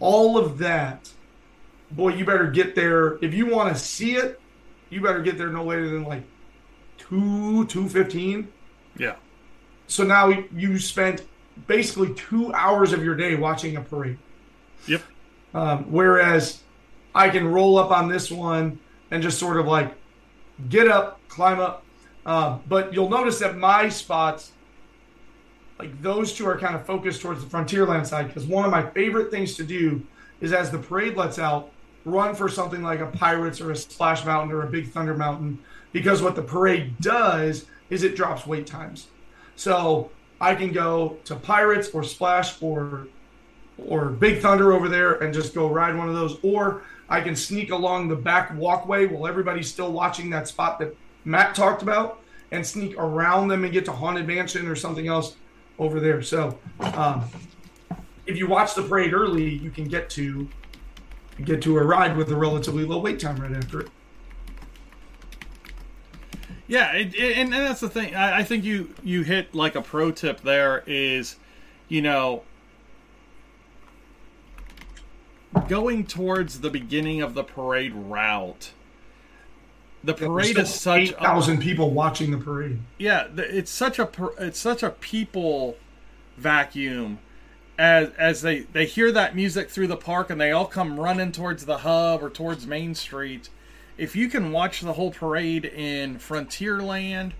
all 0.00 0.38
of 0.38 0.58
that. 0.58 1.10
Boy, 1.90 2.14
you 2.14 2.24
better 2.24 2.50
get 2.50 2.74
there 2.74 3.18
if 3.24 3.34
you 3.34 3.46
want 3.46 3.74
to 3.74 3.80
see 3.80 4.16
it. 4.16 4.40
You 4.94 5.00
better 5.00 5.22
get 5.22 5.36
there 5.36 5.48
no 5.48 5.64
later 5.64 5.88
than 5.88 6.04
like 6.04 6.22
two 6.98 7.66
two 7.66 7.88
fifteen. 7.88 8.46
Yeah. 8.96 9.16
So 9.88 10.04
now 10.04 10.28
you 10.54 10.78
spent 10.78 11.24
basically 11.66 12.14
two 12.14 12.52
hours 12.54 12.92
of 12.92 13.02
your 13.02 13.16
day 13.16 13.34
watching 13.34 13.76
a 13.76 13.80
parade. 13.80 14.18
Yep. 14.86 15.02
Um, 15.52 15.84
whereas 15.90 16.62
I 17.12 17.28
can 17.28 17.46
roll 17.48 17.76
up 17.76 17.90
on 17.90 18.08
this 18.08 18.30
one 18.30 18.78
and 19.10 19.20
just 19.20 19.38
sort 19.38 19.58
of 19.58 19.66
like 19.66 19.94
get 20.68 20.86
up, 20.86 21.20
climb 21.28 21.58
up. 21.58 21.84
Uh, 22.24 22.58
but 22.68 22.94
you'll 22.94 23.10
notice 23.10 23.40
that 23.40 23.56
my 23.56 23.88
spots, 23.88 24.52
like 25.80 26.00
those 26.02 26.32
two, 26.32 26.46
are 26.46 26.56
kind 26.56 26.76
of 26.76 26.86
focused 26.86 27.20
towards 27.20 27.44
the 27.44 27.50
Frontierland 27.50 28.06
side 28.06 28.28
because 28.28 28.46
one 28.46 28.64
of 28.64 28.70
my 28.70 28.88
favorite 28.90 29.32
things 29.32 29.56
to 29.56 29.64
do 29.64 30.06
is 30.40 30.52
as 30.52 30.70
the 30.70 30.78
parade 30.78 31.16
lets 31.16 31.40
out, 31.40 31.70
run 32.04 32.34
for 32.34 32.48
something 32.48 32.82
like 32.82 33.00
a 33.00 33.06
Pirates 33.06 33.60
or 33.60 33.70
a 33.70 33.76
Splash 33.76 34.24
Mountain 34.24 34.52
or 34.52 34.62
a 34.62 34.70
Big 34.70 34.90
Thunder 34.90 35.14
Mountain 35.14 35.58
because 35.92 36.22
what 36.22 36.34
the 36.34 36.42
parade 36.42 36.98
does 37.00 37.66
is 37.90 38.02
it 38.02 38.16
drops 38.16 38.46
wait 38.46 38.66
times. 38.66 39.08
So 39.56 40.10
I 40.40 40.54
can 40.54 40.72
go 40.72 41.18
to 41.24 41.36
Pirates 41.36 41.90
or 41.90 42.02
Splash 42.02 42.60
or 42.60 43.08
or 43.88 44.10
Big 44.10 44.40
Thunder 44.40 44.72
over 44.72 44.88
there 44.88 45.14
and 45.14 45.34
just 45.34 45.54
go 45.54 45.68
ride 45.68 45.96
one 45.96 46.08
of 46.08 46.14
those, 46.14 46.38
or 46.42 46.82
I 47.08 47.20
can 47.20 47.34
sneak 47.34 47.70
along 47.70 48.08
the 48.08 48.16
back 48.16 48.54
walkway 48.56 49.06
while 49.06 49.26
everybody's 49.26 49.70
still 49.70 49.90
watching 49.90 50.30
that 50.30 50.46
spot 50.46 50.78
that 50.78 50.96
Matt 51.24 51.54
talked 51.56 51.82
about 51.82 52.20
and 52.52 52.64
sneak 52.64 52.96
around 52.96 53.48
them 53.48 53.64
and 53.64 53.72
get 53.72 53.84
to 53.86 53.92
Haunted 53.92 54.26
Mansion 54.26 54.68
or 54.68 54.76
something 54.76 55.08
else 55.08 55.34
over 55.78 55.98
there. 55.98 56.22
So, 56.22 56.56
um, 56.80 57.24
if 58.26 58.36
you 58.38 58.46
watch 58.46 58.74
the 58.74 58.82
parade 58.82 59.12
early, 59.12 59.48
you 59.48 59.70
can 59.70 59.86
get 59.86 60.08
to 60.10 60.48
get 61.42 61.62
to 61.62 61.76
a 61.78 61.82
ride 61.82 62.16
with 62.16 62.30
a 62.30 62.36
relatively 62.36 62.84
low 62.84 62.98
wait 62.98 63.18
time 63.18 63.36
right 63.36 63.52
after 63.52 63.80
it. 63.80 63.88
Yeah, 66.66 66.92
it, 66.92 67.14
it, 67.14 67.36
and, 67.36 67.52
and 67.54 67.64
that's 67.66 67.80
the 67.80 67.90
thing. 67.90 68.14
I, 68.14 68.38
I 68.38 68.42
think 68.42 68.64
you 68.64 68.94
you 69.02 69.22
hit 69.22 69.54
like 69.54 69.74
a 69.74 69.82
pro 69.82 70.10
tip 70.10 70.40
there 70.40 70.82
is, 70.86 71.36
you 71.88 72.00
know, 72.00 72.42
going 75.68 76.06
towards 76.06 76.60
the 76.60 76.70
beginning 76.70 77.20
of 77.20 77.34
the 77.34 77.44
parade 77.44 77.94
route. 77.94 78.72
The 80.02 80.14
parade 80.14 80.58
is 80.58 80.72
such 80.72 81.00
eight 81.00 81.18
thousand 81.18 81.60
people 81.60 81.90
watching 81.90 82.30
the 82.30 82.38
parade. 82.38 82.78
Yeah, 82.98 83.28
it's 83.36 83.70
such 83.70 83.98
a 83.98 84.08
it's 84.38 84.58
such 84.58 84.82
a 84.82 84.90
people 84.90 85.76
vacuum 86.36 87.18
as 87.78 88.10
as 88.18 88.42
they 88.42 88.60
they 88.60 88.86
hear 88.86 89.10
that 89.12 89.34
music 89.34 89.68
through 89.68 89.88
the 89.88 89.96
park 89.96 90.30
and 90.30 90.40
they 90.40 90.52
all 90.52 90.66
come 90.66 90.98
running 90.98 91.32
towards 91.32 91.66
the 91.66 91.78
hub 91.78 92.22
or 92.22 92.30
towards 92.30 92.66
Main 92.66 92.94
Street 92.94 93.48
if 93.96 94.16
you 94.16 94.28
can 94.28 94.50
watch 94.50 94.80
the 94.80 94.94
whole 94.94 95.12
parade 95.12 95.64
in 95.64 96.18
Frontierland, 96.18 97.32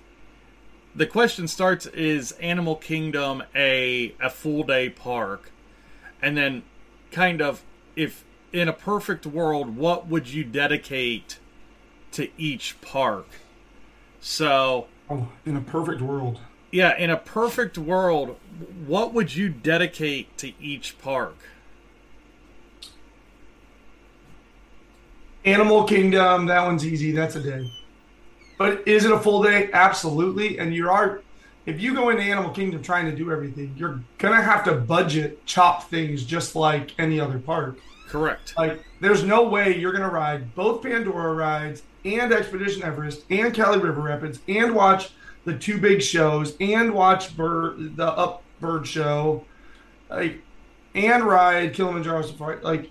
the 0.95 1.05
question 1.05 1.47
starts 1.47 1.85
is 1.87 2.31
Animal 2.33 2.75
Kingdom 2.75 3.43
a 3.53 4.15
a 4.21 4.29
full 4.29 4.63
day 4.63 4.89
park? 4.89 5.51
And 6.21 6.37
then 6.37 6.63
kind 7.11 7.41
of 7.41 7.63
if 7.95 8.23
in 8.51 8.67
a 8.69 8.73
perfect 8.73 9.25
world, 9.25 9.75
what 9.75 10.07
would 10.07 10.29
you 10.29 10.43
dedicate 10.43 11.39
to 12.13 12.29
each 12.37 12.79
park? 12.81 13.27
So 14.21 14.87
Oh, 15.09 15.29
in 15.45 15.55
a 15.55 15.61
perfect 15.61 16.01
world. 16.01 16.39
Yeah, 16.71 16.97
in 16.97 17.09
a 17.09 17.17
perfect 17.17 17.77
world, 17.77 18.37
what 18.85 19.13
would 19.13 19.35
you 19.35 19.49
dedicate 19.49 20.37
to 20.39 20.51
each 20.59 20.97
park? 20.97 21.37
Animal 25.45 25.83
Kingdom, 25.83 26.47
that 26.47 26.65
one's 26.65 26.85
easy. 26.85 27.11
That's 27.11 27.35
a 27.35 27.41
day. 27.41 27.71
But 28.57 28.87
is 28.87 29.05
it 29.05 29.11
a 29.11 29.19
full 29.19 29.43
day? 29.43 29.69
Absolutely. 29.71 30.57
And 30.57 30.73
you 30.73 30.89
are, 30.89 31.21
if 31.67 31.79
you 31.79 31.93
go 31.93 32.09
into 32.09 32.23
Animal 32.23 32.49
Kingdom 32.49 32.81
trying 32.81 33.05
to 33.05 33.15
do 33.15 33.31
everything, 33.31 33.75
you're 33.77 34.01
gonna 34.17 34.41
have 34.41 34.63
to 34.63 34.73
budget 34.73 35.45
chop 35.45 35.87
things 35.89 36.25
just 36.25 36.55
like 36.55 36.97
any 36.99 37.19
other 37.19 37.37
park. 37.37 37.77
Correct. 38.15 38.53
Like, 38.57 38.83
there's 39.01 39.23
no 39.23 39.43
way 39.43 39.77
you're 39.77 39.91
gonna 39.91 40.09
ride 40.09 40.55
both 40.55 40.81
Pandora 40.81 41.33
rides 41.33 41.83
and 42.05 42.31
Expedition 42.31 42.81
Everest 42.83 43.23
and 43.29 43.53
Kali 43.53 43.77
River 43.79 44.01
Rapids 44.01 44.39
and 44.47 44.73
watch 44.73 45.09
the 45.43 45.57
two 45.57 45.77
big 45.79 46.01
shows 46.01 46.55
and 46.59 46.93
watch 46.93 47.35
bird 47.35 47.97
the 47.97 48.07
Up 48.07 48.41
Bird 48.61 48.87
show, 48.87 49.43
like, 50.09 50.41
and 50.93 51.25
ride 51.25 51.73
Kilimanjaro 51.73 52.21
Safari. 52.21 52.61
Like, 52.61 52.89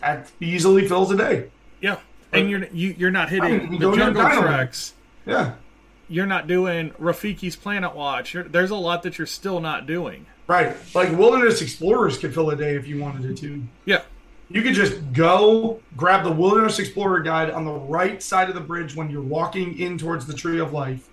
that 0.00 0.30
easily 0.40 0.88
fills 0.88 1.10
a 1.10 1.16
day. 1.16 1.50
Yeah, 1.82 1.98
and 2.32 2.48
you're 2.48 2.64
you, 2.72 2.94
you're 2.96 3.10
not 3.10 3.28
hitting 3.28 3.44
I 3.44 3.58
mean, 3.66 3.78
the 3.78 3.94
jungle 3.94 4.22
tracks. 4.22 4.94
Yeah. 5.26 5.54
You're 6.08 6.26
not 6.26 6.48
doing 6.48 6.90
Rafiki's 6.92 7.54
Planet 7.54 7.94
Watch. 7.94 8.34
You're, 8.34 8.42
there's 8.42 8.70
a 8.70 8.76
lot 8.76 9.04
that 9.04 9.18
you're 9.18 9.28
still 9.28 9.60
not 9.60 9.86
doing. 9.86 10.26
Right. 10.50 10.76
Like 10.96 11.16
Wilderness 11.16 11.62
Explorers 11.62 12.18
could 12.18 12.34
fill 12.34 12.50
a 12.50 12.56
day 12.56 12.74
if 12.74 12.88
you 12.88 12.98
wanted 12.98 13.24
it 13.24 13.36
to. 13.36 13.62
Yeah, 13.84 14.02
You 14.48 14.62
could 14.62 14.74
just 14.74 15.12
go 15.12 15.80
grab 15.96 16.24
the 16.24 16.32
Wilderness 16.32 16.80
Explorer 16.80 17.20
guide 17.20 17.50
on 17.50 17.64
the 17.64 17.70
right 17.70 18.20
side 18.20 18.48
of 18.48 18.56
the 18.56 18.60
bridge 18.60 18.96
when 18.96 19.10
you're 19.12 19.22
walking 19.22 19.78
in 19.78 19.96
towards 19.96 20.26
the 20.26 20.34
Tree 20.34 20.58
of 20.58 20.72
Life 20.72 21.08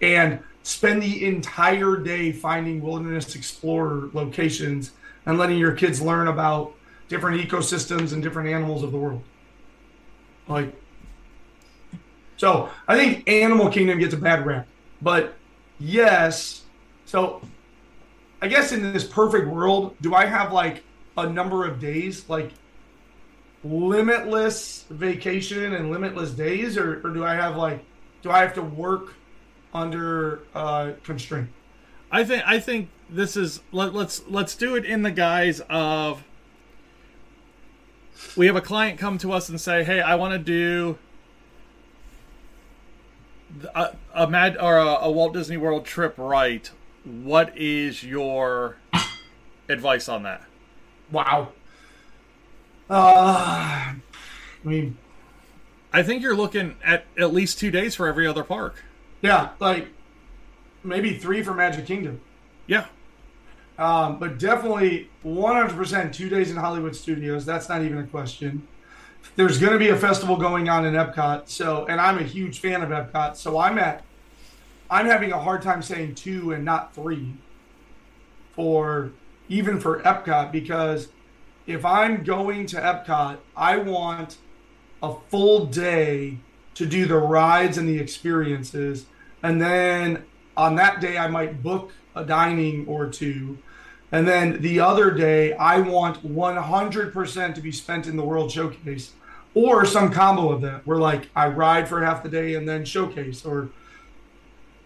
and 0.00 0.38
spend 0.62 1.02
the 1.02 1.26
entire 1.26 1.98
day 1.98 2.32
finding 2.32 2.80
Wilderness 2.80 3.36
Explorer 3.36 4.08
locations 4.14 4.92
and 5.26 5.36
letting 5.36 5.58
your 5.58 5.72
kids 5.72 6.00
learn 6.00 6.28
about 6.28 6.72
different 7.08 7.46
ecosystems 7.46 8.14
and 8.14 8.22
different 8.22 8.48
animals 8.48 8.82
of 8.82 8.90
the 8.90 8.96
world. 8.96 9.22
Like, 10.48 10.74
so 12.38 12.70
I 12.88 12.96
think 12.96 13.28
Animal 13.28 13.68
Kingdom 13.68 13.98
gets 13.98 14.14
a 14.14 14.16
bad 14.16 14.46
rap, 14.46 14.66
but 15.02 15.34
yes. 15.78 16.62
So 17.04 17.42
I 18.42 18.48
guess 18.48 18.72
in 18.72 18.92
this 18.92 19.04
perfect 19.04 19.46
world, 19.46 19.94
do 20.00 20.14
I 20.14 20.26
have 20.26 20.52
like 20.52 20.82
a 21.16 21.28
number 21.28 21.64
of 21.64 21.78
days, 21.78 22.28
like 22.28 22.50
limitless 23.62 24.84
vacation 24.90 25.74
and 25.74 25.92
limitless 25.92 26.32
days, 26.32 26.76
or, 26.76 27.00
or 27.06 27.10
do 27.10 27.24
I 27.24 27.34
have 27.34 27.56
like, 27.56 27.84
do 28.20 28.32
I 28.32 28.40
have 28.40 28.52
to 28.54 28.62
work 28.62 29.14
under 29.72 30.40
uh, 30.56 30.92
constraint? 31.04 31.48
I 32.10 32.24
think 32.24 32.42
I 32.44 32.58
think 32.58 32.90
this 33.08 33.36
is 33.36 33.60
let, 33.70 33.94
let's 33.94 34.22
let's 34.28 34.56
do 34.56 34.74
it 34.74 34.84
in 34.84 35.02
the 35.02 35.12
guise 35.12 35.60
of 35.70 36.24
we 38.36 38.46
have 38.46 38.56
a 38.56 38.60
client 38.60 38.98
come 38.98 39.18
to 39.18 39.32
us 39.32 39.48
and 39.48 39.60
say, 39.60 39.84
"Hey, 39.84 40.00
I 40.00 40.16
want 40.16 40.32
to 40.32 40.38
do 40.38 40.98
a, 43.74 43.94
a 44.12 44.26
mad 44.26 44.56
or 44.58 44.78
a, 44.78 44.86
a 44.86 45.10
Walt 45.10 45.32
Disney 45.32 45.56
World 45.56 45.84
trip 45.84 46.14
right. 46.18 46.70
What 47.04 47.56
is 47.56 48.02
your 48.04 48.76
advice 49.68 50.08
on 50.08 50.22
that?" 50.24 50.42
Wow. 51.10 51.48
Uh, 52.90 52.94
I 52.94 53.94
mean, 54.64 54.96
I 55.92 56.02
think 56.02 56.22
you're 56.22 56.36
looking 56.36 56.76
at 56.84 57.04
at 57.18 57.32
least 57.32 57.58
two 57.58 57.70
days 57.70 57.94
for 57.94 58.06
every 58.06 58.26
other 58.26 58.44
park. 58.44 58.82
yeah, 59.22 59.50
like 59.60 59.88
maybe 60.84 61.16
three 61.16 61.42
for 61.42 61.54
Magic 61.54 61.86
Kingdom. 61.86 62.20
Yeah, 62.66 62.86
Um, 63.78 64.18
but 64.18 64.38
definitely 64.38 65.10
100% 65.24 66.12
two 66.12 66.28
days 66.28 66.50
in 66.50 66.56
Hollywood 66.56 66.94
Studios. 66.94 67.44
That's 67.44 67.68
not 67.68 67.82
even 67.82 67.98
a 67.98 68.06
question. 68.06 68.66
there's 69.36 69.58
going 69.58 69.72
to 69.72 69.78
be 69.78 69.88
a 69.88 69.96
festival 69.96 70.36
going 70.36 70.68
on 70.68 70.84
in 70.84 70.94
Epcot. 70.94 71.48
So, 71.48 71.86
and 71.86 72.00
I'm 72.00 72.18
a 72.18 72.22
huge 72.22 72.60
fan 72.60 72.82
of 72.82 72.90
Epcot. 72.90 73.36
So 73.36 73.58
I'm 73.58 73.78
at, 73.78 74.04
I'm 74.92 75.06
having 75.06 75.32
a 75.32 75.38
hard 75.38 75.62
time 75.62 75.80
saying 75.80 76.16
two 76.16 76.52
and 76.52 76.66
not 76.66 76.94
three 76.94 77.32
for 78.54 79.10
even 79.48 79.80
for 79.80 80.02
Epcot 80.02 80.52
because 80.52 81.08
if 81.66 81.82
I'm 81.82 82.22
going 82.22 82.66
to 82.66 82.76
Epcot, 82.76 83.38
I 83.56 83.78
want 83.78 84.36
a 85.02 85.14
full 85.30 85.64
day 85.64 86.36
to 86.74 86.84
do 86.84 87.06
the 87.06 87.16
rides 87.16 87.78
and 87.78 87.88
the 87.88 87.98
experiences. 87.98 89.06
And 89.42 89.62
then 89.62 90.26
on 90.58 90.74
that 90.74 91.00
day, 91.00 91.16
I 91.16 91.26
might 91.26 91.62
book 91.62 91.92
a 92.14 92.22
dining 92.22 92.86
or 92.86 93.06
two. 93.06 93.56
And 94.12 94.28
then 94.28 94.60
the 94.60 94.80
other 94.80 95.10
day, 95.10 95.54
I 95.54 95.80
want 95.80 96.22
100% 96.22 97.54
to 97.54 97.60
be 97.62 97.72
spent 97.72 98.06
in 98.06 98.18
the 98.18 98.24
World 98.24 98.52
Showcase 98.52 99.12
or 99.54 99.86
some 99.86 100.12
combo 100.12 100.50
of 100.50 100.60
that 100.60 100.86
where 100.86 100.98
like 100.98 101.30
I 101.34 101.48
ride 101.48 101.88
for 101.88 102.04
half 102.04 102.22
the 102.22 102.28
day 102.28 102.56
and 102.56 102.68
then 102.68 102.84
showcase 102.84 103.46
or 103.46 103.70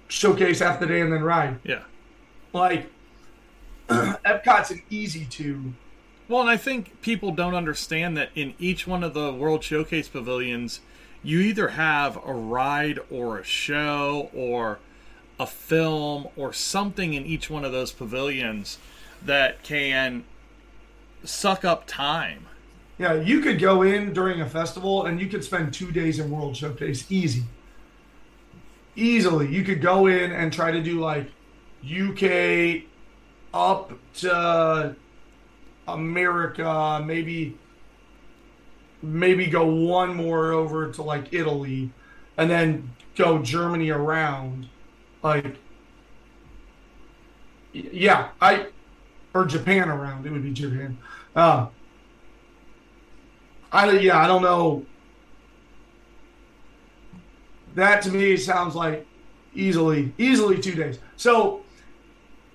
showcase 0.08 0.60
half 0.60 0.80
the 0.80 0.86
day 0.86 1.00
and 1.00 1.12
then 1.12 1.22
ride. 1.22 1.58
Yeah. 1.64 1.82
Like 2.52 2.90
Epcot's 3.88 4.70
an 4.70 4.82
easy 4.90 5.24
two. 5.24 5.74
Well, 6.28 6.40
and 6.40 6.50
I 6.50 6.56
think 6.56 7.00
people 7.02 7.30
don't 7.30 7.54
understand 7.54 8.16
that 8.16 8.30
in 8.34 8.54
each 8.58 8.86
one 8.86 9.04
of 9.04 9.14
the 9.14 9.32
World 9.32 9.62
Showcase 9.62 10.08
pavilions, 10.08 10.80
you 11.22 11.40
either 11.40 11.68
have 11.68 12.18
a 12.24 12.32
ride 12.32 12.98
or 13.10 13.38
a 13.38 13.44
show 13.44 14.30
or 14.34 14.78
a 15.38 15.46
film 15.46 16.28
or 16.36 16.52
something 16.52 17.14
in 17.14 17.24
each 17.24 17.48
one 17.48 17.64
of 17.64 17.70
those 17.70 17.92
pavilions 17.92 18.78
that 19.24 19.62
can 19.62 20.24
suck 21.24 21.64
up 21.64 21.84
time. 21.86 22.46
Yeah, 22.98 23.14
you 23.14 23.40
could 23.40 23.60
go 23.60 23.82
in 23.82 24.12
during 24.12 24.40
a 24.40 24.48
festival 24.48 25.06
and 25.06 25.20
you 25.20 25.28
could 25.28 25.44
spend 25.44 25.74
two 25.74 25.92
days 25.92 26.18
in 26.18 26.30
World 26.30 26.56
Showcase 26.56 27.04
easy. 27.10 27.44
Easily. 28.96 29.48
You 29.48 29.62
could 29.62 29.80
go 29.80 30.06
in 30.06 30.32
and 30.32 30.52
try 30.52 30.70
to 30.70 30.82
do 30.82 31.00
like 31.00 31.30
UK 31.84 32.84
up 33.52 33.92
to 34.14 34.96
America, 35.86 37.02
maybe 37.04 37.56
maybe 39.02 39.46
go 39.46 39.66
one 39.66 40.14
more 40.14 40.52
over 40.52 40.90
to 40.90 41.02
like 41.02 41.32
Italy 41.32 41.90
and 42.36 42.50
then 42.50 42.90
go 43.14 43.42
Germany 43.42 43.90
around. 43.90 44.68
Like 45.22 45.56
yeah, 47.72 48.28
I 48.40 48.66
or 49.34 49.44
Japan 49.44 49.88
around. 49.88 50.26
It 50.26 50.32
would 50.32 50.42
be 50.42 50.52
Japan. 50.52 50.96
Uh, 51.34 51.68
I 53.70 53.90
yeah, 53.98 54.18
I 54.18 54.26
don't 54.26 54.42
know. 54.42 54.86
That 57.76 58.00
to 58.02 58.10
me 58.10 58.36
sounds 58.38 58.74
like 58.74 59.06
easily 59.54 60.12
easily 60.18 60.60
two 60.60 60.74
days. 60.74 60.98
So 61.16 61.60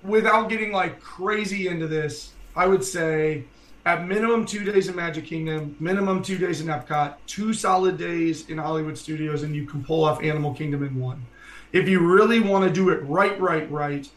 without 0.02 0.48
getting 0.48 0.72
like 0.72 1.00
crazy 1.00 1.68
into 1.68 1.86
this, 1.86 2.32
I 2.56 2.66
would 2.66 2.84
say 2.84 3.44
at 3.86 4.06
minimum 4.06 4.44
two 4.44 4.64
days 4.64 4.88
in 4.88 4.96
Magic 4.96 5.24
Kingdom, 5.24 5.76
minimum 5.78 6.22
two 6.22 6.38
days 6.38 6.60
in 6.60 6.66
Epcot, 6.66 7.14
two 7.26 7.54
solid 7.54 7.96
days 7.96 8.48
in 8.50 8.58
Hollywood 8.58 8.98
Studios, 8.98 9.44
and 9.44 9.54
you 9.54 9.64
can 9.64 9.84
pull 9.84 10.04
off 10.04 10.22
Animal 10.22 10.54
Kingdom 10.54 10.82
in 10.82 10.98
one. 10.98 11.24
If 11.72 11.88
you 11.88 12.00
really 12.00 12.40
want 12.40 12.64
to 12.64 12.70
do 12.72 12.90
it 12.90 12.96
right, 13.04 13.40
right, 13.40 13.70
right, 13.70 14.08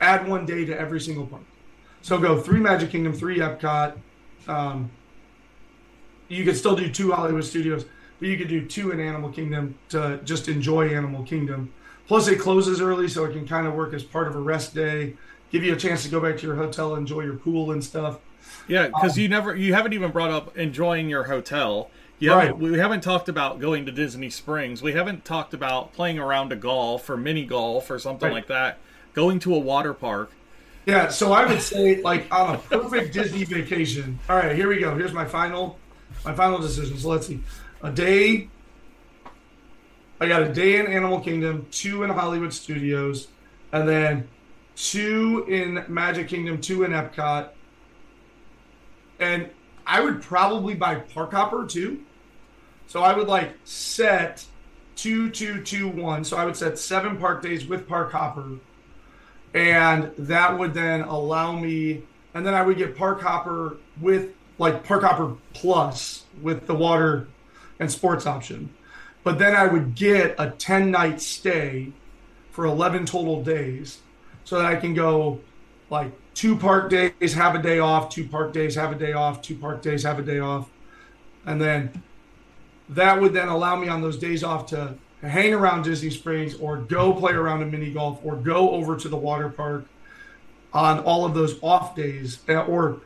add 0.00 0.28
one 0.28 0.46
day 0.46 0.64
to 0.64 0.78
every 0.78 1.00
single 1.00 1.26
park. 1.26 1.42
So 2.02 2.18
go 2.18 2.40
three 2.40 2.60
Magic 2.60 2.90
Kingdom, 2.90 3.12
three 3.12 3.38
Epcot. 3.38 3.96
Um, 4.48 4.90
you 6.28 6.44
could 6.44 6.56
still 6.56 6.74
do 6.74 6.90
two 6.90 7.12
Hollywood 7.12 7.44
Studios, 7.44 7.84
but 8.20 8.28
you 8.28 8.36
could 8.36 8.48
do 8.48 8.64
two 8.64 8.92
in 8.92 9.00
Animal 9.00 9.30
Kingdom 9.30 9.76
to 9.88 10.20
just 10.24 10.48
enjoy 10.48 10.94
Animal 10.94 11.24
Kingdom. 11.24 11.72
Plus, 12.06 12.28
it 12.28 12.38
closes 12.38 12.80
early, 12.80 13.08
so 13.08 13.24
it 13.24 13.32
can 13.32 13.46
kind 13.48 13.66
of 13.66 13.74
work 13.74 13.94
as 13.94 14.04
part 14.04 14.28
of 14.28 14.36
a 14.36 14.40
rest 14.40 14.74
day, 14.74 15.14
give 15.50 15.64
you 15.64 15.72
a 15.72 15.76
chance 15.76 16.02
to 16.02 16.08
go 16.10 16.20
back 16.20 16.36
to 16.38 16.46
your 16.46 16.56
hotel, 16.56 16.94
enjoy 16.94 17.22
your 17.22 17.36
pool 17.36 17.72
and 17.72 17.82
stuff. 17.82 18.18
Yeah, 18.68 18.88
because 18.88 19.16
um, 19.16 19.22
you 19.22 19.28
never, 19.28 19.56
you 19.56 19.74
haven't 19.74 19.94
even 19.94 20.10
brought 20.10 20.30
up 20.30 20.56
enjoying 20.56 21.08
your 21.08 21.24
hotel. 21.24 21.90
Yeah, 22.18 22.34
right. 22.34 22.58
we 22.58 22.78
haven't 22.78 23.00
talked 23.00 23.30
about 23.30 23.60
going 23.60 23.86
to 23.86 23.92
Disney 23.92 24.28
Springs. 24.28 24.82
We 24.82 24.92
haven't 24.92 25.24
talked 25.24 25.54
about 25.54 25.94
playing 25.94 26.18
around 26.18 26.52
a 26.52 26.56
golf 26.56 27.08
or 27.08 27.16
mini 27.16 27.46
golf 27.46 27.90
or 27.90 27.98
something 27.98 28.28
right. 28.28 28.34
like 28.34 28.46
that. 28.48 28.78
Going 29.14 29.38
to 29.40 29.54
a 29.54 29.58
water 29.58 29.94
park. 29.94 30.30
Yeah, 30.84 31.08
so 31.08 31.32
I 31.32 31.46
would 31.46 31.62
say 31.62 32.02
like 32.02 32.32
on 32.32 32.56
a 32.56 32.58
perfect 32.58 33.14
Disney 33.14 33.44
vacation. 33.44 34.18
All 34.28 34.36
right, 34.36 34.54
here 34.54 34.68
we 34.68 34.78
go. 34.78 34.94
Here's 34.96 35.12
my 35.12 35.24
final 35.24 35.78
my 36.24 36.34
final 36.34 36.58
decision. 36.58 36.98
So 36.98 37.08
let's 37.08 37.26
see. 37.26 37.40
A 37.82 37.90
day 37.90 38.48
I 40.20 40.28
got 40.28 40.42
a 40.42 40.52
day 40.52 40.78
in 40.78 40.86
Animal 40.86 41.20
Kingdom, 41.20 41.66
two 41.70 42.02
in 42.02 42.10
Hollywood 42.10 42.52
Studios, 42.52 43.28
and 43.72 43.88
then 43.88 44.28
two 44.76 45.46
in 45.48 45.82
Magic 45.88 46.28
Kingdom, 46.28 46.60
two 46.60 46.82
in 46.82 46.90
Epcot. 46.90 47.48
And 49.18 49.48
I 49.86 50.02
would 50.02 50.20
probably 50.20 50.74
buy 50.74 50.96
Park 50.96 51.32
Hopper 51.32 51.64
too. 51.64 52.02
So 52.86 53.02
I 53.02 53.16
would 53.16 53.28
like 53.28 53.54
set 53.64 54.44
two, 54.94 55.30
two, 55.30 55.62
two, 55.62 55.88
one. 55.88 56.22
So 56.22 56.36
I 56.36 56.44
would 56.44 56.56
set 56.56 56.78
seven 56.78 57.16
park 57.16 57.42
days 57.42 57.66
with 57.66 57.88
Park 57.88 58.12
Hopper. 58.12 58.58
And 59.54 60.12
that 60.18 60.58
would 60.58 60.74
then 60.74 61.00
allow 61.00 61.52
me, 61.52 62.02
and 62.34 62.46
then 62.46 62.52
I 62.52 62.60
would 62.60 62.76
get 62.76 62.94
Park 62.94 63.22
Hopper 63.22 63.78
with 64.02 64.32
like 64.58 64.84
Park 64.84 65.02
Hopper 65.02 65.36
Plus 65.54 66.24
with 66.42 66.66
the 66.66 66.74
water 66.74 67.26
and 67.80 67.90
sports 67.90 68.26
option. 68.26 68.72
But 69.24 69.38
then 69.38 69.56
I 69.56 69.66
would 69.66 69.94
get 69.94 70.36
a 70.38 70.50
10 70.50 70.90
night 70.90 71.20
stay 71.20 71.92
for 72.52 72.66
11 72.66 73.06
total 73.06 73.42
days 73.42 73.98
so 74.44 74.58
that 74.58 74.66
I 74.66 74.76
can 74.76 74.94
go 74.94 75.40
like 75.90 76.12
two 76.34 76.56
park 76.56 76.90
days, 76.90 77.34
have 77.34 77.54
a 77.54 77.62
day 77.62 77.80
off, 77.80 78.10
two 78.10 78.26
park 78.26 78.52
days, 78.52 78.74
have 78.76 78.92
a 78.92 78.94
day 78.94 79.12
off, 79.12 79.42
two 79.42 79.56
park 79.56 79.82
days, 79.82 80.04
have 80.04 80.18
a 80.18 80.22
day 80.22 80.38
off. 80.38 80.70
And 81.44 81.60
then 81.60 82.02
that 82.88 83.20
would 83.20 83.32
then 83.32 83.48
allow 83.48 83.76
me 83.76 83.88
on 83.88 84.00
those 84.00 84.18
days 84.18 84.44
off 84.44 84.66
to 84.68 84.94
hang 85.22 85.52
around 85.52 85.82
Disney 85.82 86.10
Springs 86.10 86.54
or 86.54 86.78
go 86.78 87.12
play 87.12 87.32
around 87.32 87.62
a 87.62 87.66
mini 87.66 87.92
golf 87.92 88.20
or 88.24 88.36
go 88.36 88.70
over 88.70 88.96
to 88.96 89.08
the 89.08 89.16
water 89.16 89.48
park 89.48 89.84
on 90.72 91.00
all 91.00 91.24
of 91.24 91.34
those 91.34 91.60
off 91.62 91.94
days 91.94 92.38
uh, 92.48 92.64
or 92.64 93.00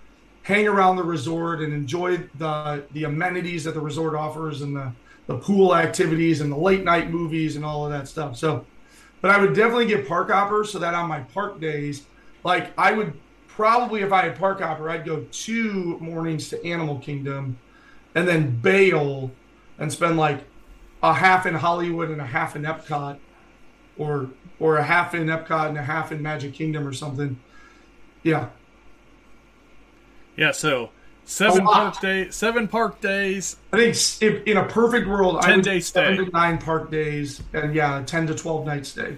hang 0.45 0.69
around 0.69 0.97
the 0.97 1.03
resort 1.03 1.61
and 1.61 1.73
enjoy 1.73 2.19
the 2.39 2.85
the 2.93 3.05
amenities 3.05 3.65
that 3.65 3.75
the 3.75 3.81
resort 3.81 4.15
offers 4.15 4.63
and 4.63 4.77
the 4.77 4.93
the 5.27 5.39
pool 5.39 5.75
activities 5.75 6.41
and 6.43 6.53
the 6.53 6.57
late 6.57 6.85
night 6.85 7.11
movies 7.11 7.57
and 7.57 7.65
all 7.65 7.85
of 7.85 7.91
that 7.91 8.07
stuff. 8.07 8.37
So, 8.37 8.67
but 9.23 9.31
I 9.31 9.41
would 9.41 9.55
definitely 9.55 9.87
get 9.87 10.07
park 10.07 10.31
hopper 10.31 10.65
so 10.65 10.79
that 10.79 10.93
on 10.93 11.09
my 11.09 11.21
park 11.21 11.61
days, 11.61 12.05
like 12.45 12.73
I 12.79 12.93
would 12.93 13.15
probably 13.49 14.03
if 14.03 14.13
I 14.13 14.23
had 14.23 14.39
park 14.39 14.61
hopper, 14.61 14.91
I'd 14.91 15.07
go 15.07 15.25
two 15.33 15.99
mornings 15.99 16.51
to 16.51 16.65
Animal 16.65 16.99
Kingdom 16.99 17.59
and 18.15 18.29
then 18.29 18.61
bail 18.61 19.31
and 19.79 19.91
spend 19.91 20.19
like 20.19 20.45
a 21.03 21.15
half 21.15 21.47
in 21.47 21.55
Hollywood 21.55 22.11
and 22.11 22.21
a 22.21 22.27
half 22.27 22.55
in 22.55 22.63
Epcot 22.63 23.19
or 23.97 24.29
or 24.61 24.77
a 24.77 24.85
half 24.85 25.15
in 25.15 25.27
Epcot 25.29 25.69
and 25.69 25.79
a 25.79 25.83
half 25.83 26.13
in 26.13 26.21
Magic 26.21 26.53
Kingdom 26.53 26.87
or 26.87 26.93
something. 26.93 27.41
Yeah. 28.23 28.49
Yeah, 30.37 30.53
so 30.53 30.91
Seven 31.27 31.63
oh, 31.67 31.73
park 31.73 32.01
days. 32.01 32.35
Seven 32.35 32.69
park 32.69 33.01
days. 33.01 33.57
I 33.73 33.79
think 33.79 33.97
if, 34.23 34.47
in 34.47 34.57
a 34.59 34.65
perfect 34.65 35.09
world, 35.09 35.41
ten 35.41 35.53
I 35.53 35.57
would 35.57 35.65
day 35.65 35.81
stay. 35.81 36.11
Seven 36.11 36.27
to 36.27 36.31
nine 36.31 36.59
park 36.59 36.91
days, 36.91 37.43
and 37.55 37.75
yeah, 37.75 38.03
ten 38.05 38.27
to 38.27 38.35
twelve 38.35 38.67
night 38.67 38.85
stay. 38.85 39.17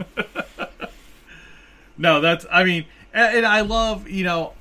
no, 1.98 2.20
that's. 2.20 2.46
I 2.50 2.62
mean, 2.62 2.86
and, 3.12 3.38
and 3.38 3.46
I 3.46 3.62
love 3.62 4.08
you 4.08 4.24
know. 4.24 4.52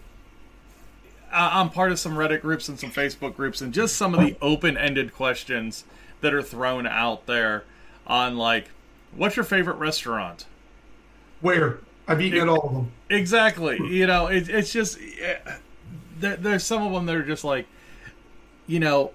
I'm 1.31 1.69
part 1.69 1.91
of 1.91 1.99
some 1.99 2.13
Reddit 2.13 2.41
groups 2.41 2.69
and 2.69 2.79
some 2.79 2.91
Facebook 2.91 3.35
groups, 3.35 3.59
and 3.61 3.73
just 3.73 3.97
some 3.97 4.13
of 4.13 4.21
the 4.21 4.37
open-ended 4.41 5.13
questions 5.13 5.83
that 6.21 6.33
are 6.33 6.41
thrown 6.41 6.87
out 6.87 7.25
there 7.25 7.65
on 8.07 8.37
like, 8.37 8.69
"What's 9.13 9.35
your 9.35 9.45
favorite 9.45 9.75
restaurant?" 9.75 10.45
Where 11.41 11.79
I've 12.07 12.21
eaten 12.21 12.41
at 12.41 12.47
all 12.47 12.67
of 12.67 12.73
them. 12.73 12.91
Exactly. 13.09 13.77
You 13.87 14.07
know, 14.07 14.27
it, 14.27 14.49
it's 14.49 14.71
just 14.71 14.97
eh, 15.21 15.37
there, 16.19 16.35
there's 16.35 16.63
some 16.63 16.83
of 16.83 16.91
them 16.93 17.05
that 17.05 17.15
are 17.15 17.23
just 17.23 17.43
like, 17.43 17.67
you 18.67 18.79
know, 18.79 19.11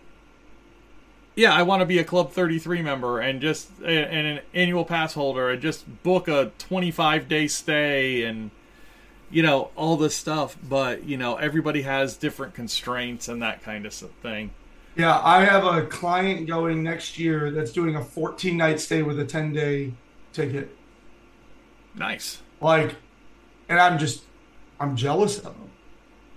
yeah, 1.36 1.53
I 1.53 1.62
want 1.62 1.80
to 1.80 1.86
be 1.86 1.98
a 1.98 2.05
Club 2.05 2.32
33 2.32 2.82
member 2.82 3.20
and 3.20 3.40
just 3.40 3.70
and 3.80 4.26
an 4.26 4.40
annual 4.53 4.84
pass 4.84 5.14
holder 5.14 5.51
and 5.51 5.62
just 5.62 6.03
book 6.03 6.28
a 6.28 6.53
25 6.59 7.28
day 7.28 7.46
stay 7.46 8.24
and 8.24 8.51
you 9.30 9.42
know 9.42 9.70
all 9.76 9.96
this 9.96 10.14
stuff. 10.14 10.57
But 10.68 11.05
you 11.05 11.16
know, 11.16 11.36
everybody 11.36 11.82
has 11.82 12.16
different 12.16 12.55
constraints 12.55 13.28
and 13.28 13.40
that 13.42 13.62
kind 13.62 13.86
of 13.86 13.94
thing. 13.94 14.51
Yeah, 14.96 15.20
I 15.22 15.44
have 15.44 15.64
a 15.64 15.86
client 15.86 16.46
going 16.46 16.82
next 16.82 17.18
year 17.18 17.51
that's 17.51 17.72
doing 17.72 17.96
a 17.96 18.05
14 18.05 18.57
night 18.57 18.80
stay 18.80 19.03
with 19.03 19.18
a 19.20 19.24
10 19.24 19.53
day 19.53 19.92
ticket. 20.32 20.76
Nice. 21.94 22.42
Like, 22.61 22.96
and 23.68 23.78
I'm 23.80 23.98
just, 23.98 24.24
I'm 24.78 24.96
jealous 24.96 25.38
of 25.38 25.44
them. 25.44 25.70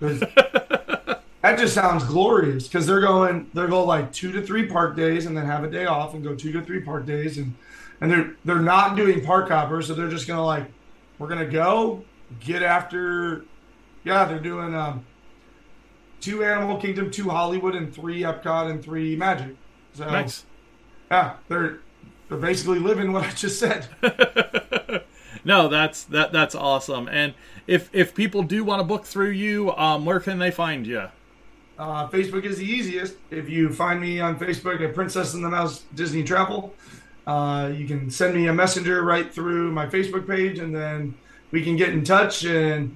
that 0.00 1.58
just 1.58 1.74
sounds 1.74 2.04
glorious 2.04 2.66
because 2.66 2.86
they're 2.86 3.00
going 3.00 3.50
they're 3.54 3.68
going 3.68 3.86
like 3.86 4.12
two 4.12 4.32
to 4.32 4.42
three 4.42 4.66
park 4.66 4.96
days 4.96 5.26
and 5.26 5.36
then 5.36 5.44
have 5.46 5.64
a 5.64 5.70
day 5.70 5.86
off 5.86 6.14
and 6.14 6.22
go 6.24 6.34
two 6.34 6.52
to 6.52 6.62
three 6.62 6.80
park 6.80 7.06
days 7.06 7.38
and 7.38 7.54
and 8.00 8.10
they're 8.10 8.34
they're 8.44 8.58
not 8.60 8.96
doing 8.96 9.24
park 9.24 9.48
hoppers 9.48 9.86
so 9.86 9.94
they're 9.94 10.08
just 10.08 10.26
gonna 10.26 10.44
like 10.44 10.66
we're 11.18 11.28
gonna 11.28 11.46
go 11.46 12.02
get 12.40 12.62
after 12.62 13.44
yeah 14.04 14.24
they're 14.24 14.38
doing 14.40 14.74
um 14.74 15.04
two 16.20 16.42
animal 16.44 16.76
kingdom 16.78 17.10
two 17.10 17.28
hollywood 17.28 17.74
and 17.74 17.94
three 17.94 18.22
epcot 18.22 18.70
and 18.70 18.82
three 18.82 19.14
magic 19.14 19.54
so 19.92 20.04
Nice. 20.06 20.44
yeah 21.10 21.34
they're 21.48 21.78
they're 22.28 22.38
basically 22.38 22.78
living 22.78 23.12
what 23.12 23.24
i 23.24 23.30
just 23.30 23.58
said 23.58 23.86
No, 25.44 25.68
that's 25.68 26.04
that 26.04 26.32
that's 26.32 26.54
awesome. 26.54 27.06
And 27.08 27.34
if 27.66 27.90
if 27.92 28.14
people 28.14 28.42
do 28.42 28.64
want 28.64 28.80
to 28.80 28.84
book 28.84 29.04
through 29.04 29.30
you, 29.30 29.74
um, 29.76 30.04
where 30.04 30.20
can 30.20 30.38
they 30.38 30.50
find 30.50 30.86
you? 30.86 31.08
Uh, 31.78 32.08
Facebook 32.08 32.44
is 32.44 32.58
the 32.58 32.64
easiest. 32.64 33.16
If 33.30 33.48
you 33.48 33.72
find 33.72 34.00
me 34.00 34.20
on 34.20 34.38
Facebook 34.38 34.80
at 34.80 34.94
Princess 34.94 35.34
and 35.34 35.44
the 35.44 35.48
Mouse 35.48 35.82
Disney 35.94 36.22
Travel, 36.22 36.72
uh, 37.26 37.72
you 37.74 37.86
can 37.86 38.10
send 38.10 38.34
me 38.34 38.46
a 38.46 38.52
messenger 38.52 39.02
right 39.02 39.32
through 39.32 39.72
my 39.72 39.86
Facebook 39.86 40.26
page, 40.26 40.58
and 40.58 40.74
then 40.74 41.14
we 41.50 41.62
can 41.62 41.76
get 41.76 41.88
in 41.90 42.04
touch 42.04 42.44
and 42.44 42.94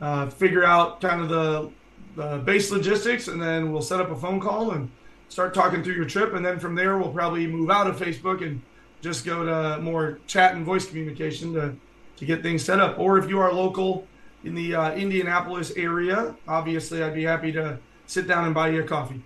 uh, 0.00 0.30
figure 0.30 0.64
out 0.64 1.00
kind 1.00 1.20
of 1.20 1.28
the, 1.28 1.70
the 2.14 2.38
base 2.38 2.70
logistics, 2.70 3.28
and 3.28 3.42
then 3.42 3.72
we'll 3.72 3.82
set 3.82 4.00
up 4.00 4.10
a 4.10 4.16
phone 4.16 4.38
call 4.38 4.72
and 4.72 4.90
start 5.28 5.54
talking 5.54 5.82
through 5.82 5.94
your 5.94 6.04
trip. 6.04 6.34
And 6.34 6.44
then 6.44 6.58
from 6.58 6.74
there, 6.74 6.98
we'll 6.98 7.12
probably 7.12 7.46
move 7.46 7.70
out 7.70 7.86
of 7.86 7.98
Facebook 7.98 8.42
and 8.46 8.60
just 9.00 9.24
go 9.24 9.44
to 9.44 9.80
more 9.80 10.18
chat 10.26 10.54
and 10.54 10.64
voice 10.64 10.86
communication 10.86 11.52
to, 11.54 11.74
to 12.16 12.24
get 12.24 12.42
things 12.42 12.64
set 12.64 12.80
up. 12.80 12.98
Or 12.98 13.18
if 13.18 13.28
you 13.28 13.38
are 13.40 13.52
local 13.52 14.06
in 14.44 14.54
the 14.54 14.74
uh, 14.74 14.92
Indianapolis 14.92 15.72
area, 15.76 16.34
obviously, 16.48 17.02
I'd 17.02 17.14
be 17.14 17.24
happy 17.24 17.52
to 17.52 17.78
sit 18.06 18.26
down 18.26 18.44
and 18.44 18.54
buy 18.54 18.68
you 18.70 18.80
a 18.82 18.84
coffee. 18.86 19.22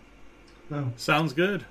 So, 0.69 0.93
Sounds 0.97 1.33
good. 1.33 1.65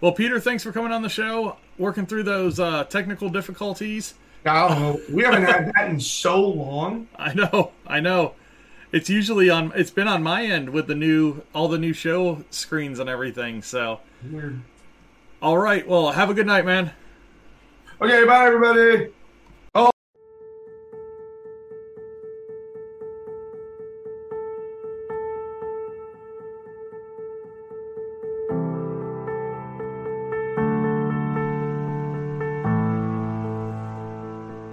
Well, 0.00 0.12
Peter, 0.12 0.40
thanks 0.40 0.62
for 0.62 0.72
coming 0.72 0.92
on 0.92 1.02
the 1.02 1.08
show, 1.08 1.56
working 1.78 2.06
through 2.06 2.22
those 2.22 2.58
uh, 2.58 2.84
technical 2.84 3.28
difficulties. 3.28 4.14
I. 4.46 4.96
We 5.12 5.22
haven't 5.22 5.42
had 5.44 5.70
that 5.76 5.90
in 5.90 6.00
so 6.00 6.40
long. 6.40 7.08
I 7.16 7.34
know, 7.34 7.72
I 7.86 8.00
know. 8.00 8.34
It's 8.92 9.10
usually 9.10 9.50
on. 9.50 9.72
It's 9.76 9.90
been 9.90 10.08
on 10.08 10.22
my 10.22 10.44
end 10.44 10.70
with 10.70 10.86
the 10.86 10.94
new, 10.94 11.42
all 11.54 11.68
the 11.68 11.78
new 11.78 11.92
show 11.92 12.44
screens 12.50 12.98
and 12.98 13.08
everything. 13.08 13.62
So, 13.62 14.00
Weird. 14.30 14.60
all 15.42 15.58
right. 15.58 15.86
Well, 15.86 16.10
have 16.12 16.30
a 16.30 16.34
good 16.34 16.46
night, 16.46 16.64
man. 16.64 16.92
Okay, 18.00 18.24
bye 18.24 18.46
everybody. 18.46 19.10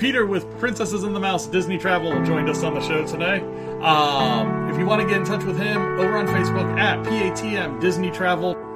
Peter 0.07 0.25
with 0.25 0.49
Princesses 0.57 1.03
and 1.03 1.13
the 1.13 1.19
Mouse 1.19 1.47
Disney 1.47 1.77
Travel 1.77 2.23
joined 2.23 2.47
us 2.47 2.63
on 2.63 2.73
the 2.73 2.79
show 2.79 3.05
today. 3.05 3.41
Um, 3.81 4.69
if 4.69 4.79
you 4.79 4.85
want 4.85 5.01
to 5.01 5.05
get 5.05 5.17
in 5.17 5.25
touch 5.25 5.43
with 5.43 5.57
him, 5.57 5.81
over 5.99 6.15
on 6.15 6.25
Facebook 6.27 6.79
at 6.79 7.05
PATM 7.05 7.81
Disney 7.81 8.09
Travel. 8.09 8.66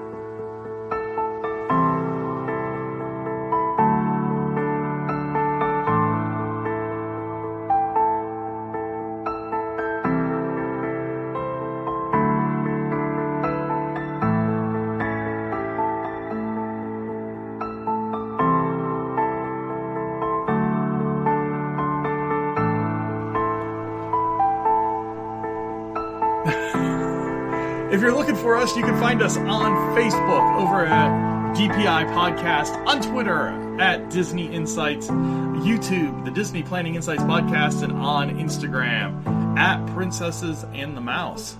If 28.01 28.05
you're 28.05 28.17
looking 28.17 28.35
for 28.35 28.57
us, 28.57 28.75
you 28.75 28.81
can 28.81 28.99
find 28.99 29.21
us 29.21 29.37
on 29.37 29.95
Facebook 29.95 30.59
over 30.59 30.83
at 30.87 31.55
DPI 31.55 32.11
Podcast, 32.15 32.75
on 32.87 32.99
Twitter 32.99 33.49
at 33.79 34.09
Disney 34.09 34.51
Insights, 34.51 35.07
YouTube, 35.07 36.25
the 36.25 36.31
Disney 36.31 36.63
Planning 36.63 36.95
Insights 36.95 37.21
Podcast, 37.21 37.83
and 37.83 37.93
on 37.93 38.39
Instagram 38.39 39.55
at 39.55 39.85
Princesses 39.93 40.65
and 40.73 40.97
the 40.97 41.01
Mouse. 41.01 41.55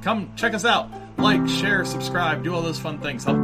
Come 0.00 0.32
check 0.34 0.54
us 0.54 0.64
out. 0.64 0.88
Like, 1.18 1.46
share, 1.46 1.84
subscribe, 1.84 2.42
do 2.42 2.54
all 2.54 2.62
those 2.62 2.80
fun 2.80 2.98
things. 2.98 3.24
Help. 3.24 3.36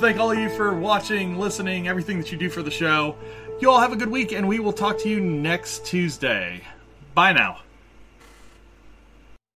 Thank 0.00 0.18
all 0.18 0.32
of 0.32 0.38
you 0.38 0.48
for 0.48 0.72
watching, 0.72 1.38
listening, 1.38 1.86
everything 1.86 2.18
that 2.18 2.32
you 2.32 2.38
do 2.38 2.48
for 2.48 2.62
the 2.62 2.70
show. 2.70 3.16
You 3.60 3.70
all 3.70 3.80
have 3.80 3.92
a 3.92 3.96
good 3.96 4.10
week, 4.10 4.32
and 4.32 4.48
we 4.48 4.58
will 4.58 4.72
talk 4.72 4.98
to 5.00 5.10
you 5.10 5.20
next 5.20 5.84
Tuesday. 5.84 6.62
Bye 7.14 7.34
now. 7.34 7.60